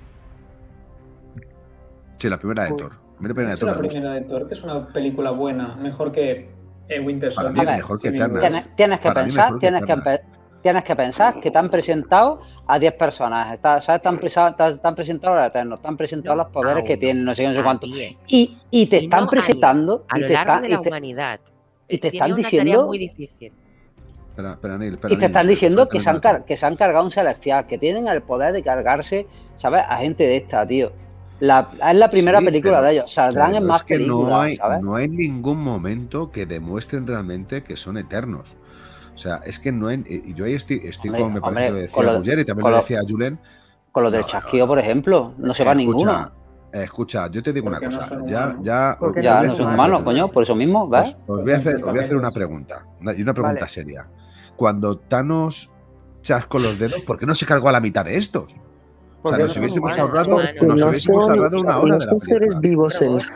[2.18, 2.94] Sí, la primera de Thor.
[3.20, 6.50] La primera de Thor, la primera de Thor, que es una película buena, mejor que
[6.88, 7.66] eh, Winter Soldier.
[7.66, 8.76] Mejor que Eternals.
[8.76, 10.22] Tienes, que pensar, tienes que,
[10.62, 12.42] tienes que pensar que te han presentado
[12.72, 13.54] a 10 personas.
[13.54, 14.00] Está, ¿sabes?
[14.00, 17.64] Están, están presentados los eternos, están presentados los poderes que tienen, no sé, no sé
[17.64, 17.86] cuánto.
[17.86, 20.06] Y, y te están presentando.
[20.08, 21.42] A, lo largo de la humanidad.
[21.90, 22.86] Y te están diciendo.
[22.86, 23.52] muy difícil.
[24.30, 27.04] Espera, espera, Neil, espera, y te están diciendo que se, han que se han cargado
[27.04, 29.28] un celestial, que tienen el poder de cargarse,
[29.58, 29.84] ¿sabes?
[29.90, 30.94] A gente de esta, tío.
[31.42, 33.12] La, es la primera película de ellos.
[33.12, 34.30] Saldrán en más películas.
[34.30, 38.56] No hay, no hay ningún momento que demuestren realmente que son eternos.
[39.22, 41.72] O sea, es que no hay, y yo ahí estoy, estoy con, me parece que
[41.72, 43.40] lo decía Roger y también lo, decía Julen.
[43.92, 46.32] Con lo del chasquido, por ejemplo, no se va ninguno.
[46.74, 50.56] Escucha, yo te digo una cosa, ya, ya, ya no son humanos, coño, por eso
[50.56, 51.16] mismo, ¿ves?
[51.28, 52.84] Os, voy a hacer, os voy a hacer una pregunta,
[53.16, 54.08] y una pregunta seria.
[54.56, 55.72] Cuando Thanos
[56.24, 58.56] chasco los dedos, ¿por qué no se cargó a la mitad de estos?
[59.24, 61.96] O sea, nos hubiésemos ahorrado, nos hubiésemos ahorrado una hora.
[61.96, 63.32] No son seres vivos en sí,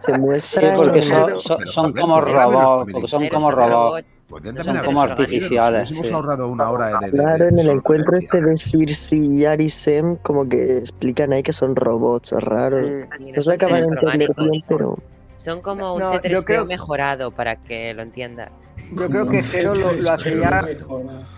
[0.00, 0.72] se muestran.
[0.72, 4.06] Sí, porque son, son, como robots, porque son como robots.
[4.14, 5.90] Son como artificiales.
[5.90, 7.10] Nos hemos ahorrado una hora de.
[7.10, 11.74] Claro, en el encuentro este de Circe y Arisem, como que explican ahí que son
[11.74, 13.08] robots raros.
[13.18, 14.98] no se acaban de entender bien, pero.
[15.38, 18.52] Son como un C3PO mejorado para que lo entienda.
[18.92, 20.68] Yo creo que Jero lo, hacía.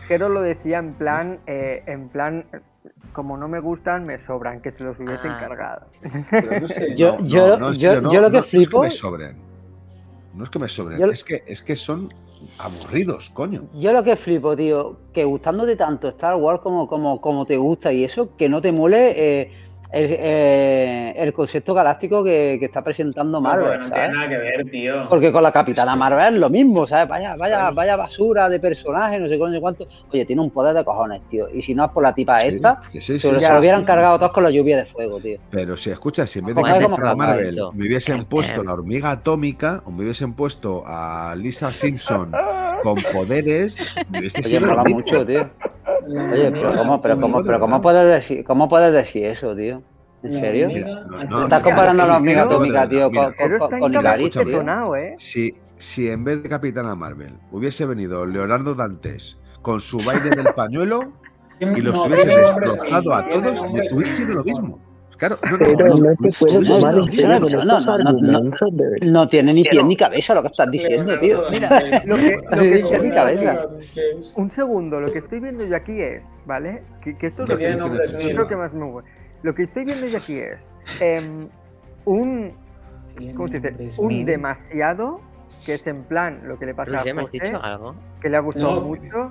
[0.08, 2.44] Jero lo decía en plan, eh, en plan,
[3.12, 5.36] como no me gustan, me sobran, que se los hubiese ah.
[5.36, 5.86] encargado.
[6.96, 8.78] yo, yo, yo, lo que flipo.
[8.78, 9.36] No es que me sobren.
[10.34, 12.08] No es que me sobren, es, que, es que son
[12.58, 13.64] aburridos, coño.
[13.74, 17.92] Yo lo que flipo, tío, que gustándote tanto Star Wars como, como, como te gusta
[17.92, 19.12] y eso, que no te mole.
[19.16, 19.52] Eh,
[19.94, 23.80] eh, el concepto galáctico que, está presentando Marvel.
[23.80, 25.08] No, tiene nada que ver, tío.
[25.08, 27.08] Porque con la Capitana Marvel es lo mismo, ¿sabes?
[27.08, 29.86] Vaya, vaya, vaya basura de personajes, no sé cuánto, cuánto.
[30.10, 31.48] Oye, tiene un poder de cojones, tío.
[31.50, 34.50] Y si no es por la tipa esta, se, lo hubieran cargado todos con la
[34.50, 35.38] lluvia de fuego, tío.
[35.50, 39.82] Pero si escuchas, si en vez de Capitana Marvel me hubiesen puesto la hormiga atómica
[39.84, 42.32] o me hubiesen puesto a Lisa Simpson
[42.82, 43.76] con poderes,
[44.08, 45.50] me hubiese Oye, mola mucho, tío.
[46.06, 49.82] Oye, pero ¿cómo, pero cómo, pero cómo puedes decir, cómo puedes decir eso, tío?
[50.22, 50.68] ¿En serio?
[50.68, 53.34] Estás comparando a la hormiga atómica, tío, con,
[53.80, 55.14] con, ¿eh?
[55.18, 60.54] Si, si en vez de Capitana Marvel hubiese venido Leonardo Dantes con su baile del
[60.54, 61.12] pañuelo
[61.60, 64.91] y los hubiese destrozado a todos, me hubiese sido lo mismo.
[65.22, 65.56] Claro, no,
[69.02, 71.44] no, tiene ni pie ni cabeza lo que estás diciendo, tío.
[71.52, 72.40] Mira, lo que,
[72.72, 73.68] dice ni cabeza.
[74.34, 76.82] Un segundo, lo que estoy viendo yo aquí es, ¿vale?
[77.00, 77.76] Que, esto es lo que,
[78.32, 79.08] creo que más me gusta.
[79.44, 80.68] Lo que estoy viendo yo aquí es
[81.00, 81.46] em,
[82.04, 82.52] un,
[83.36, 84.02] ¿cómo se dice?
[84.02, 85.20] un demasiado,
[85.64, 87.94] que es en plan lo que le pasa a José, dicho algo?
[88.20, 89.30] que le ha gustado mucho,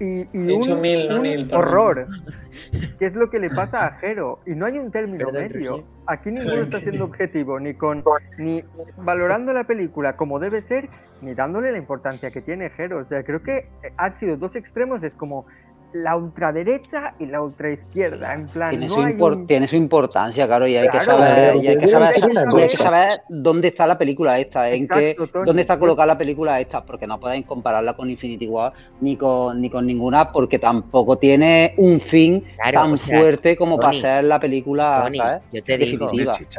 [0.00, 2.08] y, un, horror,
[2.98, 4.40] que es lo que le pasa a Jero.
[4.46, 5.84] Y no hay un término medio.
[6.06, 8.02] Aquí ninguno está siendo objetivo, ni con
[8.38, 8.62] ni
[8.98, 10.88] valorando la película como debe ser,
[11.22, 12.98] ni dándole la importancia que tiene Jero.
[12.98, 15.02] O sea, creo que han sido dos extremos.
[15.02, 15.46] Es como
[15.94, 18.34] la ultraderecha y la ultraizquierda.
[18.34, 22.68] En plan, tiene, su, tiene su importancia, claro, y hay, que, saber, y hay que
[22.68, 25.16] saber, dónde está la película esta, en qué,
[25.46, 29.60] dónde está colocada la película esta, porque no podéis compararla con Infinity War ni con,
[29.60, 35.08] ni con ninguna, porque tampoco tiene un fin tan fuerte como para ser la película.
[35.52, 36.10] yo te digo,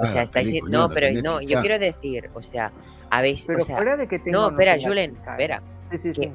[0.02, 0.64] o sea, estáis.
[0.64, 2.72] No, pero no, yo quiero decir, o sea,
[3.10, 3.49] habéis.
[3.49, 3.82] o sea,
[4.28, 5.62] no, espera, Julen, espera.
[5.91, 6.32] Sí, sí, sí que,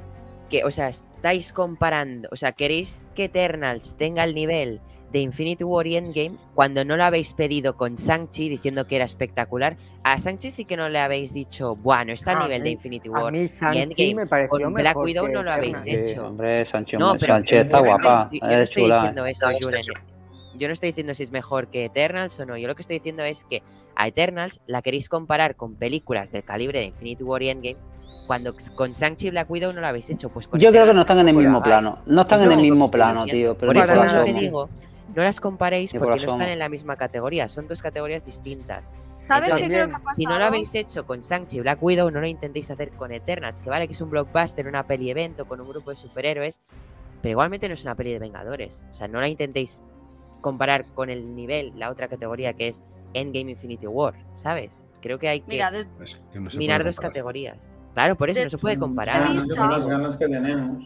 [0.65, 4.81] o sea, estáis comparando, o sea, queréis que Eternals tenga el nivel
[5.13, 9.05] de Infinity War y Endgame cuando no lo habéis pedido con Shang-Chi diciendo que era
[9.05, 9.77] espectacular.
[10.05, 13.35] A Shang-Chi sí que no le habéis dicho, bueno, está a nivel de Infinity War
[13.35, 14.49] y Endgame.
[14.49, 16.29] con Black Widow no lo habéis hecho.
[16.29, 18.31] hombre, Shang-Chi no, está guapa.
[18.33, 19.83] yo no estoy diciendo eso, Julen.
[20.57, 22.57] Yo no estoy diciendo si es mejor que Eternals o no.
[22.57, 23.63] Yo lo que estoy diciendo es que
[23.95, 27.79] a Eternals la queréis comparar con películas del calibre de Infinity War y Endgame
[28.31, 30.29] cuando con Shang-Chi y Black Widow no lo habéis hecho.
[30.29, 31.99] Pues Yo creo que no están en el mismo plano.
[32.07, 33.59] No están en el mismo plano, tío.
[33.59, 34.69] Por eso es lo que digo.
[35.17, 37.49] No las comparéis porque no están en la misma categoría.
[37.49, 38.85] Son dos categorías distintas.
[39.27, 40.15] ¿Sabes qué creo que ha pasado?
[40.15, 43.11] Si no lo habéis hecho con Shang-Chi y Black Widow, no lo intentéis hacer con
[43.11, 46.61] Eternals, que vale que es un blockbuster, una peli evento con un grupo de superhéroes,
[47.23, 48.85] pero igualmente no es una peli de Vengadores.
[48.93, 49.81] O sea, no la intentéis
[50.41, 52.81] comparar con el nivel, la otra categoría que es
[53.13, 54.85] Endgame Infinity War, ¿sabes?
[55.03, 55.65] Creo que hay que
[56.57, 57.59] mirar dos categorías.
[58.01, 59.29] Claro, por eso no se puede comparar.
[59.31, 60.83] las ganas que tenemos.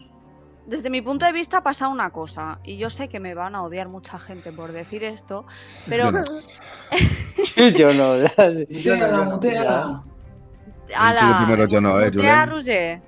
[0.65, 3.55] Desde mi punto de vista ha pasado una cosa, y yo sé que me van
[3.55, 5.45] a odiar mucha gente por decir esto,
[5.87, 6.05] pero...
[6.05, 6.23] Yo no.
[8.69, 9.07] yo no.
[9.07, 10.03] la mutea.
[10.93, 13.01] Ala, primero yo no, eh, mutea, Roger.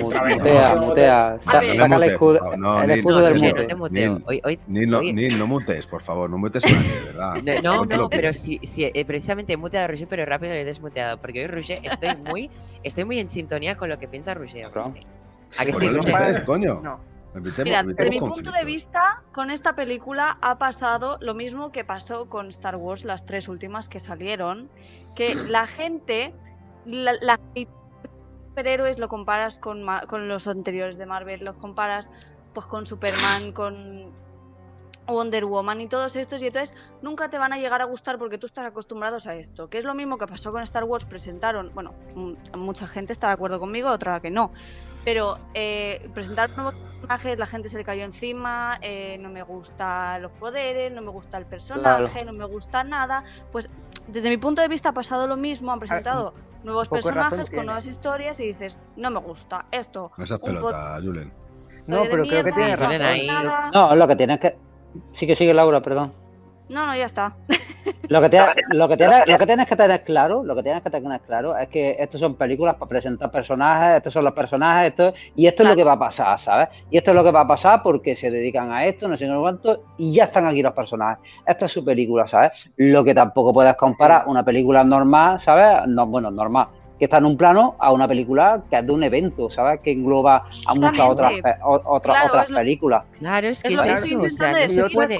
[0.00, 1.38] Mutea, mutea.
[1.44, 3.52] Saca el escudo, no, el escudo del mute.
[3.52, 4.20] No te muteo.
[4.24, 7.62] Hoy, hoy, ni, no, ni no mutes, por favor, no mutes a nadie, verdad.
[7.62, 10.64] No, no, pero sí, sí eh, precisamente he muteado a Roger, pero rápido le he
[10.64, 12.50] desmuteado, porque hoy Roger estoy muy
[12.82, 14.70] Estoy muy en sintonía con lo que piensa Roger.
[15.58, 16.44] ¿A que sí, Roger?
[16.44, 16.80] coño?
[16.82, 17.00] No.
[17.64, 22.28] Mira, desde mi punto de vista, con esta película ha pasado lo mismo que pasó
[22.28, 24.68] con Star Wars, las tres últimas que salieron,
[25.14, 26.34] que la gente,
[26.86, 27.38] la, la
[28.48, 32.10] superhéroes lo comparas con, con, los anteriores de Marvel, los comparas
[32.52, 34.12] pues con Superman, con
[35.06, 38.38] Wonder Woman y todos estos, y entonces nunca te van a llegar a gustar porque
[38.38, 41.70] tú estás acostumbrado a esto, que es lo mismo que pasó con Star Wars, presentaron,
[41.74, 41.94] bueno,
[42.56, 44.52] mucha gente está de acuerdo conmigo, otra que no,
[45.04, 50.22] pero eh, presentaron nuevos personajes, la gente se le cayó encima, eh, no me gustan
[50.22, 53.70] los poderes, no me gusta el personaje, no me gusta nada, pues
[54.06, 57.66] desde mi punto de vista ha pasado lo mismo, han ah, presentado nuevos personajes con
[57.66, 60.12] nuevas historias y dices, no me gusta esto.
[60.18, 61.32] Esa pelota, Julen.
[61.86, 63.72] No, pero creo que tiene razón.
[63.72, 64.56] No, lo que tienes que
[65.14, 66.12] Sí que sigue Laura, perdón.
[66.68, 67.36] No, no, ya está.
[68.08, 70.82] Lo que, tienes, lo, que tienes, lo que tienes que tener claro, lo que tienes
[70.82, 74.90] que tener claro es que estos son películas para presentar personajes, estos son los personajes,
[74.90, 76.68] esto, y esto es lo que va a pasar, ¿sabes?
[76.90, 79.28] Y esto es lo que va a pasar porque se dedican a esto, no sé
[79.28, 81.24] cuánto, y ya están aquí los personajes.
[81.46, 82.52] Esta es su película, ¿sabes?
[82.76, 85.86] Lo que tampoco puedes comparar una película normal, ¿sabes?
[85.86, 86.66] No, bueno, normal,
[86.98, 89.80] que está en un plano a una película que es de un evento, ¿sabes?
[89.80, 91.32] Que engloba a muchas otras,
[91.62, 93.04] otras, otras películas.
[93.18, 95.18] Claro, es que es, eso, o sea, no puede...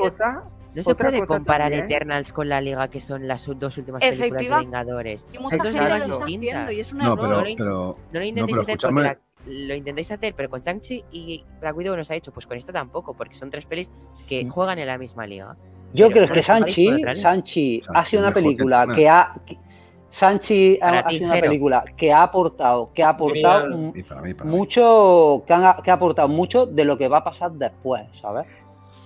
[0.74, 4.56] No se puede comparar Eternals con la Liga, que son las dos últimas películas de
[4.56, 5.26] Vengadores.
[5.32, 6.92] Son dos ligas distintas.
[6.92, 11.44] no, pero, pero, no lo intentéis hacer porque lo intentáis hacer, pero con Shang-Chi y
[11.60, 13.90] Black Widow nos ha hecho, pues con esto tampoco, porque son tres pelis
[14.28, 14.48] que mm.
[14.50, 15.56] juegan en la misma liga.
[15.92, 19.34] Yo creo que Shang-Chi ha sido una película que ha.
[20.12, 23.92] Sanchi ha, sido una película que ha aportado, que ha aportado
[24.44, 28.44] mucho, que, que ha aportado mucho de lo que va a pasar después, ¿sabes?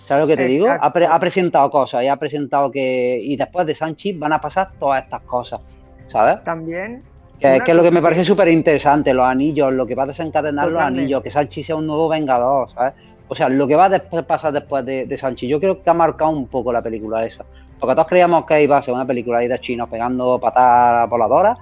[0.06, 0.68] ¿Sabes lo que te digo?
[0.68, 3.18] Ha, presentado cosas y ha presentado que.
[3.22, 5.60] Y después de Sanchi van a pasar todas estas cosas,
[6.08, 6.42] ¿sabes?
[6.44, 7.02] También.
[7.40, 10.68] Que, es lo que me parece súper interesante, los anillos, lo que va a desencadenar
[10.68, 12.94] los anillos, que Sanchi sea un nuevo vengador, ¿sabes?
[13.28, 15.94] O sea, lo que va a pasar después de, de, Sanchi, yo creo que ha
[15.94, 17.44] marcado un poco la película esa.
[17.80, 21.58] Porque todos creíamos que iba a ser una película de chinos pegando patadas voladoras.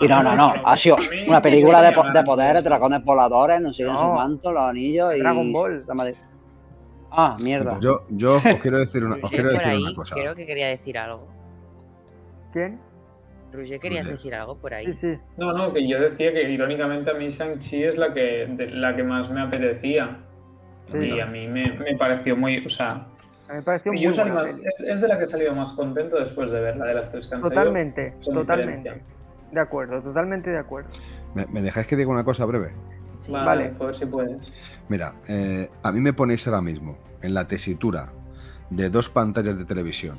[0.00, 0.54] Y no, no, no.
[0.64, 0.96] Ha sido
[1.26, 5.20] una película de, de poderes, dragones voladores, no sé, en su manto, los anillos y.
[5.20, 5.84] Dragon Ball.
[7.18, 7.70] Ah, mierda.
[7.72, 10.14] Pues yo, yo os quiero decir una, os quiero decir una cosa.
[10.14, 11.26] Creo que quería decir algo.
[12.52, 12.78] ¿Quién?
[13.52, 14.92] Roger, ¿querías decir algo por ahí?
[14.92, 15.18] Sí, sí.
[15.38, 19.02] No, no, que yo decía que irónicamente a mí Shang-Chi es la que, la que
[19.02, 20.18] más me apetecía.
[20.92, 22.58] Y a mí me, me, pareció muy.
[22.58, 23.06] O sea.
[23.48, 24.18] me pareció muy es,
[24.80, 27.56] es, de la que he salido más contento después de verla, de las tres canciones.
[27.56, 29.02] Totalmente, totalmente.
[29.52, 30.90] De acuerdo, totalmente de acuerdo.
[31.34, 32.72] ¿Me, ¿Me, dejáis que diga una cosa breve?
[33.30, 34.36] vale, a ver si puedes.
[34.88, 38.12] Mira, eh, a mí me ponéis ahora mismo en la tesitura
[38.70, 40.18] de dos pantallas de televisión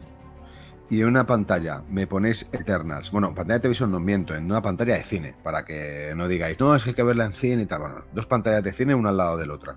[0.90, 3.12] y en una pantalla me ponéis Eternals.
[3.12, 6.60] Bueno, pantalla de televisión no miento, en una pantalla de cine, para que no digáis,
[6.60, 7.80] no, es que hay que verla en cine y tal.
[7.80, 9.76] Bueno, dos pantallas de cine, una al lado de la otra.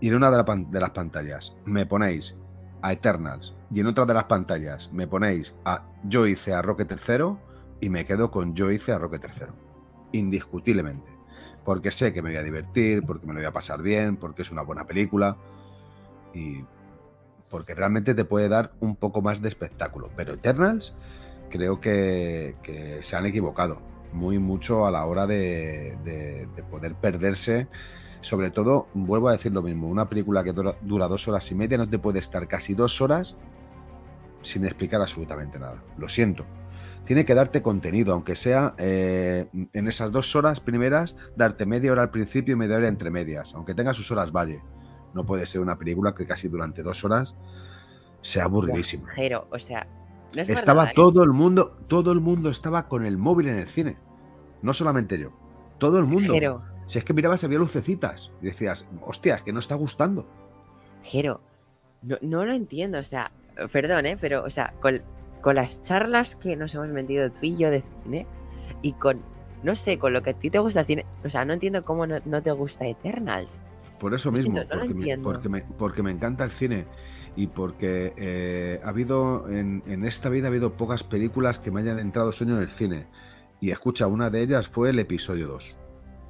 [0.00, 2.36] Y en una de, las pantallas me ponéis
[2.82, 6.84] a Eternals y en otra de las pantallas me ponéis a Yo hice a Roque
[6.84, 7.40] tercero
[7.80, 9.54] y me quedo con Yo hice a Roque tercero.
[10.12, 11.16] Indiscutiblemente
[11.64, 14.42] porque sé que me voy a divertir, porque me lo voy a pasar bien, porque
[14.42, 15.36] es una buena película
[16.36, 16.64] y
[17.50, 20.10] porque realmente te puede dar un poco más de espectáculo.
[20.16, 20.94] Pero Eternals
[21.50, 22.54] creo que,
[23.00, 23.80] se han equivocado
[24.12, 27.68] muy mucho a la hora de, poder perderse.
[28.20, 31.78] Sobre todo, vuelvo a decir lo mismo, una película que dura, dos horas y media
[31.78, 33.36] no te puede estar casi dos horas
[34.42, 35.82] sin explicar absolutamente nada.
[35.96, 36.44] Lo siento,
[37.04, 42.02] tiene que darte contenido, aunque sea eh, en esas dos horas primeras, darte media hora
[42.02, 44.60] al principio y media hora entre medias, aunque tenga sus horas valle.
[45.16, 47.34] No puede ser una película que casi durante dos horas
[48.20, 49.10] sea aburridísima.
[49.16, 49.86] Pero, o sea,
[50.34, 53.96] estaba todo el mundo, todo el mundo estaba con el móvil en el cine.
[54.62, 55.32] No solamente yo,
[55.78, 56.62] todo el mundo.
[56.86, 60.24] Si es que mirabas, había lucecitas y decías, hostia, es que no está gustando.
[61.02, 61.40] Jero,
[62.02, 63.32] no, no lo entiendo, o sea,
[63.72, 64.16] perdón, ¿eh?
[64.20, 65.02] pero, o sea, con,
[65.40, 68.26] con las charlas que nos hemos metido tú y yo de cine
[68.82, 69.20] y con,
[69.62, 71.84] no sé, con lo que a ti te gusta el cine, o sea, no entiendo
[71.84, 73.60] cómo no, te gusta Eternals.
[73.98, 76.86] Por eso mismo, porque, me, porque, me, porque, me, encanta el cine
[77.34, 81.98] y porque eh, ha habido, en, esta vida ha habido pocas películas que me hayan
[81.98, 83.06] entrado sueño en el cine.
[83.60, 85.76] Y escucha, una de ellas fue el episodio 2.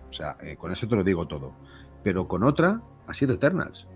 [0.08, 1.52] O sea, eh, con eso te lo digo todo.
[2.04, 3.86] Pero con otra ha sido Eternals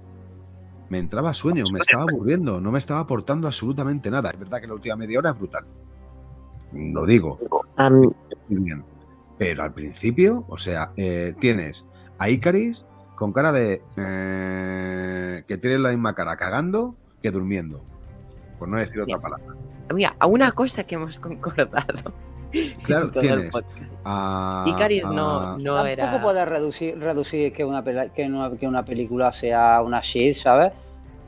[0.91, 4.31] me entraba sueño, me estaba aburriendo, no me estaba aportando absolutamente nada.
[4.31, 5.65] Es verdad que la última media hora es brutal.
[6.73, 7.39] Lo digo.
[8.49, 8.85] Bien.
[9.39, 11.87] Pero al principio, o sea, eh, tienes
[12.19, 12.85] a Icaris
[13.21, 17.83] con cara de eh, que tiene la misma cara cagando que durmiendo.
[18.59, 19.45] Por no decir otra palabra.
[19.93, 22.15] Mira, a una cosa que hemos concordado.
[22.83, 23.53] Claro, tienes.
[24.05, 26.07] A, Icaris no, no era.
[26.07, 30.73] Tampoco puedes reducir, reducir que, una, que, una, que una película sea una shit, ¿sabes?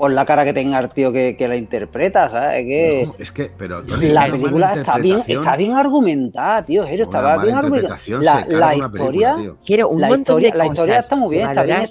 [0.02, 2.66] Por la cara que tenga el tío que, que la interpreta, ¿sabes?
[2.66, 6.84] Que es que, pero la película está bien, está bien argumentada, tío.
[6.88, 8.00] Jero, está bien argumentada.
[8.20, 11.82] La, la historia, Quiero un montón de cosas la historia está muy bien, está bien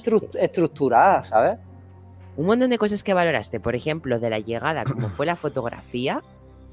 [0.41, 1.57] estructurada, ¿sabes?
[2.35, 6.21] Un montón de cosas que valoraste, por ejemplo, de la llegada, como fue la fotografía.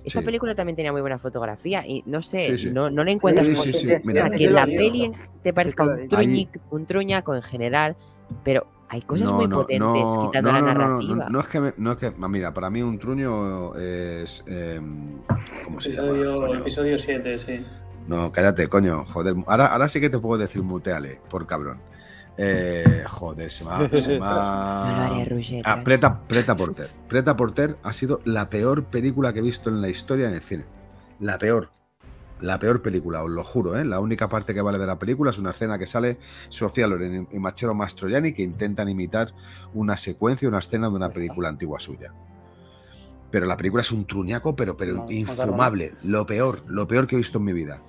[0.03, 3.63] Esta película también tenía muy buena fotografía y no sé, no, no la encuentras como
[3.63, 5.13] que la peli
[5.45, 7.95] te parezca un, un truñaco en general,
[8.43, 11.29] pero hay cosas muy potentes quitando la narrativa.
[11.29, 14.45] No, es que, no es que, mira, para mí un truño es.
[14.47, 14.81] Eh,
[15.65, 16.59] ¿Cómo se llama?
[16.59, 17.65] Episodio 7, sí.
[18.07, 19.35] No, cállate, coño, joder.
[19.47, 21.79] Ahora, ahora sí que te puedo decir muteale, por cabrón.
[22.41, 26.89] Eh, joder, se me Se ah, Preta, Preta Porter.
[27.09, 30.43] Preta Porter ha sido la peor película que he visto en la historia en el
[30.43, 30.65] cine.
[31.21, 31.71] La peor.
[32.41, 33.85] La peor película, os lo juro, ¿eh?
[33.85, 37.29] La única parte que vale de la película es una escena que sale Sofía Loren
[37.33, 39.35] y Machero Mastroianni que intentan imitar
[39.75, 42.13] una secuencia, una escena de una película antigua suya.
[43.31, 45.95] Pero la película es un truñaco, pero, pero infumable.
[46.03, 47.83] Lo peor, lo peor que he visto en mi vida.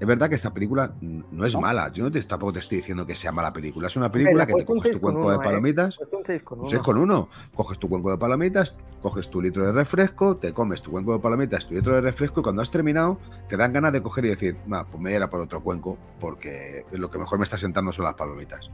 [0.00, 1.90] Es verdad que esta película no es mala.
[1.92, 3.88] Yo no te, tampoco te estoy diciendo que sea mala película.
[3.88, 5.40] Es una película que te coges tu cuenco de ¿eh?
[5.42, 5.98] palomitas.
[6.12, 6.68] Un 6 con 1.
[6.68, 7.28] 6 con 1.
[7.54, 11.18] Coges tu cuenco de palomitas, coges tu litro de refresco, te comes tu cuenco de
[11.18, 13.18] palomitas, tu litro de refresco y cuando has terminado
[13.48, 16.84] te dan ganas de coger y decir, pues me voy a por otro cuenco porque
[16.92, 18.70] lo que mejor me está sentando son las palomitas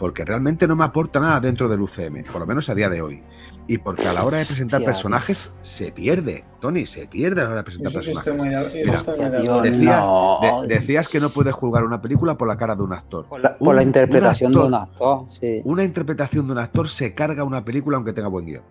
[0.00, 3.02] porque realmente no me aporta nada dentro del UCM, por lo menos a día de
[3.02, 3.22] hoy.
[3.66, 7.50] Y porque a la hora de presentar personajes se pierde, Tony, se pierde a la
[7.50, 8.34] hora de presentar personajes.
[10.66, 13.26] decías, que no puedes juzgar una película por la cara de un actor.
[13.26, 15.26] Por la, interpretación de un actor.
[15.38, 15.60] Sí.
[15.64, 18.62] Una interpretación de un actor se carga una película aunque tenga buen guion.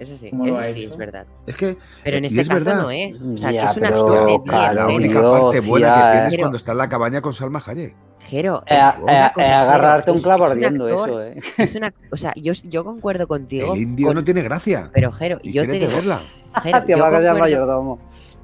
[0.00, 1.26] Eso sí, eso sí, es verdad.
[1.46, 1.76] Es que.
[2.02, 3.26] Pero en este caso no es.
[3.26, 4.74] O sea, que es una actor de 10.
[4.74, 7.94] La única parte buena que tienes es cuando está en la cabaña con Salma Hayek.
[8.20, 11.40] Jero, es, agarrarte un clavo ardiendo eso, eh.
[11.58, 13.74] Es una, o sea, yo, yo concuerdo contigo.
[13.74, 14.90] El indio no tiene gracia.
[14.92, 15.92] Pero, Jero, yo te digo.
[15.92, 16.22] Verla?
[16.62, 17.98] Jero, yo, concuerdo,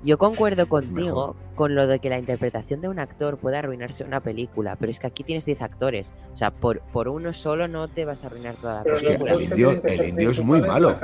[0.04, 4.20] yo concuerdo contigo con lo de que la interpretación de un actor puede arruinarse una
[4.20, 6.12] película, pero es que aquí tienes 10 actores.
[6.32, 9.32] O sea, por, por uno solo no te vas a arruinar toda la película.
[9.32, 10.98] El indio, el indio es muy malo.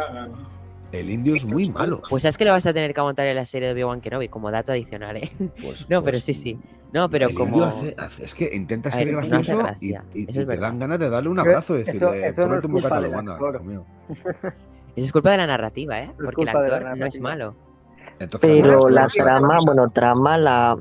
[0.92, 2.02] El indio es muy malo.
[2.08, 4.28] Pues es que lo vas a tener que aguantar en la serie de Obi-Wan Kenobi
[4.28, 5.32] como dato adicional, ¿eh?
[5.62, 6.58] Pues, no, pero pues sí, sí.
[6.92, 7.82] No, pero como.
[8.20, 12.28] es que intenta ser gracioso y, te dan ganas de darle un abrazo y decirle,
[12.28, 13.40] eso, no es culpa de la
[14.94, 16.10] Eso es culpa de la narrativa, ¿eh?
[16.22, 17.56] Porque el actor no es malo.
[18.40, 20.78] Pero la trama, bueno, trama, la,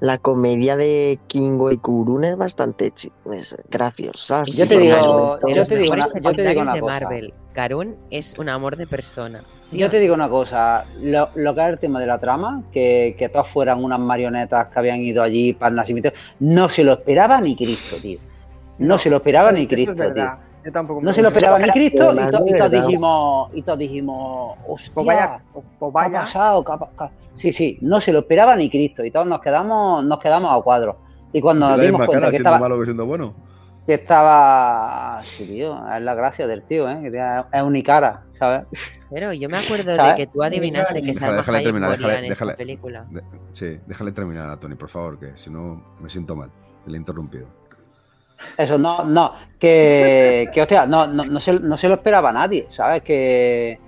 [0.00, 4.42] la comedia de Kingo y Kurun es bastante es graciosa.
[4.44, 7.34] Yo te digo, yo te digo, una, yo te digo una de Marvel.
[7.52, 9.42] Karun es un amor de persona.
[9.72, 13.30] yo te digo una cosa, lo, que es el tema de la trama, que, que
[13.30, 17.40] todas fueran unas marionetas que habían ido allí para el nacimiento, no se lo esperaba
[17.40, 18.18] ni Cristo, tío.
[18.78, 20.45] No, se lo esperaba ni Cristo, tío.
[20.72, 25.40] No se lo esperaba ni Cristo y, todos dijimos, y todos dijimos, hostia, pues vaya,
[25.78, 26.10] pues vaya.
[26.10, 27.10] ¿qué ha pasado?
[27.36, 30.62] Sí, sí, no se lo esperaba ni Cristo y todos nos quedamos, nos quedamos a
[30.62, 30.96] cuadros.
[31.32, 33.34] Y cuando nos dimos cuenta que estaba, malo que siendo bueno.
[33.86, 36.98] que estaba, sí, tío, es la gracia del tío, ¿eh?
[37.02, 38.62] que es unicara, ¿sabes?
[39.10, 42.46] Pero yo me acuerdo de que tú adivinaste que Salma déjale, Hayek moría en esa
[42.54, 43.06] película.
[43.52, 46.50] sí, déjale terminar a Tony, por favor, que si no me siento mal.
[46.86, 47.46] Le he interrumpido.
[48.56, 52.66] Eso, no, no, que, que hostia, no, no, no, se, no se lo esperaba nadie,
[52.70, 53.02] ¿sabes?
[53.02, 53.78] Que,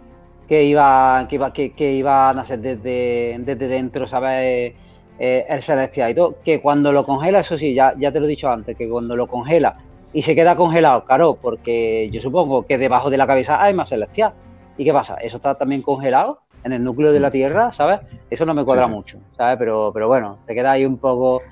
[0.49, 4.75] que iba, que iba, que, que iba a nacer desde, desde dentro, ¿sabes?
[5.21, 8.27] Eh, el celestial y todo, que cuando lo congela, eso sí, ya, ya te lo
[8.27, 9.77] he dicho antes, que cuando lo congela
[10.13, 13.89] y se queda congelado, claro, porque yo supongo que debajo de la cabeza hay más
[13.89, 14.33] celestial.
[14.77, 15.17] ¿Y qué pasa?
[15.17, 18.01] Eso está también congelado en el núcleo de la Tierra, ¿sabes?
[18.31, 19.59] Eso no me cuadra mucho, ¿sabes?
[19.59, 21.43] Pero, pero bueno, se queda ahí un poco,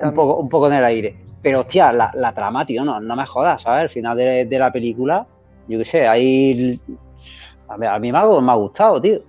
[0.00, 1.16] un poco, un poco en el aire.
[1.44, 3.82] Pero hostia, la, la trama, tío, no, no me jodas, ¿sabes?
[3.82, 5.26] Al final de, de la película,
[5.68, 6.80] yo qué sé, hay
[7.68, 9.20] a mí, me, ha, gustado, tío.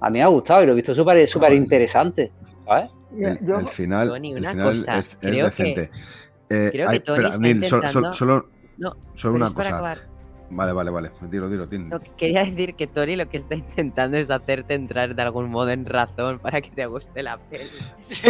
[0.00, 2.32] A mí me ha gustado y lo he visto súper súper interesante,
[2.64, 2.90] ¿sabes?
[3.16, 3.38] El,
[3.68, 5.90] final, el final es, creo decente.
[6.48, 8.12] Que, eh, creo que Tony está intentando...
[8.12, 8.48] solo,
[8.78, 9.96] no, solo una cosa.
[10.50, 11.12] Vale, vale, vale.
[11.30, 12.00] Dilo, dilo, dilo.
[12.16, 15.86] quería decir que Tony lo que está intentando es hacerte entrar de algún modo en
[15.86, 17.70] razón para que te guste la peli.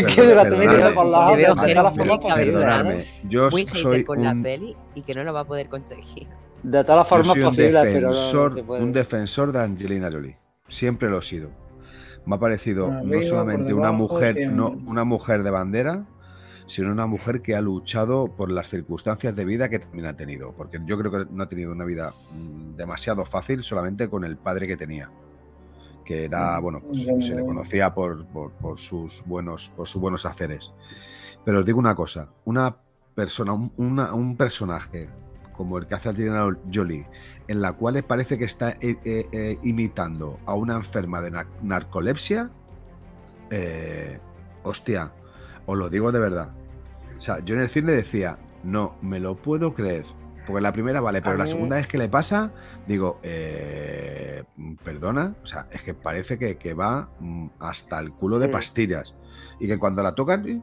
[2.35, 3.07] Perdonadme.
[3.25, 6.29] Yo soy con la peli y que no lo va a poder conseguir.
[6.63, 10.37] De todas formas soy un defensor, un defensor de Angelina Jolie.
[10.69, 11.49] Siempre lo he sido.
[12.27, 16.05] Me ha parecido no solamente una mujer, no, una mujer de bandera,
[16.71, 20.53] sino una mujer que ha luchado por las circunstancias de vida que también ha tenido.
[20.53, 24.37] Porque yo creo que no ha tenido una vida mm, demasiado fácil solamente con el
[24.37, 25.11] padre que tenía.
[26.05, 30.25] Que era, mm, bueno, pues, se le conocía por, por, sus buenos, por sus buenos
[30.27, 30.73] haceres.
[31.45, 32.77] Pero os digo una cosa, una
[33.15, 35.09] persona, un personaje
[35.61, 37.07] como el que hace Angelina Jolie,
[37.47, 42.51] en la cual parece que está eh, eh, eh, imitando a una enferma de narcolepsia,
[44.63, 45.13] hostia,
[45.67, 46.49] os lo digo de verdad.
[47.21, 50.07] O sea, yo en el cine decía, no, me lo puedo creer.
[50.47, 52.51] Porque la primera vale, pero la segunda vez que le pasa,
[52.87, 53.21] digo,
[54.83, 59.15] perdona, o sea, es que parece que, va mm, hasta el culo de pastillas.
[59.59, 60.63] Y que cuando la tocan,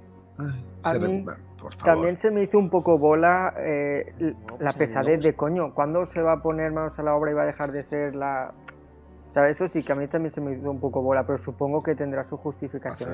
[1.86, 5.76] también se me hizo un poco bola eh, la pesadez de coño.
[5.76, 8.16] ¿Cuándo se va a poner manos a la obra y va a dejar de ser
[8.16, 8.56] la,
[9.36, 11.96] eso sí que a mí también se me hizo un poco bola, pero supongo que
[11.96, 13.12] tendrá su justificación.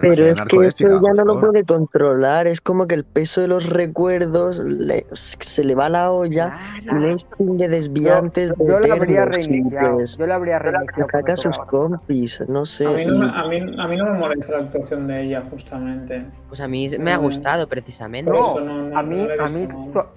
[0.00, 3.48] Pero, es que eso ya no lo puede controlar, es como que el peso de
[3.48, 4.62] los recuerdos
[5.10, 10.02] se le va a la olla y no distingue desviantes yo, yo, de habría reiniciado,
[10.04, 11.04] yo le habría reiniciado.
[11.08, 12.86] Ataca a sus compis, no sé.
[12.86, 16.26] A mí no, a, mí, a mí no me molesta la actuación de ella, justamente.
[16.48, 18.30] Pues a mí me ha gustado, precisamente.
[18.30, 18.56] No,
[18.96, 19.64] a mí, a mí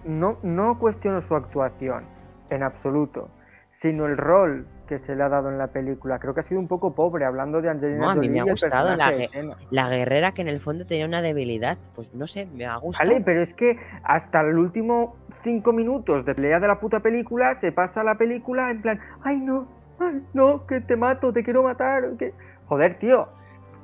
[0.05, 2.03] no, no cuestiono su actuación,
[2.49, 3.30] en absoluto,
[3.69, 6.19] sino el rol que se le ha dado en la película.
[6.19, 8.43] Creo que ha sido un poco pobre, hablando de Angelina No, a mí me ha
[8.43, 9.13] gustado la,
[9.69, 11.77] la, guerrera que en el fondo tenía una debilidad.
[11.95, 13.09] Pues no sé, me ha gustado.
[13.09, 15.15] Vale, pero es que hasta el último
[15.45, 19.38] cinco minutos de pelea de la puta película se pasa la película en plan, ay
[19.38, 19.65] no,
[19.97, 22.03] ay no, que te mato, te quiero matar.
[22.19, 22.34] Que...
[22.65, 23.30] Joder, tío,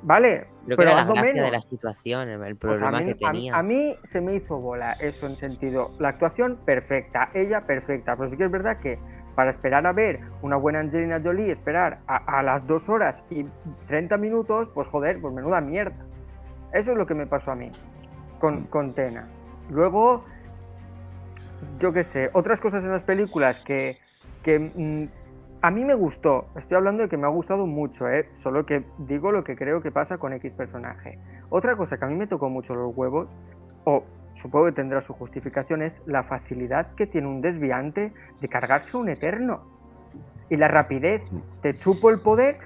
[0.02, 0.48] vale.
[0.66, 3.54] Creo pero que era la gracia de la situación, el pues problema que tenía.
[3.54, 8.14] A, a, mí se me hizo bola eso en sentido, la actuación perfecta, ella perfecta,
[8.14, 8.98] pero sí que es verdad que
[9.38, 13.46] para esperar a ver una buena Angelina Jolie, esperar a, las dos horas y
[13.86, 15.94] 30 minutos, pues joder, pues menuda mierda.
[16.72, 17.70] Eso es lo que me pasó a mí
[18.40, 18.64] con, mm.
[18.64, 19.28] con Tena.
[19.70, 20.24] Luego,
[21.78, 23.98] yo qué sé, otras cosas en las películas que,
[24.42, 25.04] que mm,
[25.62, 26.46] a mí me gustó.
[26.56, 28.28] Estoy hablando de que me ha gustado mucho, ¿eh?
[28.32, 31.20] solo que digo lo que creo que pasa con X personaje.
[31.48, 33.32] Otra cosa que a mí me tocó mucho los huevos,
[33.84, 34.02] o
[34.40, 39.08] supongo que tendrá su justificación, es la facilidad que tiene un desviante de cargarse un
[39.08, 39.62] eterno.
[40.50, 41.22] Y la rapidez,
[41.60, 42.58] te chupo el poder,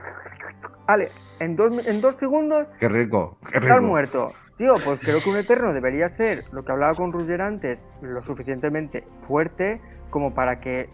[0.87, 2.69] vale, en dos, en dos segundos...
[2.79, 3.67] Qué rico, qué rico.
[3.67, 4.33] Estás muerto.
[4.57, 8.23] Tío, pues creo que un eterno debería ser, lo que hablaba con Ruger antes, lo
[8.23, 9.81] suficientemente fuerte
[10.11, 10.89] como para que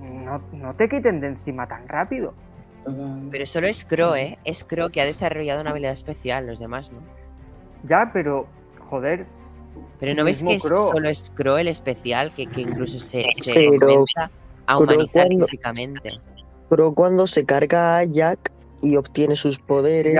[0.00, 2.34] no, no te quiten de encima tan rápido.
[3.30, 4.38] Pero solo es Crow, ¿eh?
[4.44, 6.98] Es Crow que ha desarrollado una habilidad especial, los demás no.
[7.84, 8.46] Ya, pero,
[8.88, 9.26] joder,
[10.00, 14.30] pero ¿no ves que solo es Crow el especial que, que incluso se, se comienza
[14.66, 16.20] a humanizar físicamente?
[16.70, 18.52] Pero cuando se carga a Jack
[18.82, 20.18] y obtiene sus poderes,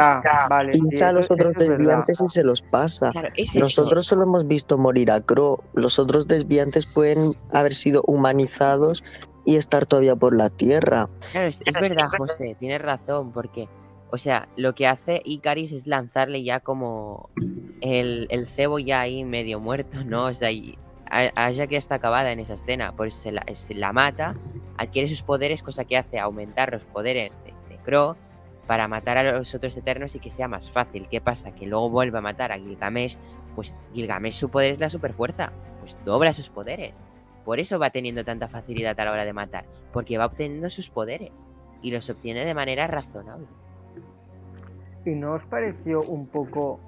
[0.73, 3.11] pincha a los otros desviantes y se los pasa.
[3.55, 5.63] Nosotros solo hemos visto morir a Crow.
[5.75, 9.05] Los otros desviantes pueden haber sido humanizados
[9.45, 11.09] y estar todavía por la Tierra.
[11.31, 13.69] Claro, es, es verdad, José, tienes razón, porque
[14.11, 17.31] o sea, lo que hace Icaris es lanzarle ya como
[17.81, 20.25] el, cebo ya ahí medio muerto, ¿no?
[20.25, 20.51] O sea,
[21.11, 24.37] Aya que está acabada en esa escena, pues se la, mata,
[24.77, 28.15] adquiere sus poderes, cosa que hace aumentar los poderes de, de Crow
[28.67, 31.09] para matar a los otros eternos y que sea más fácil.
[31.09, 31.55] ¿Qué pasa?
[31.55, 33.17] Que luego vuelve a matar a Gilgamesh,
[33.55, 37.03] pues Gilgamesh su poder es la superfuerza, pues dobla sus poderes.
[37.47, 40.91] Por eso va teniendo tanta facilidad a la hora de matar, porque va obteniendo sus
[40.91, 41.47] poderes
[41.81, 43.47] y los obtiene de manera razonable.
[45.09, 46.81] ¿Y no os pareció un poco,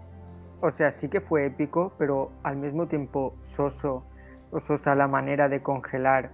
[0.61, 4.05] o sea, sí que fue épico, pero al mismo tiempo soso,
[4.51, 6.31] o sosa la manera de congelar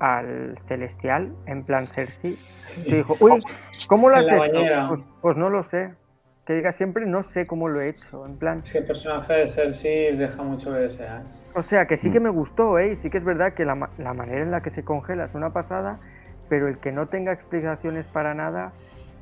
[0.00, 2.38] al celestial, en plan Cersei?
[2.84, 3.42] Que dijo, uy,
[3.88, 4.60] ¿cómo lo has hecho?
[4.88, 5.94] Pues, pues, no lo sé.
[6.44, 8.62] Que diga siempre, no sé cómo lo he hecho, en plan...
[8.66, 11.22] Sí, el personaje de Cersei deja mucho que desear.
[11.54, 12.24] O sea, que sí que mm.
[12.24, 12.92] me gustó, ¿eh?
[12.92, 15.34] Y sí que es verdad que la, la manera en la que se congela es
[15.34, 16.00] una pasada,
[16.50, 18.72] pero el que no tenga explicaciones para nada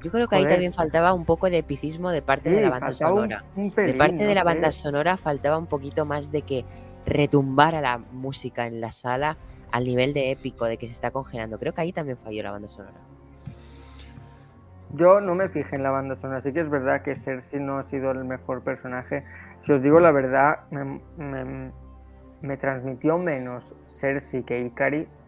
[0.03, 2.93] yo creo que ahí también faltaba un poco de epicismo de parte de la banda
[2.93, 3.45] sonora.
[3.55, 6.65] de parte de la banda sonora faltaba un poquito más de que
[7.07, 9.37] retumbara la música en la sala
[9.71, 11.59] al nivel de épico, de que se está congelando.
[11.59, 12.97] Creo que ahí también falló la banda sonora.
[14.95, 17.79] Yo no me fijé en la banda sonora, sí que es verdad que Cersei no
[17.79, 19.25] ha sido el mejor personaje.
[19.59, 21.73] Si os digo la verdad, me,
[22.43, 25.19] me transmitió menos Cersei que Icaris.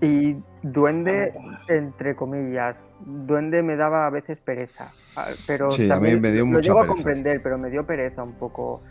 [0.00, 1.34] Y Duende,
[1.68, 6.44] entre comillas, Duende me daba a veces pereza, ah, pero sí, a mí me dio
[6.44, 8.82] lo llego a comprender, pero me dio pereza un poco.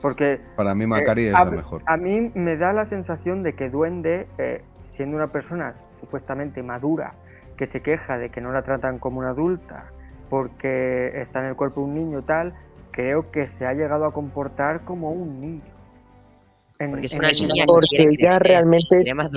[0.00, 1.82] Porque para mí Macari es la mejor.
[1.86, 7.14] A mí me da la sensación de que Duende, eh, siendo una persona supuestamente madura,
[7.56, 9.84] que se queja de que no la tratan como una adulta
[10.32, 12.54] porque está en el cuerpo de un niño tal,
[12.90, 15.81] creo que se ha llegado a comportar como un niño.
[16.78, 19.28] Porque es una niña porque ella realmente tiene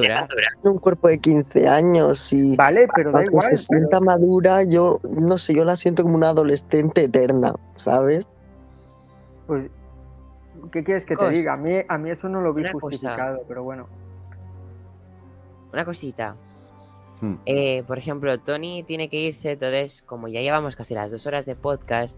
[0.64, 5.38] un cuerpo de 15 años y vale, pero da igual, se sienta madura, yo no
[5.38, 8.28] sé, yo la siento como una adolescente eterna, ¿sabes?
[9.46, 9.70] Pues
[10.72, 11.54] ¿qué quieres que te diga?
[11.54, 13.88] A mí, a mí eso no lo vi justificado, pero bueno.
[15.72, 16.36] Una cosita.
[17.22, 17.36] Hmm.
[17.46, 21.46] Eh, por ejemplo, Tony tiene que irse, entonces, como ya llevamos casi las dos horas
[21.46, 22.18] de podcast,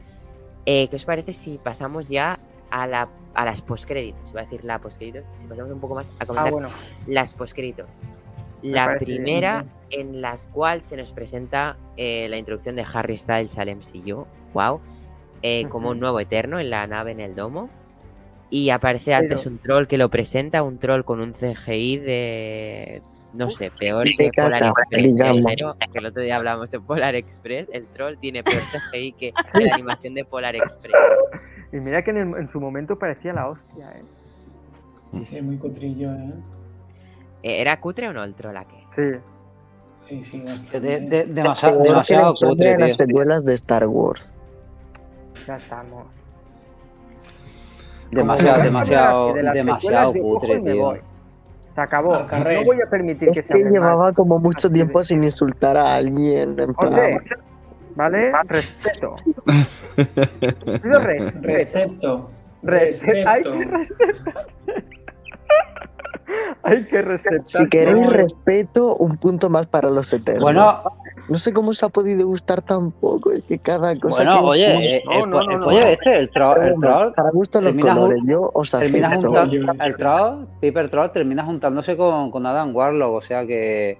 [0.65, 2.39] eh, ¿qué os parece si pasamos ya
[2.69, 4.31] a, la, a las postcréditos.
[4.31, 5.23] Iba a decir la postcréditos.
[5.37, 6.69] Si pasamos un poco más a comentar ah,
[7.07, 7.87] las postcréditos.
[8.61, 13.75] La primera en la cual se nos presenta eh, la introducción de Harry Styles al
[13.75, 14.25] MCU.
[14.53, 14.81] Wow.
[15.43, 17.69] Eh, como un nuevo eterno en la nave en el domo.
[18.49, 23.01] Y aparece antes un troll que lo presenta, un troll con un CGI de
[23.33, 25.15] no sé, peor que Polar Express.
[25.91, 29.73] que el otro día hablamos de Polar Express, el troll tiene peor CGI que, la
[29.73, 30.95] animación de Polar Express.
[31.71, 34.03] Y mira que en, su momento parecía la hostia, ¿eh?
[35.11, 35.41] Sí, sí.
[35.41, 36.33] muy cutrillo, ¿eh?
[37.43, 38.77] ¿E-, ¿Era cutre o no el troll aquí?
[38.89, 39.03] Sí.
[40.07, 40.39] Sí, sí,
[41.27, 42.77] demasiado, demasiado cutre.
[42.77, 44.33] las secuelas de Star Wars.
[45.45, 46.05] Ya estamos.
[48.11, 50.93] Demasiado, demasiado, demasiado cutre, tío.
[51.71, 52.19] Se acabó.
[52.19, 56.57] No voy a permitir que, que llevaba como mucho tiempo sin insultar a alguien.
[56.57, 57.21] En plan...
[57.97, 58.31] ¿vale?
[58.47, 59.15] Respeto.
[61.45, 62.29] respeto.
[62.63, 63.59] Respeto.
[66.63, 67.41] Hay que respetar.
[67.45, 70.43] Si queréis respeto, un punto más para los eternos.
[70.43, 70.83] Bueno,
[71.29, 74.23] no sé cómo se ha podido gustar tampoco, es que cada cosa.
[74.23, 76.61] Bueno, que oye, eh, no, oye, este, el, troll.
[76.61, 81.45] El troll para gusto los colores, yo os termina juntando, El troll, Piper Troll, termina
[81.45, 83.97] juntándose con, con Adam Warlock, o sea que.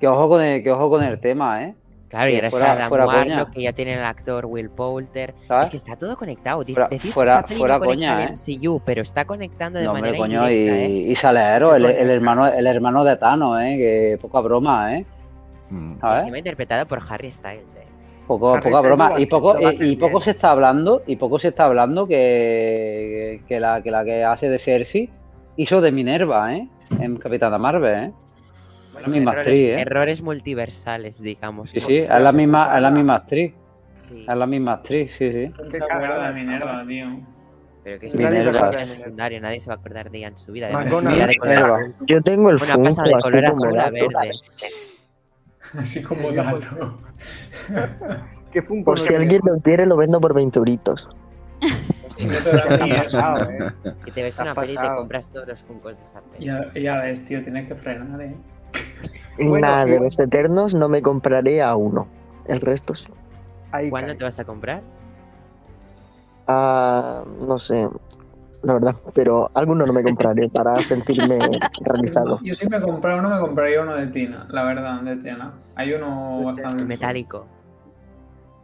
[0.00, 1.74] Que ojo con el, que ojo con el tema, ¿eh?
[2.14, 5.34] Claro, y ahora está Adam Warlock, que ya tiene el actor Will Poulter.
[5.62, 6.62] Es que está todo conectado.
[6.62, 8.30] Fuera, Decís fuera, que está coña, ¿eh?
[8.30, 10.88] MCU, pero está conectando de manera coño, y, ¿eh?
[11.08, 13.76] y Salero, el, el, hermano, el hermano de Thanos, ¿eh?
[13.76, 15.04] Que poca broma, ¿eh?
[15.70, 15.98] Mm.
[16.00, 16.36] ¿Sabes?
[16.36, 17.86] interpretado por Harry Styles, ¿eh?
[18.28, 19.14] Poco, poca broma.
[19.18, 23.82] Y poco, y, poco se está hablando, y poco se está hablando que, que, la,
[23.82, 25.10] que la que hace de Cersei
[25.56, 26.68] hizo de Minerva, ¿eh?
[27.00, 28.12] En Capitana Marvel, ¿eh?
[29.00, 29.80] La misma errores, actriz, ¿eh?
[29.80, 31.70] errores multiversales, digamos.
[31.70, 33.54] Sí, sí, es la misma, es la misma actriz.
[34.00, 34.20] Sí.
[34.28, 35.52] Es la misma actriz, sí, sí.
[35.82, 37.20] acuerda de Minerva, tío.
[37.82, 38.86] Pero que es Minerva.
[38.86, 40.70] secundario, nadie se va a acordar de ella en su vida.
[40.88, 44.30] Color Yo tengo el bueno, pasa de color azul a verde.
[45.78, 46.98] Así como dato.
[48.52, 51.08] ¿Qué Por si alguien lo quiere, lo vendo por 20 euritos.
[54.04, 56.46] Que te ves una peli y te compras todos los funcos de esa peli.
[56.46, 58.36] Ya, ya ves, tío, tienes que frenar, eh.
[59.38, 62.06] Nada, de los eternos no me compraré a uno.
[62.46, 63.10] El resto sí.
[63.90, 64.82] ¿Cuándo te vas a comprar?
[66.46, 67.88] Ah, no sé,
[68.64, 71.38] la verdad, pero alguno no me compraré para sentirme
[71.80, 72.40] realizado.
[72.42, 75.52] Yo sí me uno, me compraría uno de Tina, la verdad, de Tina.
[75.74, 76.84] Hay uno bastante.
[76.84, 77.46] Metálico.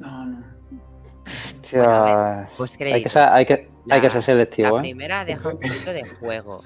[0.00, 0.44] No, no.
[1.72, 4.76] hay, que, hay, que, hay que ser selectivo.
[4.76, 4.80] La ¿eh?
[4.80, 6.62] primera deja un poquito de juego,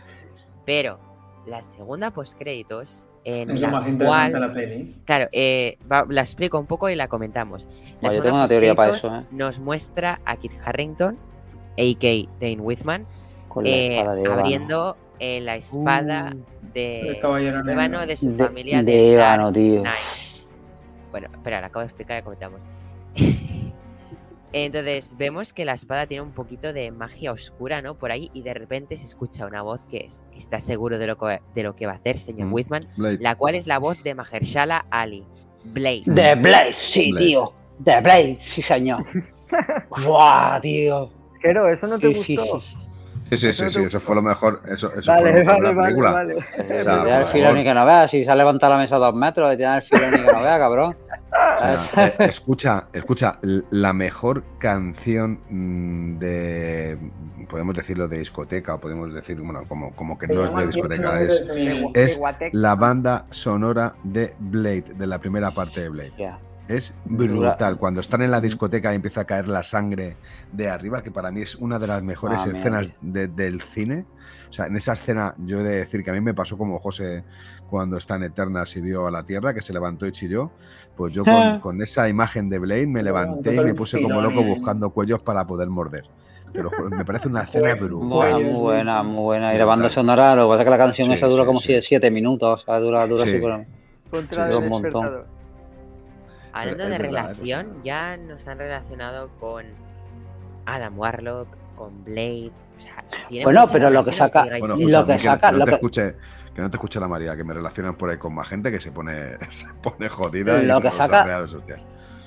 [0.65, 0.99] pero
[1.47, 4.95] la segunda postcréditos en es la lo más cual, la peli.
[5.05, 5.79] Claro, eh,
[6.09, 7.69] la explico un poco y la comentamos.
[8.01, 9.15] La yo tengo una teoría para eso.
[9.15, 9.25] ¿eh?
[9.31, 11.17] Nos muestra a Kit Harrington,
[11.79, 12.29] a.k.
[12.41, 13.07] Dane Whitman,
[13.65, 19.83] eh, abriendo eh, la espada uh, de Ébano de su familia de, de Ébano, tío.
[21.11, 22.61] Bueno, espera, la acabo de explicar y comentamos.
[24.57, 27.97] Entonces vemos que la espada tiene un poquito de magia oscura, ¿no?
[27.97, 31.19] Por ahí y de repente se escucha una voz que es, está seguro de lo
[31.19, 34.01] que, de lo que va a hacer, señor mm, Whitman, la cual es la voz
[34.05, 35.27] de Mahershala Ali,
[35.65, 36.05] Blade.
[36.07, 37.53] De Blade, sí, tío.
[37.81, 39.03] De Blade, sí, señor.
[40.05, 41.11] ¡Buah, tío!
[41.43, 42.61] Pero eso no te gustó.
[43.31, 44.63] Sí, sí, sí, sí, eso fue lo mejor.
[44.69, 46.13] Eso, eso vale, fue lo mejor vale, la película.
[46.13, 46.79] Vale, vale.
[46.79, 48.07] O sea, el filón y que no vea.
[48.07, 50.45] Si se ha levantado la mesa dos metros, y tiene el filón y que no
[50.45, 50.97] vea, cabrón.
[51.97, 56.99] Eh, escucha, escucha, la mejor canción mm, de,
[57.49, 61.21] podemos decirlo de discoteca, o podemos decir, bueno, como, como que no es de discoteca,
[61.21, 61.51] es,
[61.95, 62.21] es
[62.53, 66.37] la banda sonora de Blade, de la primera parte de Blade.
[66.69, 67.77] Es brutal.
[67.77, 70.17] Cuando están en la discoteca y empieza a caer la sangre
[70.51, 74.07] de arriba, que para mí es una de las mejores ah, escenas del cine.
[74.55, 76.79] O sea, en esa escena yo he de decir que a mí me pasó como
[76.79, 77.25] José
[77.69, 80.53] cuando está en Eternas y vio a la Tierra, que se levantó y chilló.
[80.97, 81.25] Pues yo
[81.61, 85.45] con, esa imagen de Blade me levanté y me puse como loco buscando cuellos para
[85.45, 86.05] poder morder.
[86.53, 88.45] Pero me parece una escena brutal.
[88.45, 89.53] Muy buena, muy buena.
[89.53, 92.09] Y la banda sonora, lo que pasa es que la canción esa dura como 7
[92.13, 92.63] minutos.
[92.63, 93.43] O sea, dura, dura así
[94.09, 95.25] Contra un montón.
[96.53, 99.65] Hablando de relación, ya nos han relacionado con
[100.65, 102.53] Adam Warlock, con Blade.
[103.43, 104.45] Bueno, pero lo que saca.
[104.45, 105.51] lo que, saca.
[105.51, 106.15] Que no, te escuche,
[106.55, 108.81] que no te escuche la María, que me relacionan por ahí con más gente que
[108.81, 110.61] se pone, se pone jodida.
[110.63, 111.45] Lo y que saca.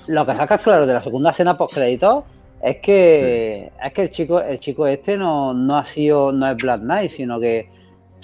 [0.06, 2.24] Lo que saca, claro, de la segunda escena post crédito
[2.62, 6.56] es que es que el chico, el chico este no, no ha sido, no es
[6.56, 7.70] Black Knight, sino que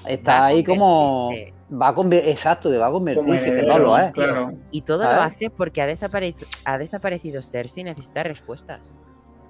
[0.06, 1.31] está ahí como
[1.70, 4.48] va a convertir, exacto, va a convertirse, que no.
[4.70, 8.97] Y todo lo hace porque ha desaparecido, ha desaparecido Cersei y necesita respuestas.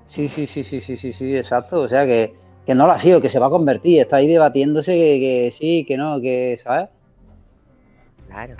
[0.08, 1.80] Sí, sí, sí, sí, sí, sí, sí, exacto.
[1.80, 2.34] O sea que,
[2.66, 4.00] que no lo ha sido, que se va a convertir.
[4.00, 6.88] Está ahí debatiéndose que, sí, que no, que, ¿sabes?
[8.28, 8.54] Claro.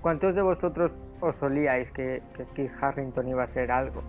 [0.00, 4.02] ¿Cuántos de vosotros os solíais que, que Keith Harrington iba a ser algo?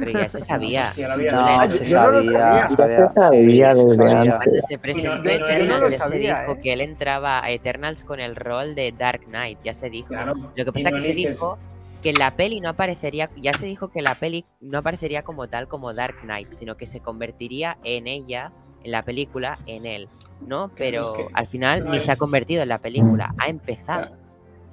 [0.00, 0.92] Pero ya se sabía.
[0.96, 4.20] No, se yo no lo sabía, Ya se sabía desde sabía.
[4.20, 4.38] antes.
[4.38, 6.60] Cuando se presentó no, yo no Eternals se dijo ¿eh?
[6.60, 10.08] que él entraba a Eternals con el rol de Dark Knight, ya se dijo.
[10.08, 11.58] Claro, Lo que pasa no que se dijo
[12.02, 15.46] que en la peli no aparecería, ya se dijo que la peli no aparecería como
[15.46, 18.52] tal como Dark Knight, sino que se convertiría en ella,
[18.86, 20.08] en la película, en él,
[20.46, 20.70] ¿no?
[20.76, 24.12] Pero es que al final no ni se ha convertido en la película, ha empezado.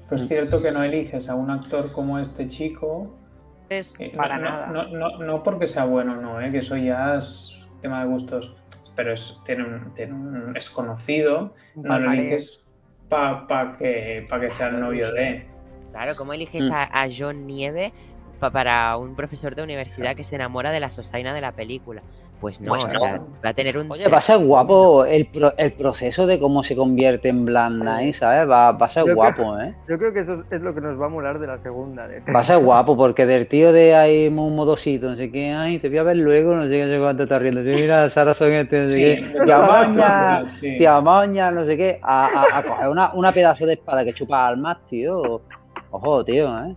[0.10, 3.18] Pero es cierto que no eliges a un actor como este chico.
[3.70, 4.68] Es, eh, Para no, nada.
[4.68, 8.54] No, no, no porque sea bueno, no, eh, que eso ya es tema de gustos.
[8.96, 12.64] Pero es, tiene un, tiene un- es conocido, no lo eliges
[13.10, 15.48] para que, pa que sea el novio de.
[15.92, 16.74] Claro, ¿cómo eliges Mm.
[16.74, 17.92] a, a John Nieve
[18.40, 22.04] pa- para un profesor de universidad que se enamora de la Sosaina de la película?
[22.44, 23.00] Pues no, Pues o no.
[23.00, 23.90] sea, va a tener un...
[23.90, 27.72] Oye, va a ser guapo el, pro- el proceso de cómo se convierte en Black
[27.72, 28.42] Knight, ¿sabes?
[28.50, 29.74] Va, va a ser Yo creo- guapo, ¿eh?
[29.88, 32.06] Yo creo que eso es- lo que nos va a molar de la segunda.
[32.06, 35.52] De Va a ser guapo, porque del tío de ahí un modosito, no sé qué,
[35.54, 37.64] ay, te voy a ver luego, no sé qué, no sé cuánto estás riendo.
[37.64, 40.78] Sí, mira, Sara son este, no sé Sí, qué, tía moña, son- sí.
[40.78, 44.12] tía moña, no sé qué, a, a- a coger una, una pedazo de espada que
[44.12, 45.40] chupa almas, tío.
[45.92, 46.76] Ojo, tío, ¿eh?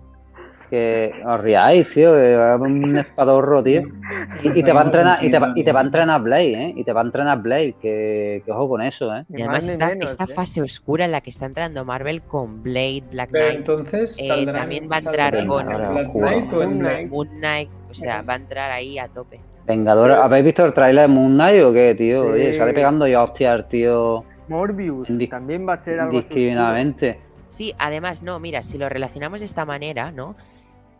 [0.70, 3.82] Que os riáis, tío, que va un espadorro, tío.
[4.42, 6.52] Y, y te va a entrenar, y te va, y te va a entrenar Blade,
[6.52, 6.74] ¿eh?
[6.76, 9.24] Y te va a entrenar Blade, que, que ojo con eso, ¿eh?
[9.28, 10.26] Y más además esta, menos, esta ¿eh?
[10.26, 14.26] fase oscura en la que está entrando Marvel con Blade, Black Pero Knight, entonces Eh,
[14.26, 16.12] saldrán, también va a entrar con- Black.
[16.12, 17.06] Knight Moon Blade.
[17.06, 19.40] Moon Knight, o sea, va a entrar ahí a tope.
[19.66, 22.22] Vengador, ¿habéis visto el trailer de Moon Knight o qué, tío?
[22.24, 22.28] Sí.
[22.30, 27.18] Oye, sale pegando ya hostia al tío Morbius también va a ser algo así indiscriminadamente.
[27.48, 30.36] Sí, además, no, mira, si lo relacionamos de esta manera, ¿no?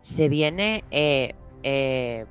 [0.01, 0.83] Se viene.
[0.91, 1.33] eh,
[1.63, 2.25] eh,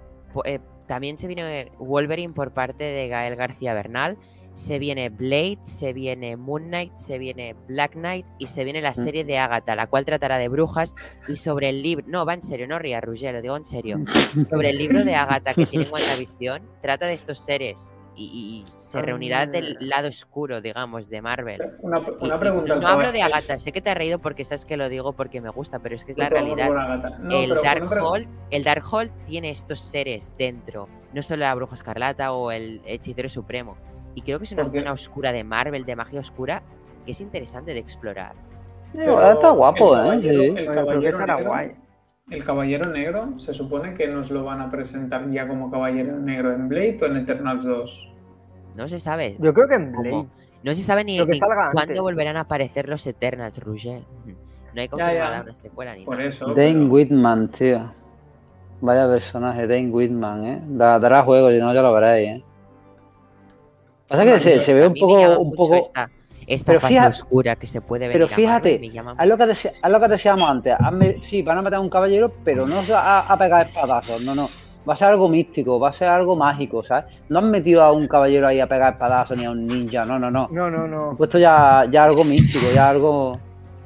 [0.45, 4.17] eh, también se viene Wolverine por parte de Gael García Bernal.
[4.55, 8.95] Se viene Blade, se viene Moon Knight, se viene Black Knight y se viene la
[8.95, 10.95] serie de Agatha, la cual tratará de brujas
[11.29, 12.07] y sobre el libro.
[12.09, 13.99] No, va en serio, no rías, Roger, lo digo en serio.
[14.51, 18.65] Sobre el libro de Agatha que tiene en WandaVision, trata de estos seres y, y
[18.81, 21.61] se reunirá del lado oscuro, digamos, de Marvel.
[21.81, 22.75] Una, una y pregunta.
[22.77, 23.37] no hablo de caballero.
[23.37, 25.95] Agatha, sé que te has reído porque sabes que lo digo porque me gusta, pero
[25.95, 26.71] es que es la realidad.
[27.21, 32.51] No, el Darkhold, el Darkhold tiene estos seres dentro, no solo la Bruja Escarlata o
[32.51, 33.75] el Hechicero Supremo.
[34.15, 36.63] Y creo que es una Porque- zona oscura de Marvel, de magia oscura,
[37.05, 38.33] que es interesante de explorar.
[38.95, 40.05] pero está guapo, el ¿eh?
[40.05, 40.47] caballero- Sí.
[40.49, 41.73] El Yo creo que caballero, estará negro, guay.
[42.31, 46.53] El caballero negro se supone que nos lo van a presentar ya como caballero negro
[46.53, 48.12] en Blade o en Eternals 2.
[48.74, 49.36] No se sabe.
[49.39, 50.03] Yo creo que en cómo.
[50.03, 50.27] Blade.
[50.65, 52.01] No se sabe ni, ni cuándo antes.
[52.01, 54.03] volverán a aparecer los Eternals, Roger.
[54.74, 55.43] No hay confirmada ya.
[55.43, 56.28] una secuela ni Por nada.
[56.28, 56.47] eso.
[56.48, 57.93] Dane pero- Whitman, tío.
[58.81, 60.62] Vaya personaje, Dane Whitman, ¿eh?
[60.66, 62.44] Da- dará juego, si no ya lo veréis, ¿eh?
[64.09, 65.74] Pasa que se, se ve un poco, un poco...
[65.77, 66.11] esta,
[66.47, 68.12] esta Pero fase fíjate- oscura que se puede ver.
[68.14, 70.74] pero fíjate, Es lo, que dese- es lo que decíamos antes.
[70.78, 74.20] hazme- sí, van a meter a un caballero, pero no a, a pegar espadazos.
[74.23, 74.48] No, no.
[74.89, 77.06] Va a ser algo místico, va a ser algo mágico, ¿sabes?
[77.28, 80.16] No han metido a un caballero ahí a pegar espadazos ni a un ninja, no,
[80.16, 80.47] no, no.
[80.52, 81.14] No, no, Han no.
[81.16, 83.40] puesto ya, ya algo místico, ya algo.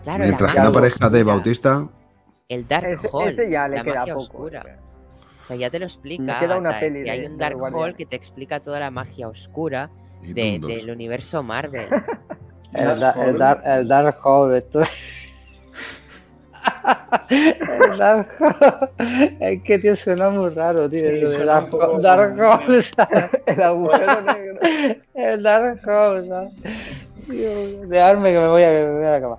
[0.05, 1.87] Claro, Mientras que no magia aparezca de Bautista,
[2.49, 3.29] El Dark Ese, Hall.
[3.29, 4.25] ese ya le la queda magia poco.
[4.25, 4.65] oscura.
[5.43, 6.23] O sea, ya te lo explica.
[6.23, 8.91] Me queda una Agatha, peli que hay un Dark Hall que te explica toda la
[8.91, 9.89] magia oscura
[10.23, 11.87] de- del universo Marvel.
[12.73, 13.39] El, da- el.
[13.39, 14.17] Dark, el Dark
[17.31, 18.91] el Dark Hall.
[19.41, 21.01] Es que, tío, suena muy raro, tío.
[21.01, 21.67] Sí, suena
[22.03, 22.37] Dark,
[22.97, 23.31] ¿sabes?
[23.47, 24.59] El agujero negro.
[25.15, 27.17] El Dark Hall, ¿sabes?
[27.29, 29.37] Tío, Dejadme que me voy a, que me voy a la cama.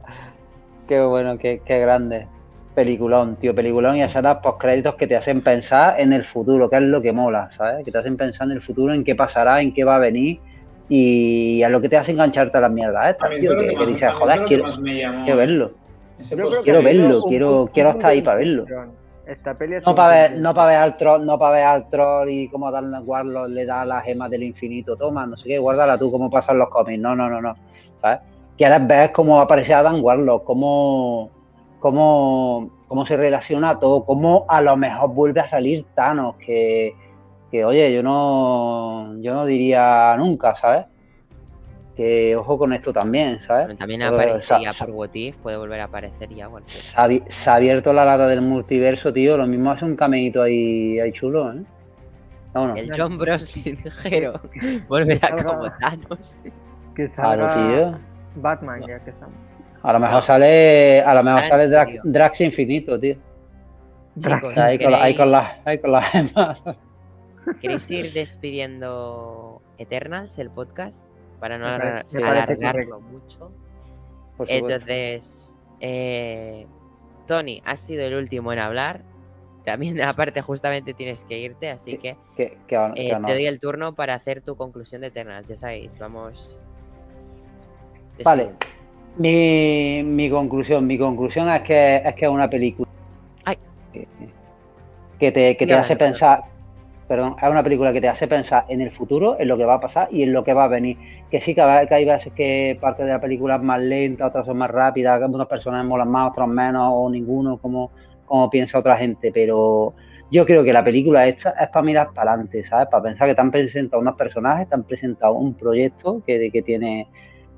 [0.87, 2.27] Qué bueno, qué, qué grande.
[2.75, 6.81] Peliculón, tío, peliculón y esas postcréditos que te hacen pensar en el futuro, que es
[6.83, 7.83] lo que mola, ¿sabes?
[7.83, 10.39] Que te hacen pensar en el futuro, en qué pasará, en qué va a venir
[10.93, 13.67] y a lo que te hace engancharte a las mierdas A estas, mí tío, que,
[13.69, 14.65] que que dices, joder, es lo que quiero,
[15.23, 15.71] quiero verlo.
[16.63, 18.65] Quiero verlo, quiero- quiero estar ahí para verlo.
[19.25, 21.89] Esta peli es No para ver, no para ver al troll, no para ver al
[21.89, 25.57] troll y cómo Dan Warlock le da la gema del infinito, toma, no sé qué,
[25.59, 27.55] guárdala tú, cómo pasan los cómics, no, no, no, no,
[28.01, 28.19] ¿sabes?
[28.57, 31.29] Quieres ver cómo aparece Adam Warlock, cómo,
[31.79, 36.93] cómo, cómo se relaciona todo, cómo a lo mejor vuelve a salir Thanos, que,
[37.51, 40.85] que oye, yo no, yo no diría nunca, ¿sabes?
[41.95, 43.65] Que ojo con esto también, ¿sabes?
[43.65, 46.81] Bueno, también Eh, aparecería por What If, puede volver a aparecer ya cualquiera.
[46.81, 49.35] Se ha, se ha abierto la lata del multiverso, tío.
[49.37, 51.61] Lo mismo hace un cameíto ahí, ahí chulo, ¿eh?
[52.53, 52.79] Vámonos.
[52.79, 54.33] El John Brosnan ligero
[54.87, 56.35] volverá como Thanos.
[56.95, 57.99] Que Claro, salga tío.
[58.35, 59.35] Batman, ya que estamos.
[59.83, 60.21] A lo mejor No.
[60.21, 61.93] sale, a lo mejor sale Drax.
[62.03, 63.15] Drax Infinito, tío.
[64.53, 66.61] Sea, ahí, con la- ahí con ¿queréis- las, ahí con las gemas.
[67.59, 71.03] ¿Queréis ir despidiendo Eternals, el podcast?
[71.39, 73.51] Para no alar- alargarlo mucho.
[74.47, 76.67] Entonces, eh,
[77.27, 79.01] Tony, has sido el último en hablar.
[79.65, 82.57] También, aparte, justamente tienes que irte, así que eh,
[83.25, 85.47] te doy el turno para hacer tu conclusión de Eternals.
[85.47, 86.61] Ya sabéis, vamos.
[88.23, 88.51] Vale.
[89.17, 92.87] Mi, mi, conclusión, mi conclusión es que es que es una película
[95.19, 96.43] que te, que te hace pensar,
[97.11, 99.73] perdón, es una película que te hace pensar en el futuro, en lo que va
[99.73, 100.95] a pasar y en lo que va a venir.
[101.29, 104.57] Que sí, que, hay veces que parte de la película es más lenta, otras son
[104.57, 107.91] más rápidas, que personas molan más, otras menos, o ninguno, como,
[108.25, 109.93] como piensa otra gente, pero
[110.31, 112.87] yo creo que la película esta es para mirar para adelante, ¿sabes?
[112.89, 116.61] Para pensar que te han presentado unos personajes, te han presentado un proyecto que, que
[116.61, 117.07] tiene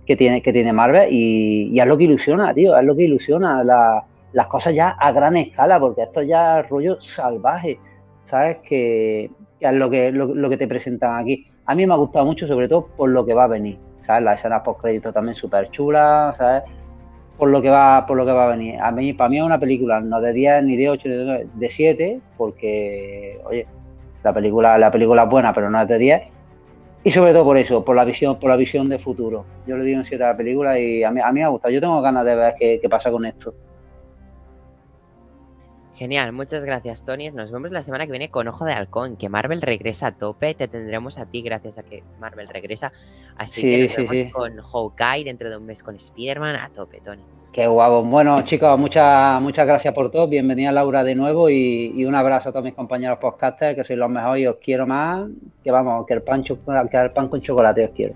[0.07, 3.63] que tiene que tiene Marvel y, es lo que ilusiona, tío, es lo que ilusiona
[3.63, 7.77] las cosas ya a gran escala, porque esto ya es rollo salvaje,
[8.31, 8.57] ¿sabes?
[8.67, 9.29] Que,
[9.69, 11.47] es lo que, lo, que te presentan aquí.
[11.65, 14.23] A mí me ha gustado mucho, sobre todo por lo que va a venir, ¿sabes?
[14.23, 16.63] Las escenas post crédito también súper chulas, ¿sabes?
[17.37, 18.79] Por lo que va, por lo que va a venir.
[18.79, 21.47] A mí, para mí es una película no de 10 ni de 8 ni de
[21.53, 23.67] de 7, porque, oye,
[24.23, 26.21] la película, la película es buena, pero no es de 10.
[27.05, 29.45] Y sobre todo por eso, por la visión, por la visión de futuro.
[29.67, 31.49] Yo le di un 7 a la película y a mí, a mí me ha
[31.49, 31.73] gustado.
[31.73, 33.53] Yo tengo ganas de ver qué pasa con esto.
[35.95, 37.29] Genial, muchas gracias Tony.
[37.29, 40.55] Nos vemos la semana que viene con Ojo de Halcón, que Marvel regresa a tope.
[40.55, 42.91] Te tendremos a ti gracias a que Marvel regresa.
[43.37, 47.23] Así que nos vemos con Hawkeye dentro de un mes con Spider-Man a tope, Tony.
[47.51, 48.01] Qué guapo.
[48.01, 50.27] Bueno, chicos, muchas muchas gracias por todo.
[50.27, 54.09] Bienvenida Laura de nuevo y, un abrazo a todos mis compañeros podcasters, que sois los
[54.09, 55.27] mejores y os quiero más.
[55.63, 58.15] Que vamos, que el pan, que el pan con chocolate os quiero.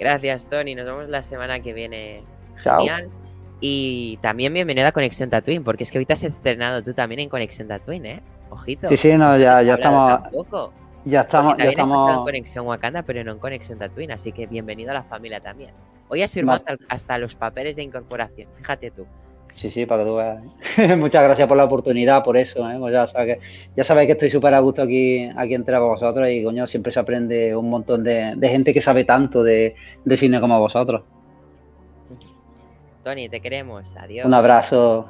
[0.00, 0.74] Gracias, Tony.
[0.74, 2.24] Nos vemos la semana que viene.
[2.56, 3.08] Genial.
[3.60, 7.28] Y también bienvenido a Conexión Tatooine, porque es que ahorita has estrenado tú también en
[7.28, 8.22] Conexión Tatooine, ¿eh?
[8.50, 8.88] Ojito.
[8.88, 10.20] Sí, sí, no, ya, ya estamos.
[11.04, 11.56] Ya estamos.
[11.56, 12.16] ya estamos...
[12.16, 15.70] en Conexión Wakanda, pero no en Conexión Tatooine, así que bienvenido a la familia también.
[16.08, 19.06] Hoy has firmado hasta, los papeles de incorporación, fíjate tú.
[19.56, 20.38] Sí, sí, para que tú veas.
[20.98, 22.70] Muchas gracias por la oportunidad, por eso.
[22.70, 22.76] ¿eh?
[22.78, 26.28] Pues ya, sabes que, ya sabéis que estoy súper a gusto aquí, aquí entre vosotros
[26.30, 29.74] y, coño, siempre se aprende un montón de, gente que sabe tanto de,
[30.04, 31.02] de cine como vosotros.
[33.04, 33.96] Tony, te queremos.
[33.96, 34.26] Adiós.
[34.26, 35.08] Un abrazo.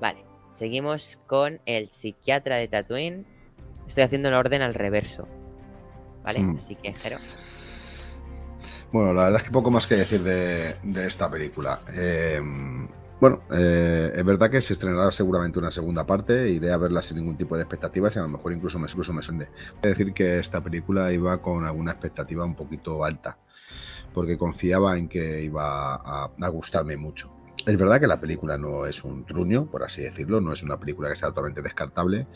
[0.00, 3.26] Vale, seguimos con el psiquiatra de Tatooine.
[3.86, 5.28] Estoy haciendo el orden al reverso.
[6.22, 6.40] ¿Vale?
[6.40, 6.56] Hmm.
[6.56, 7.18] Así que, Jero.
[8.92, 10.76] Bueno, la verdad es que poco más que decir de,
[11.06, 11.80] esta película.
[11.92, 12.40] Eh,
[13.20, 17.18] bueno, eh, es verdad que se estrenará seguramente una segunda parte, iré a verla sin
[17.18, 19.50] ningún tipo de expectativas y a lo mejor incluso me, incluso me sorprende.
[19.82, 23.36] Voy a decir que esta película iba con alguna expectativa un poquito alta
[24.12, 27.32] porque confiaba en que iba a, gustarme mucho.
[27.66, 30.78] Es verdad que la película no es un truño, por así decirlo, no es una
[30.78, 32.26] película que sea totalmente descartable,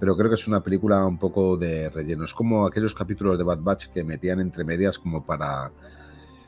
[0.00, 2.24] pero creo que es una película un poco de relleno.
[2.24, 5.70] Es como aquellos capítulos de Bad Batch que metían entre medias como para,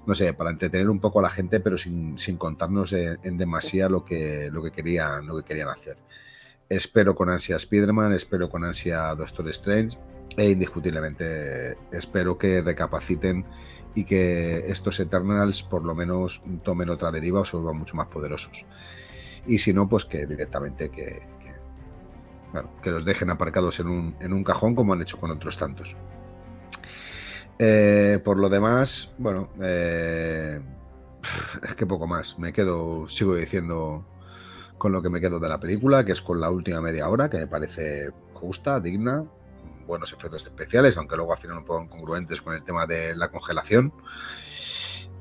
[0.07, 4.05] no sé, para entretener un poco a la gente, pero sin, contarnos en demasía lo
[4.05, 5.99] que, lo, que querían, lo que querían hacer.
[6.71, 9.99] Espero con ansia Spider-Man, espero con ansia Doctor Strange
[10.37, 13.45] e indiscutiblemente espero que recapaciten
[13.95, 18.09] y que estos Eternals por lo menos tomen otra deriva o se vuelvan mucho más
[18.09, 18.65] poderosos.
[19.47, 21.23] Y si no, pues que directamente que,
[22.83, 25.97] que, los dejen aparcados en un, en un, cajón como han hecho con otros tantos.
[27.59, 30.61] Eh, por lo demás, bueno, eh,
[31.63, 32.39] es que poco más.
[32.39, 34.05] Me quedo, sigo diciendo
[34.79, 37.29] con lo que me quedo de la película, que es con la última media hora,
[37.29, 39.25] que me parece justa, digna,
[39.91, 43.31] buenos efectos especiales, aunque luego al final un poco incongruentes con el tema de la
[43.31, 43.93] congelación.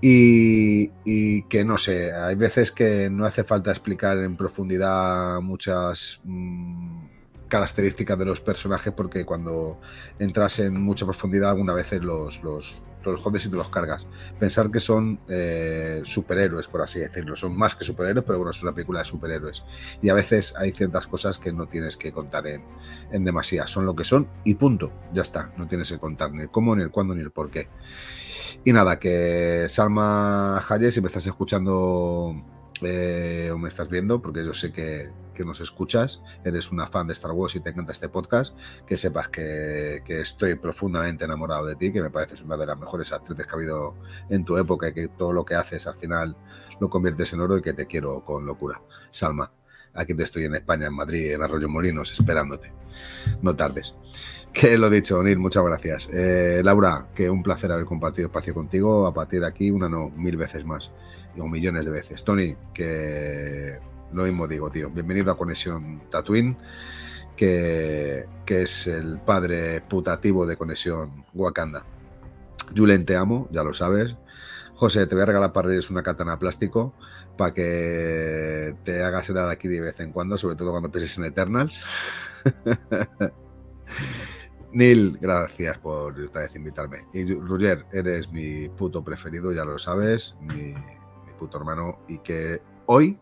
[0.02, 7.06] Y, que no sé, hay veces que no hace falta explicar en profundidad muchas mm,
[7.50, 9.82] características de los personajes porque cuando
[10.18, 14.08] entras en mucha profundidad algunas veces los, los, los jodes y te los cargas.
[14.40, 17.36] Pensar que son eh, superhéroes, por así decirlo.
[17.36, 19.64] Son más que superhéroes, pero bueno, es una película de superhéroes.
[20.02, 22.64] Y a veces hay ciertas cosas que no tienes que contar en,
[23.12, 23.68] en demasía.
[23.68, 24.92] Son lo que son y punto.
[25.14, 25.52] Ya está.
[25.58, 27.68] No tienes que contar ni el cómo, ni el cuándo, ni el por qué.
[28.64, 32.36] Y nada, que Salma Hayes, si me estás escuchando
[32.82, 35.10] eh, o me estás viendo, porque yo sé que,
[35.46, 39.30] nos escuchas, eres una fan de Star Wars y te encanta este podcast, que sepas
[39.30, 43.52] que, estoy profundamente enamorado de ti, que me pareces una de las mejores actrices que
[43.52, 43.96] ha habido
[44.30, 46.36] en tu época y que todo lo que haces al final
[46.80, 48.82] lo conviertes en oro y que te quiero con locura.
[49.12, 49.52] Salma,
[49.94, 52.72] aquí te estoy en España, en Madrid, en Arroyo Molinos, esperándote.
[53.42, 53.96] No tardes.
[54.54, 56.10] Que lo dicho, Onir, muchas gracias.
[56.12, 59.06] Eh, Laura, que un placer haber compartido espacio contigo.
[59.06, 60.92] A partir de aquí, una no, mil veces más
[61.38, 62.24] o millones de veces.
[62.24, 63.80] Tony, que
[64.14, 64.90] lo mismo digo, tío.
[64.90, 66.58] Bienvenido a Conexión Tatooine,
[67.36, 71.84] que, que es el padre putativo de Conexión Wakanda.
[72.76, 74.16] Julen, te amo, ya lo sabes.
[74.76, 76.94] José, te voy a regalar para ellos una katana plástico
[77.38, 81.26] para que te hagas el aquí de vez en cuando, sobre todo cuando pienses en
[81.26, 81.84] Eternals.
[84.74, 87.06] Neil, gracias por esta vez invitarme.
[87.14, 90.74] Y Roger, eres mi puto preferido, ya lo sabes, mi
[91.40, 93.18] puto hermano, y que hoy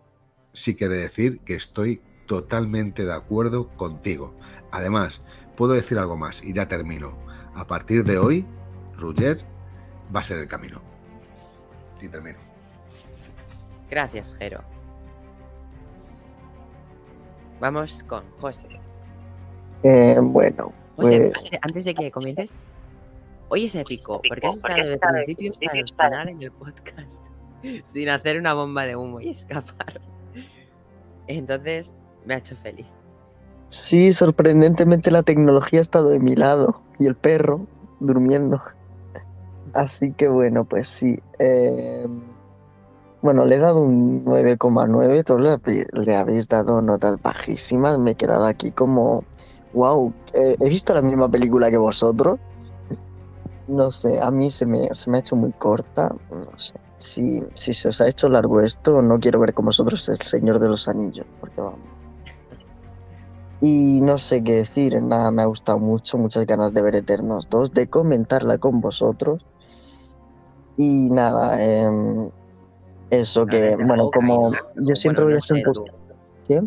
[0.58, 4.34] sí quiere decir que estoy totalmente de acuerdo contigo.
[4.72, 5.22] Además,
[5.56, 7.16] puedo decir algo más y ya termino.
[7.56, 8.46] A partir de hoy,
[8.98, 9.38] Roger
[10.14, 10.82] va a ser el camino.
[12.02, 12.40] Y termino.
[13.90, 14.64] Gracias, Jero.
[17.60, 18.68] Vamos con José.
[19.84, 20.74] Eh, bueno.
[20.96, 22.52] José, pues- antes de que comiences,
[23.50, 27.24] hoy es épico, porque has estado desde el principio hasta el final en el podcast,
[27.84, 30.02] sin hacer una bomba de humo y escapar.
[31.28, 31.92] Entonces,
[32.26, 32.86] me ha hecho feliz.
[33.70, 37.66] Sí, sorprendentemente la tecnología ha estado de mi lado y el perro
[38.00, 38.62] durmiendo.
[39.74, 41.20] Así que bueno, pues sí.
[41.40, 42.08] eh,
[43.22, 45.24] bueno, le he dado un 9,9.
[45.26, 45.60] Todos
[46.06, 47.98] le, habéis dado notas bajísimas.
[48.00, 49.24] Me he quedado aquí como,
[49.74, 52.40] wow, he visto la misma película que vosotros.
[53.68, 56.16] No sé, a mí se me, se me ha hecho muy corta.
[56.32, 56.76] No sé.
[56.98, 60.60] Si, si se os ha hecho largo esto, no quiero ver con vosotros El Señor
[60.60, 61.80] de los Anillos, porque vamos.
[63.62, 67.50] Y no sé qué decir, nada, me ha gustado mucho, muchas ganas de ver Eternos
[67.50, 69.46] 2, de comentarla con vosotros.
[70.78, 72.30] Y nada, em,
[73.10, 74.88] eso que, bueno, Hawkeye, como ¿no?
[74.88, 75.92] yo siempre Bueno, voy no a ser un sé.
[76.48, 76.62] ¿Qué?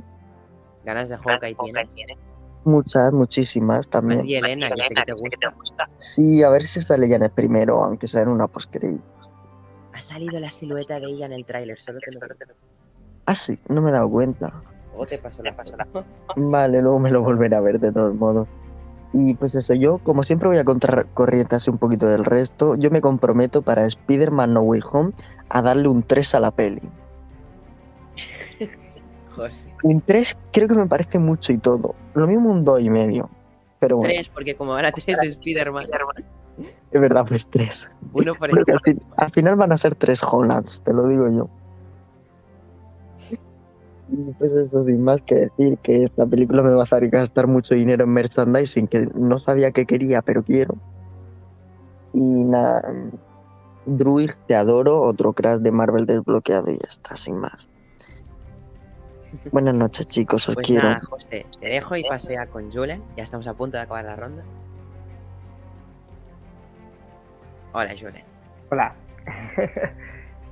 [0.85, 1.57] Ganas de Hawkeye
[1.94, 2.19] tienes.
[2.65, 4.28] Muchas, muchísimas también.
[4.28, 5.89] y Elena, que sé que te gusta.
[5.97, 9.19] Sí, a ver si sale ya en el primero, aunque sea en una postcrédito.
[10.01, 12.55] Ha salido la silueta de ella en el tráiler, solo te lo
[13.27, 14.51] Ah, sí, no me he dado cuenta.
[14.97, 16.06] O te pasó la foto.
[16.36, 18.48] Vale, luego me lo volveré a ver de todos modos.
[19.12, 22.90] Y pues eso, yo como siempre voy a contracorriente así un poquito del resto, yo
[22.90, 25.12] me comprometo para Spider-Man No Way Home
[25.51, 26.81] a darle un 3 a la peli.
[29.36, 29.68] José.
[29.82, 31.94] Un 3 creo que me parece mucho y todo.
[32.14, 33.28] Lo mismo un 2 y medio.
[33.78, 35.89] Pero bueno, Tres, porque como ahora tres es Spider-Man.
[36.90, 37.90] es verdad, pues 3.
[38.12, 41.06] Uno por Porque el al, fin- al final van a ser 3 Hollands, te lo
[41.08, 41.48] digo yo.
[44.08, 47.46] Y pues eso, sin más que decir que esta película me va a hacer gastar
[47.46, 50.74] mucho dinero en merchandising que no sabía que quería, pero quiero.
[52.12, 52.82] Y nada,
[53.86, 57.68] Druid, te adoro, otro crash de Marvel desbloqueado y ya está, sin más.
[59.52, 60.88] Buenas noches, chicos, os Pues quiero.
[60.88, 63.00] nada, José, te dejo y pasea con Julen.
[63.16, 64.42] Ya estamos a punto de acabar la ronda.
[67.72, 68.24] Hola, Julen.
[68.70, 68.94] Hola.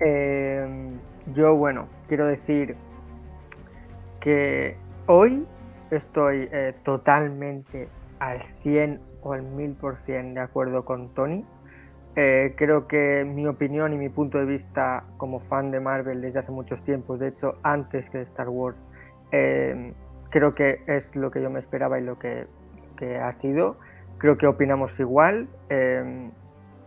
[0.01, 0.93] Eh,
[1.35, 2.77] yo, bueno, quiero decir
[4.21, 4.77] que
[5.07, 5.45] hoy
[5.91, 7.89] estoy eh, totalmente
[8.21, 11.45] al 100 o al 1000% de acuerdo con Tony.
[12.15, 16.39] Eh, creo que mi opinión y mi punto de vista como fan de Marvel desde
[16.39, 18.79] hace muchos tiempos, de hecho antes que de Star Wars,
[19.33, 19.93] eh,
[20.31, 22.47] creo que es lo que yo me esperaba y lo que,
[23.21, 23.77] ha sido.
[24.19, 25.49] Creo que opinamos igual.
[25.71, 26.31] Eh,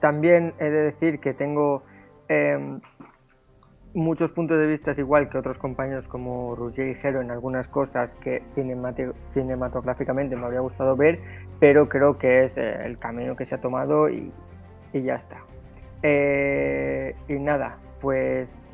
[0.02, 1.84] también he de decir que tengo
[2.28, 2.80] eh,
[3.94, 8.16] muchos puntos de vista igual que otros compañeros como Roger y Jero en algunas cosas
[8.16, 8.42] que
[9.34, 11.20] cinematográficamente me habría gustado ver,
[11.60, 14.34] pero creo que es eh, el camino que se ha tomado y,
[14.94, 15.38] ya está.
[16.04, 18.68] Eh, y nada, pues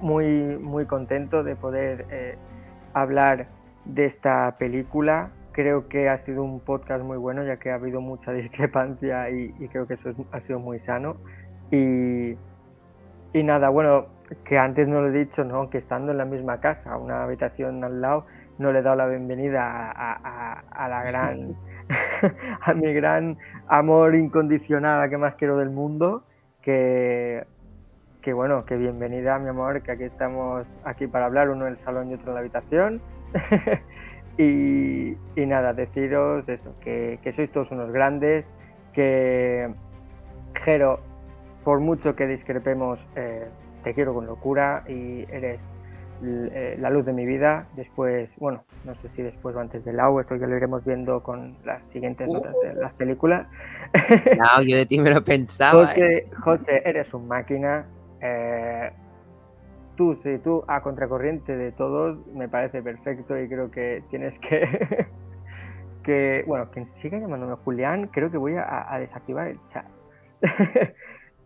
[0.00, 2.38] muy, muy contento de poder
[2.94, 3.48] hablar
[3.84, 5.30] de esta película.
[5.56, 9.54] Creo que ha sido un podcast muy bueno, ya que ha habido mucha discrepancia y,
[9.58, 11.16] y creo que eso es- ha sido muy sano.
[11.70, 12.36] Y,
[13.32, 14.06] y nada, bueno,
[14.44, 15.70] que antes no lo he dicho, ¿no?
[15.70, 18.26] Que estando en la misma casa, una habitación al lado,
[18.58, 21.56] no le he dado la bienvenida a, a- a- la gran,
[22.62, 26.24] a mi gran amor incondicional, que más quiero del mundo,
[26.60, 27.46] que,
[28.20, 31.76] que bueno, que bienvenida, mi amor, que aquí estamos aquí para hablar, uno en el
[31.78, 33.00] salón y otro en la habitación.
[34.38, 38.50] y, y nada, deciros eso, que, que sois todos unos grandes,
[38.92, 39.72] que
[40.54, 41.00] Jero,
[41.64, 43.46] por mucho que discrepemos, eh,
[43.84, 45.62] te quiero con locura y eres
[46.22, 47.66] eh, la luz de mi vida.
[47.76, 51.22] Después, bueno, no sé si después o antes del agua, eso ya lo iremos viendo
[51.22, 53.46] con las siguientes notas de las películas.
[54.38, 55.82] No, yo de ti me lo pensaba.
[55.82, 55.86] ¿eh?
[55.86, 57.86] José, José, eres un máquina.
[58.20, 58.90] eh,
[59.96, 65.06] tú, sí, tú a contracorriente de todos, me parece perfecto y creo que tienes que.
[66.02, 69.86] que bueno, quien siga llamándome Julián, creo que voy a, desactivar el chat.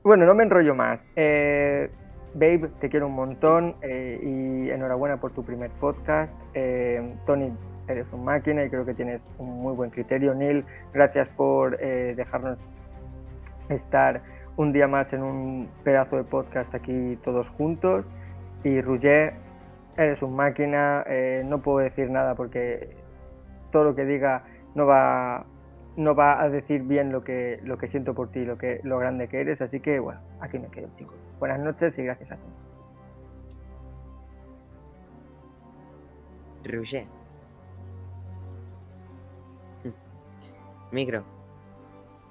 [0.02, 1.09] bueno, no me enrollo más.
[1.16, 1.90] Eh,
[2.35, 6.36] Babe, te quiero un montón eh, y enhorabuena por tu primer podcast.
[6.52, 7.51] Eh, Tony,
[7.89, 10.35] eres un máquina y creo que tienes un muy buen criterio.
[10.35, 12.59] Neil, gracias por dejarnos
[13.70, 14.20] estar
[14.56, 18.06] un día más en un pedazo de podcast aquí todos juntos.
[18.62, 19.35] Y Roger,
[19.97, 22.95] eres un máquina, eh, no puedo decir nada porque
[23.73, 25.47] todo lo que diga no va,
[25.97, 28.99] no va a decir bien lo que, lo que siento por ti, lo, que, lo
[28.99, 29.62] grande que eres.
[29.62, 31.16] Así que bueno, aquí me quedo chicos.
[31.39, 32.70] Buenas noches y gracias a todos.
[36.65, 37.07] Roger.
[40.93, 41.24] Micro.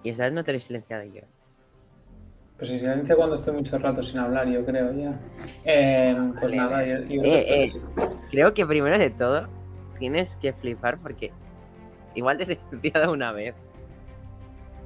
[0.04, 1.22] Y esta vez no te lo he silenciado yo.
[2.60, 5.18] Pues se silencia cuando estoy mucho rato sin hablar, yo creo, ya.
[5.64, 7.72] Eh, pues nada, yo, eh, eh,
[8.30, 9.48] creo que primero de todo
[9.98, 11.32] tienes que flipar porque
[12.16, 13.56] igual te he silenciado una vez.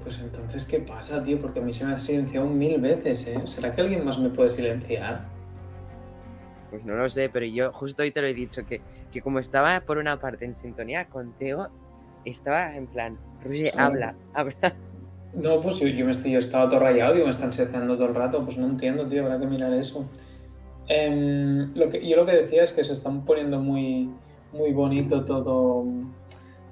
[0.03, 1.41] Pues entonces, ¿qué pasa, tío?
[1.41, 3.41] Porque a mí se me ha silenciado mil veces, ¿eh?
[3.45, 5.25] ¿Será que alguien más me puede silenciar?
[6.69, 8.81] Pues no lo sé, pero yo justo hoy te lo he dicho, que,
[9.11, 11.69] que como estaba por una parte en sintonía contigo,
[12.23, 14.75] estaba en plan, Roger, habla, habla.
[15.35, 18.43] No, pues yo, me estoy, yo estaba todo rayado, me están silenciando todo el rato,
[18.45, 20.05] pues no entiendo, tío, habrá que mirar eso.
[20.88, 24.10] Em, lo que, yo lo que decía es que se están poniendo muy,
[24.51, 25.85] muy bonito todo,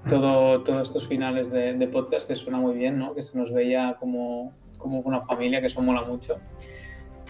[0.07, 3.15] todo, todos estos finales de, podcast, que suena muy bien, ¿no?
[3.15, 6.37] Que se nos veía como, como una familia, que eso mola mucho.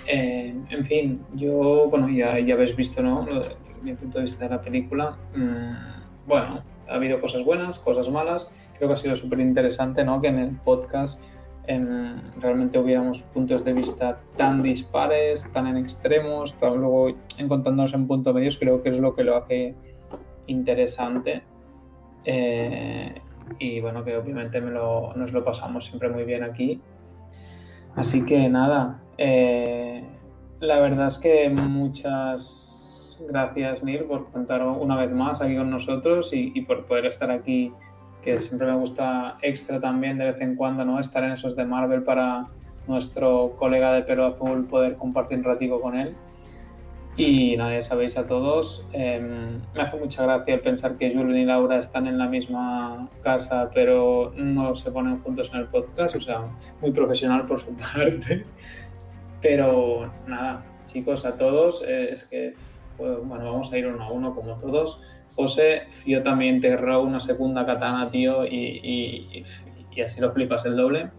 [0.07, 3.25] Em, en fin, yo, bueno, ya, ya habéis visto, ¿no?
[3.81, 5.17] Mi punto de vista de la película.
[5.33, 8.51] Mm, bueno, ha habido cosas buenas, cosas malas
[8.81, 10.19] creo que ha sido súper interesante ¿no?
[10.19, 11.21] que en el podcast
[11.67, 18.57] realmente hubiéramos puntos de vista tan dispares, tan en extremos, luego encontrándonos en puntos medios,
[18.57, 19.75] creo que es lo que lo hace
[20.47, 21.43] interesante.
[22.25, 23.21] Eh,
[23.59, 26.81] y bueno, que obviamente nos lo pasamos siempre muy bien aquí.
[27.95, 30.03] Así que nada, eh,
[30.59, 36.33] la verdad es que muchas gracias Neil por contar una vez más aquí con nosotros
[36.33, 37.71] y, y por poder estar aquí
[38.21, 40.99] que siempre me gusta extra también de vez en cuando, ¿no?
[40.99, 42.45] Estar en esos de Marvel para
[42.87, 46.15] nuestro colega de pelo azul poder compartir un ratico con él.
[47.17, 51.41] Y nada, ya sabéis a todos, em, me hace mucha gracia el pensar que Julian
[51.41, 56.15] y Laura están en la misma casa, pero no se ponen juntos en el podcast,
[56.15, 56.45] o sea,
[56.79, 58.45] muy profesional por su parte.
[59.41, 62.53] Pero nada, chicos, a todos, eh, es que,
[62.97, 65.01] pues, bueno, vamos a ir uno a uno como todos.
[65.35, 69.43] José, yo también te enterró una segunda katana, tío, y,
[70.05, 71.09] así lo flipas el doble.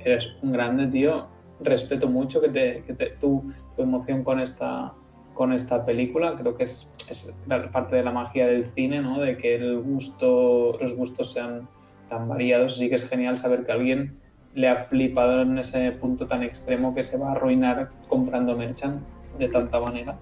[0.00, 1.28] Eres un grande, tío.
[1.60, 3.44] Respeto mucho que, te, tu,
[3.78, 4.92] emoción con esta,
[5.32, 6.34] con esta película.
[6.36, 6.92] Creo que es,
[7.72, 9.18] parte de la magia del cine, ¿no?
[9.18, 11.68] De que el gusto, los gustos sean
[12.08, 12.74] tan variados.
[12.74, 14.18] Así que es genial saber que alguien
[14.54, 19.02] le ha flipado en ese punto tan extremo que se va a arruinar comprando merchant
[19.38, 20.18] de tanta manera.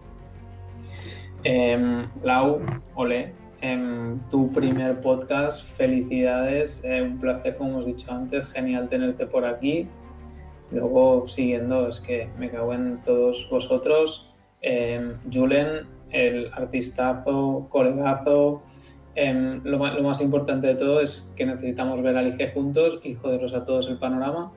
[1.44, 2.60] Eh, Lau,
[2.94, 3.32] ole,
[3.62, 9.44] en tu primer podcast, felicidades, eh, un placer como hemos dicho antes, genial tenerte por
[9.44, 9.89] aquí.
[10.70, 14.35] Luego siguiendo, es que me cago en todos vosotros.
[14.62, 18.62] Eh, Julen, el artistazo, colegazo.
[19.14, 23.52] Em, lo, más importante de todo es que necesitamos ver a Lige juntos y joderos
[23.55, 24.52] a todos el panorama.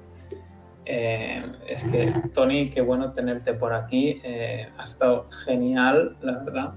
[0.85, 4.21] Eh, es que, Tony, qué bueno tenerte por aquí.
[4.23, 6.73] Eh, ha estado genial, la verdad.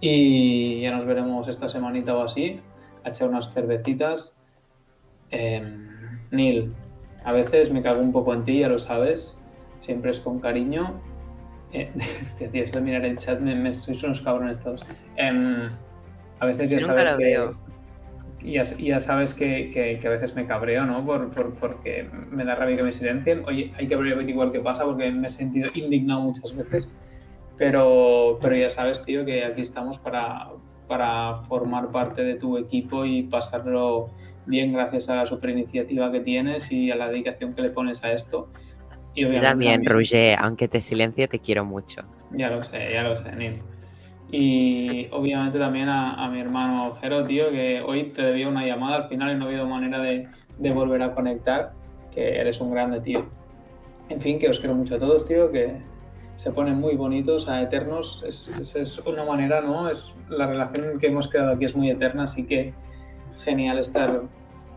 [0.00, 2.60] Y ya nos veremos esta semanita o así,
[3.04, 4.36] a echar unas cervecitas.
[5.30, 6.74] Em, Neil,
[7.24, 9.38] a veces me cago un poco en ti, ya lo sabes.
[9.78, 11.00] Siempre es con cariño.
[11.72, 14.84] Eh, este tío, esto de mirar el chat, me, sois unos cabrones todos.
[15.16, 15.68] Em,
[16.40, 17.50] a veces ya sabes que
[18.42, 21.04] ya, ya sabes que, que, a veces me cabreo, ¿no?
[21.04, 23.42] Por, por, porque me da rabia que me silencien.
[23.46, 26.88] Oye, hay que ver igual qué pasa porque me he sentido indignado muchas veces.
[27.56, 30.50] Pero, pero ya sabes, tío, que aquí estamos para,
[30.86, 34.10] para formar parte de tu equipo y pasarlo
[34.46, 38.04] bien gracias a la super iniciativa que tienes y a la dedicación que le pones
[38.04, 38.48] a esto.
[39.14, 42.02] Y obviamente, también, también, aunque te silencie, te quiero mucho.
[42.30, 43.62] Ya lo sé, ya lo sé, Neil.
[44.30, 49.08] Y obviamente también a, mi hermano Jero, tío, que hoy te debía una llamada al
[49.08, 50.28] final y no ha habido manera de,
[50.72, 51.72] volver a conectar,
[52.14, 53.26] que eres un grande, tío.
[54.10, 55.76] En fin, que os quiero mucho a todos, tío, que
[56.36, 58.22] se ponen muy bonitos, a eternos.
[58.26, 59.88] Es, es, una manera, ¿no?
[59.88, 62.74] Es la relación que hemos creado aquí es muy eterna, así que
[63.38, 64.22] genial estar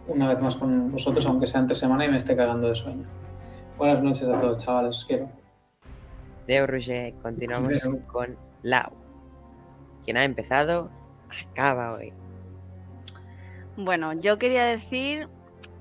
[0.08, 3.06] una vez más con vosotros, aunque sea entre semana y me esté cagando de sueño.
[3.78, 5.30] Buenas noches a todos, chavales, os quiero.
[6.48, 9.01] Leo Roger, continuamos con Lau.
[10.04, 10.90] Quien ha empezado,
[11.52, 12.14] acaba hoy.
[13.78, 15.28] Bueno, yo quería decir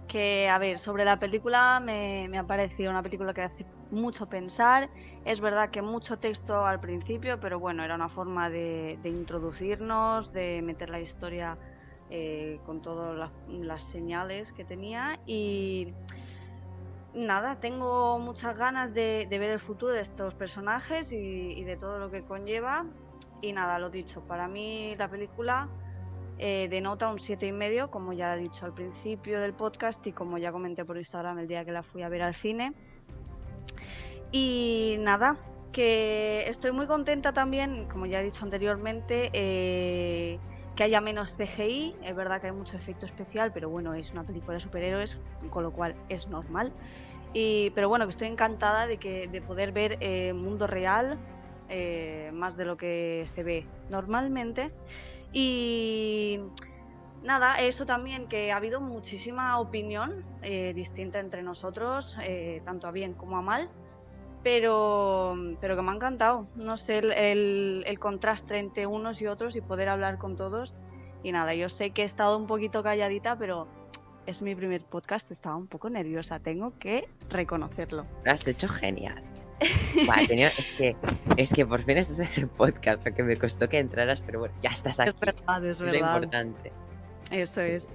[0.09, 4.91] que, a ver, sobre la película me, ha parecido una película que hace mucho pensar.
[5.25, 10.63] Es verdad que mucho texto al principio, pero bueno, era una forma de, introducirnos, de
[10.63, 11.59] meter la historia
[12.11, 15.95] eh, con todas las, señales que tenía y
[17.15, 22.11] nada, tengo muchas ganas de, ver el futuro de estos personajes y, de todo lo
[22.11, 22.85] que conlleva.
[23.43, 25.69] Y nada, lo dicho, para mí la película
[26.39, 30.13] eh, denota un siete y medio, como ya he dicho al principio del podcast y
[30.13, 32.73] como ya comenté por Instagram el día que la fui a ver al cine.
[34.33, 35.37] Y nada,
[35.73, 40.39] que estoy muy contenta también, como ya he dicho anteriormente, eh,
[40.77, 41.97] que haya menos CGI.
[42.03, 45.19] Es verdad que hay mucho efecto especial, pero bueno, es una película de superhéroes,
[45.51, 46.73] con lo cual es normal.
[47.33, 51.19] Y, pero bueno, que estoy encantada de, que, de poder ver eh, mundo real,
[51.71, 54.71] eh, más de lo que se ve normalmente.
[55.33, 56.41] Y
[57.23, 62.19] nada, eso también, que ha habido muchísima opinión eh, distinta entre nosotros,
[62.65, 63.71] tanto a bien como a mal
[64.43, 66.47] pero, pero que me ha encantado.
[66.57, 70.75] No sé, el, el, contraste entre unos y otros y poder hablar con todos.
[71.23, 73.69] Y nada, yo sé que he estado un poquito calladita, pero
[74.27, 78.07] es mi primer podcast, estaba un poco nerviosa, tengo que reconocerlo.
[78.25, 79.23] Lo has hecho genial.
[79.61, 80.97] Es, que,
[81.37, 84.55] es que por fin estás en el podcast, porque me costó que entraras, pero bueno,
[84.63, 85.11] ya estás aquí.
[85.11, 85.95] Es verdad, es verdad.
[85.95, 86.73] Es importante.
[87.31, 87.95] Eso es.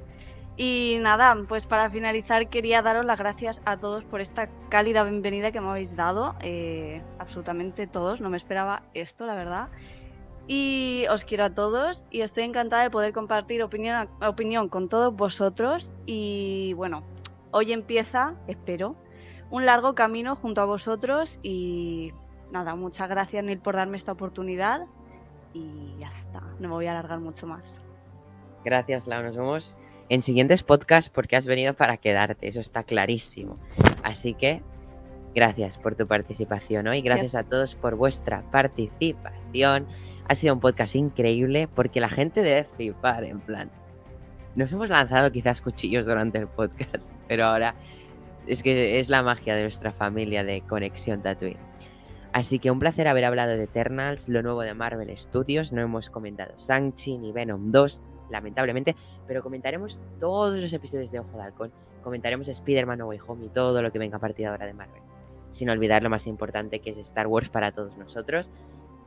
[0.57, 5.51] Y nada, pues para finalizar quería daros las gracias a todos por esta cálida bienvenida
[5.51, 9.69] que me habéis dado, eh, absolutamente todos, no me esperaba esto, la verdad.
[10.47, 15.13] Y os quiero a todos y estoy encantada de poder compartir opinión, opinión con todos
[15.13, 15.91] vosotros.
[16.05, 17.03] Y bueno,
[17.51, 18.95] hoy empieza, espero,
[19.49, 22.11] un largo camino junto a vosotros y
[22.51, 24.81] nada, muchas gracias Neil por darme esta oportunidad
[25.53, 27.81] y ya está, no me voy a alargar mucho más.
[28.63, 29.77] Gracias Lau, nos vemos
[30.09, 33.57] en siguientes podcasts porque has venido para quedarte, eso está clarísimo.
[34.03, 34.61] Así que
[35.33, 39.87] gracias por tu participación hoy, gracias a todos por vuestra participación.
[40.27, 43.69] Ha sido un podcast increíble porque la gente debe flipar, en plan.
[44.55, 47.75] Nos hemos lanzado quizás cuchillos durante el podcast, pero ahora
[48.47, 51.59] es que es la magia de nuestra familia de Conexión Tatooine.
[52.35, 55.71] Así que un placer haber hablado de Eternals, lo nuevo de Marvel Studios.
[55.71, 58.95] No hemos comentado Shang-Chi ni Venom 2, lamentablemente,
[59.25, 61.71] pero comentaremos todos los episodios de Ojo de Halcón,
[62.03, 64.73] comentaremos Spider-Man No Way Home y todo lo que venga a partir de ahora de
[64.73, 65.01] Marvel.
[65.51, 68.51] Sin olvidar lo más importante que es Star Wars para todos nosotros,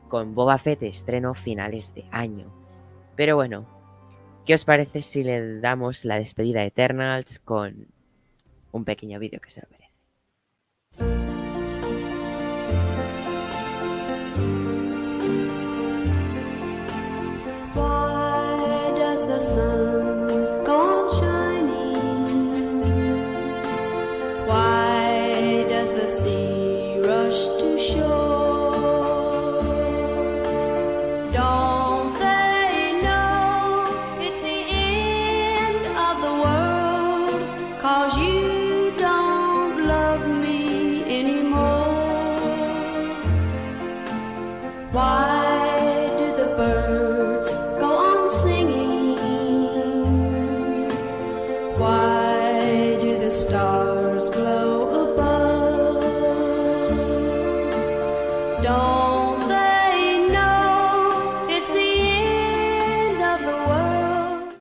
[0.07, 2.51] con Boba Fett estreno finales de año.
[3.15, 3.67] Pero bueno,
[4.43, 7.89] ¿qué os parece si le damos la despedida a Eternals con
[8.71, 11.28] un pequeño vídeo que se lo merece.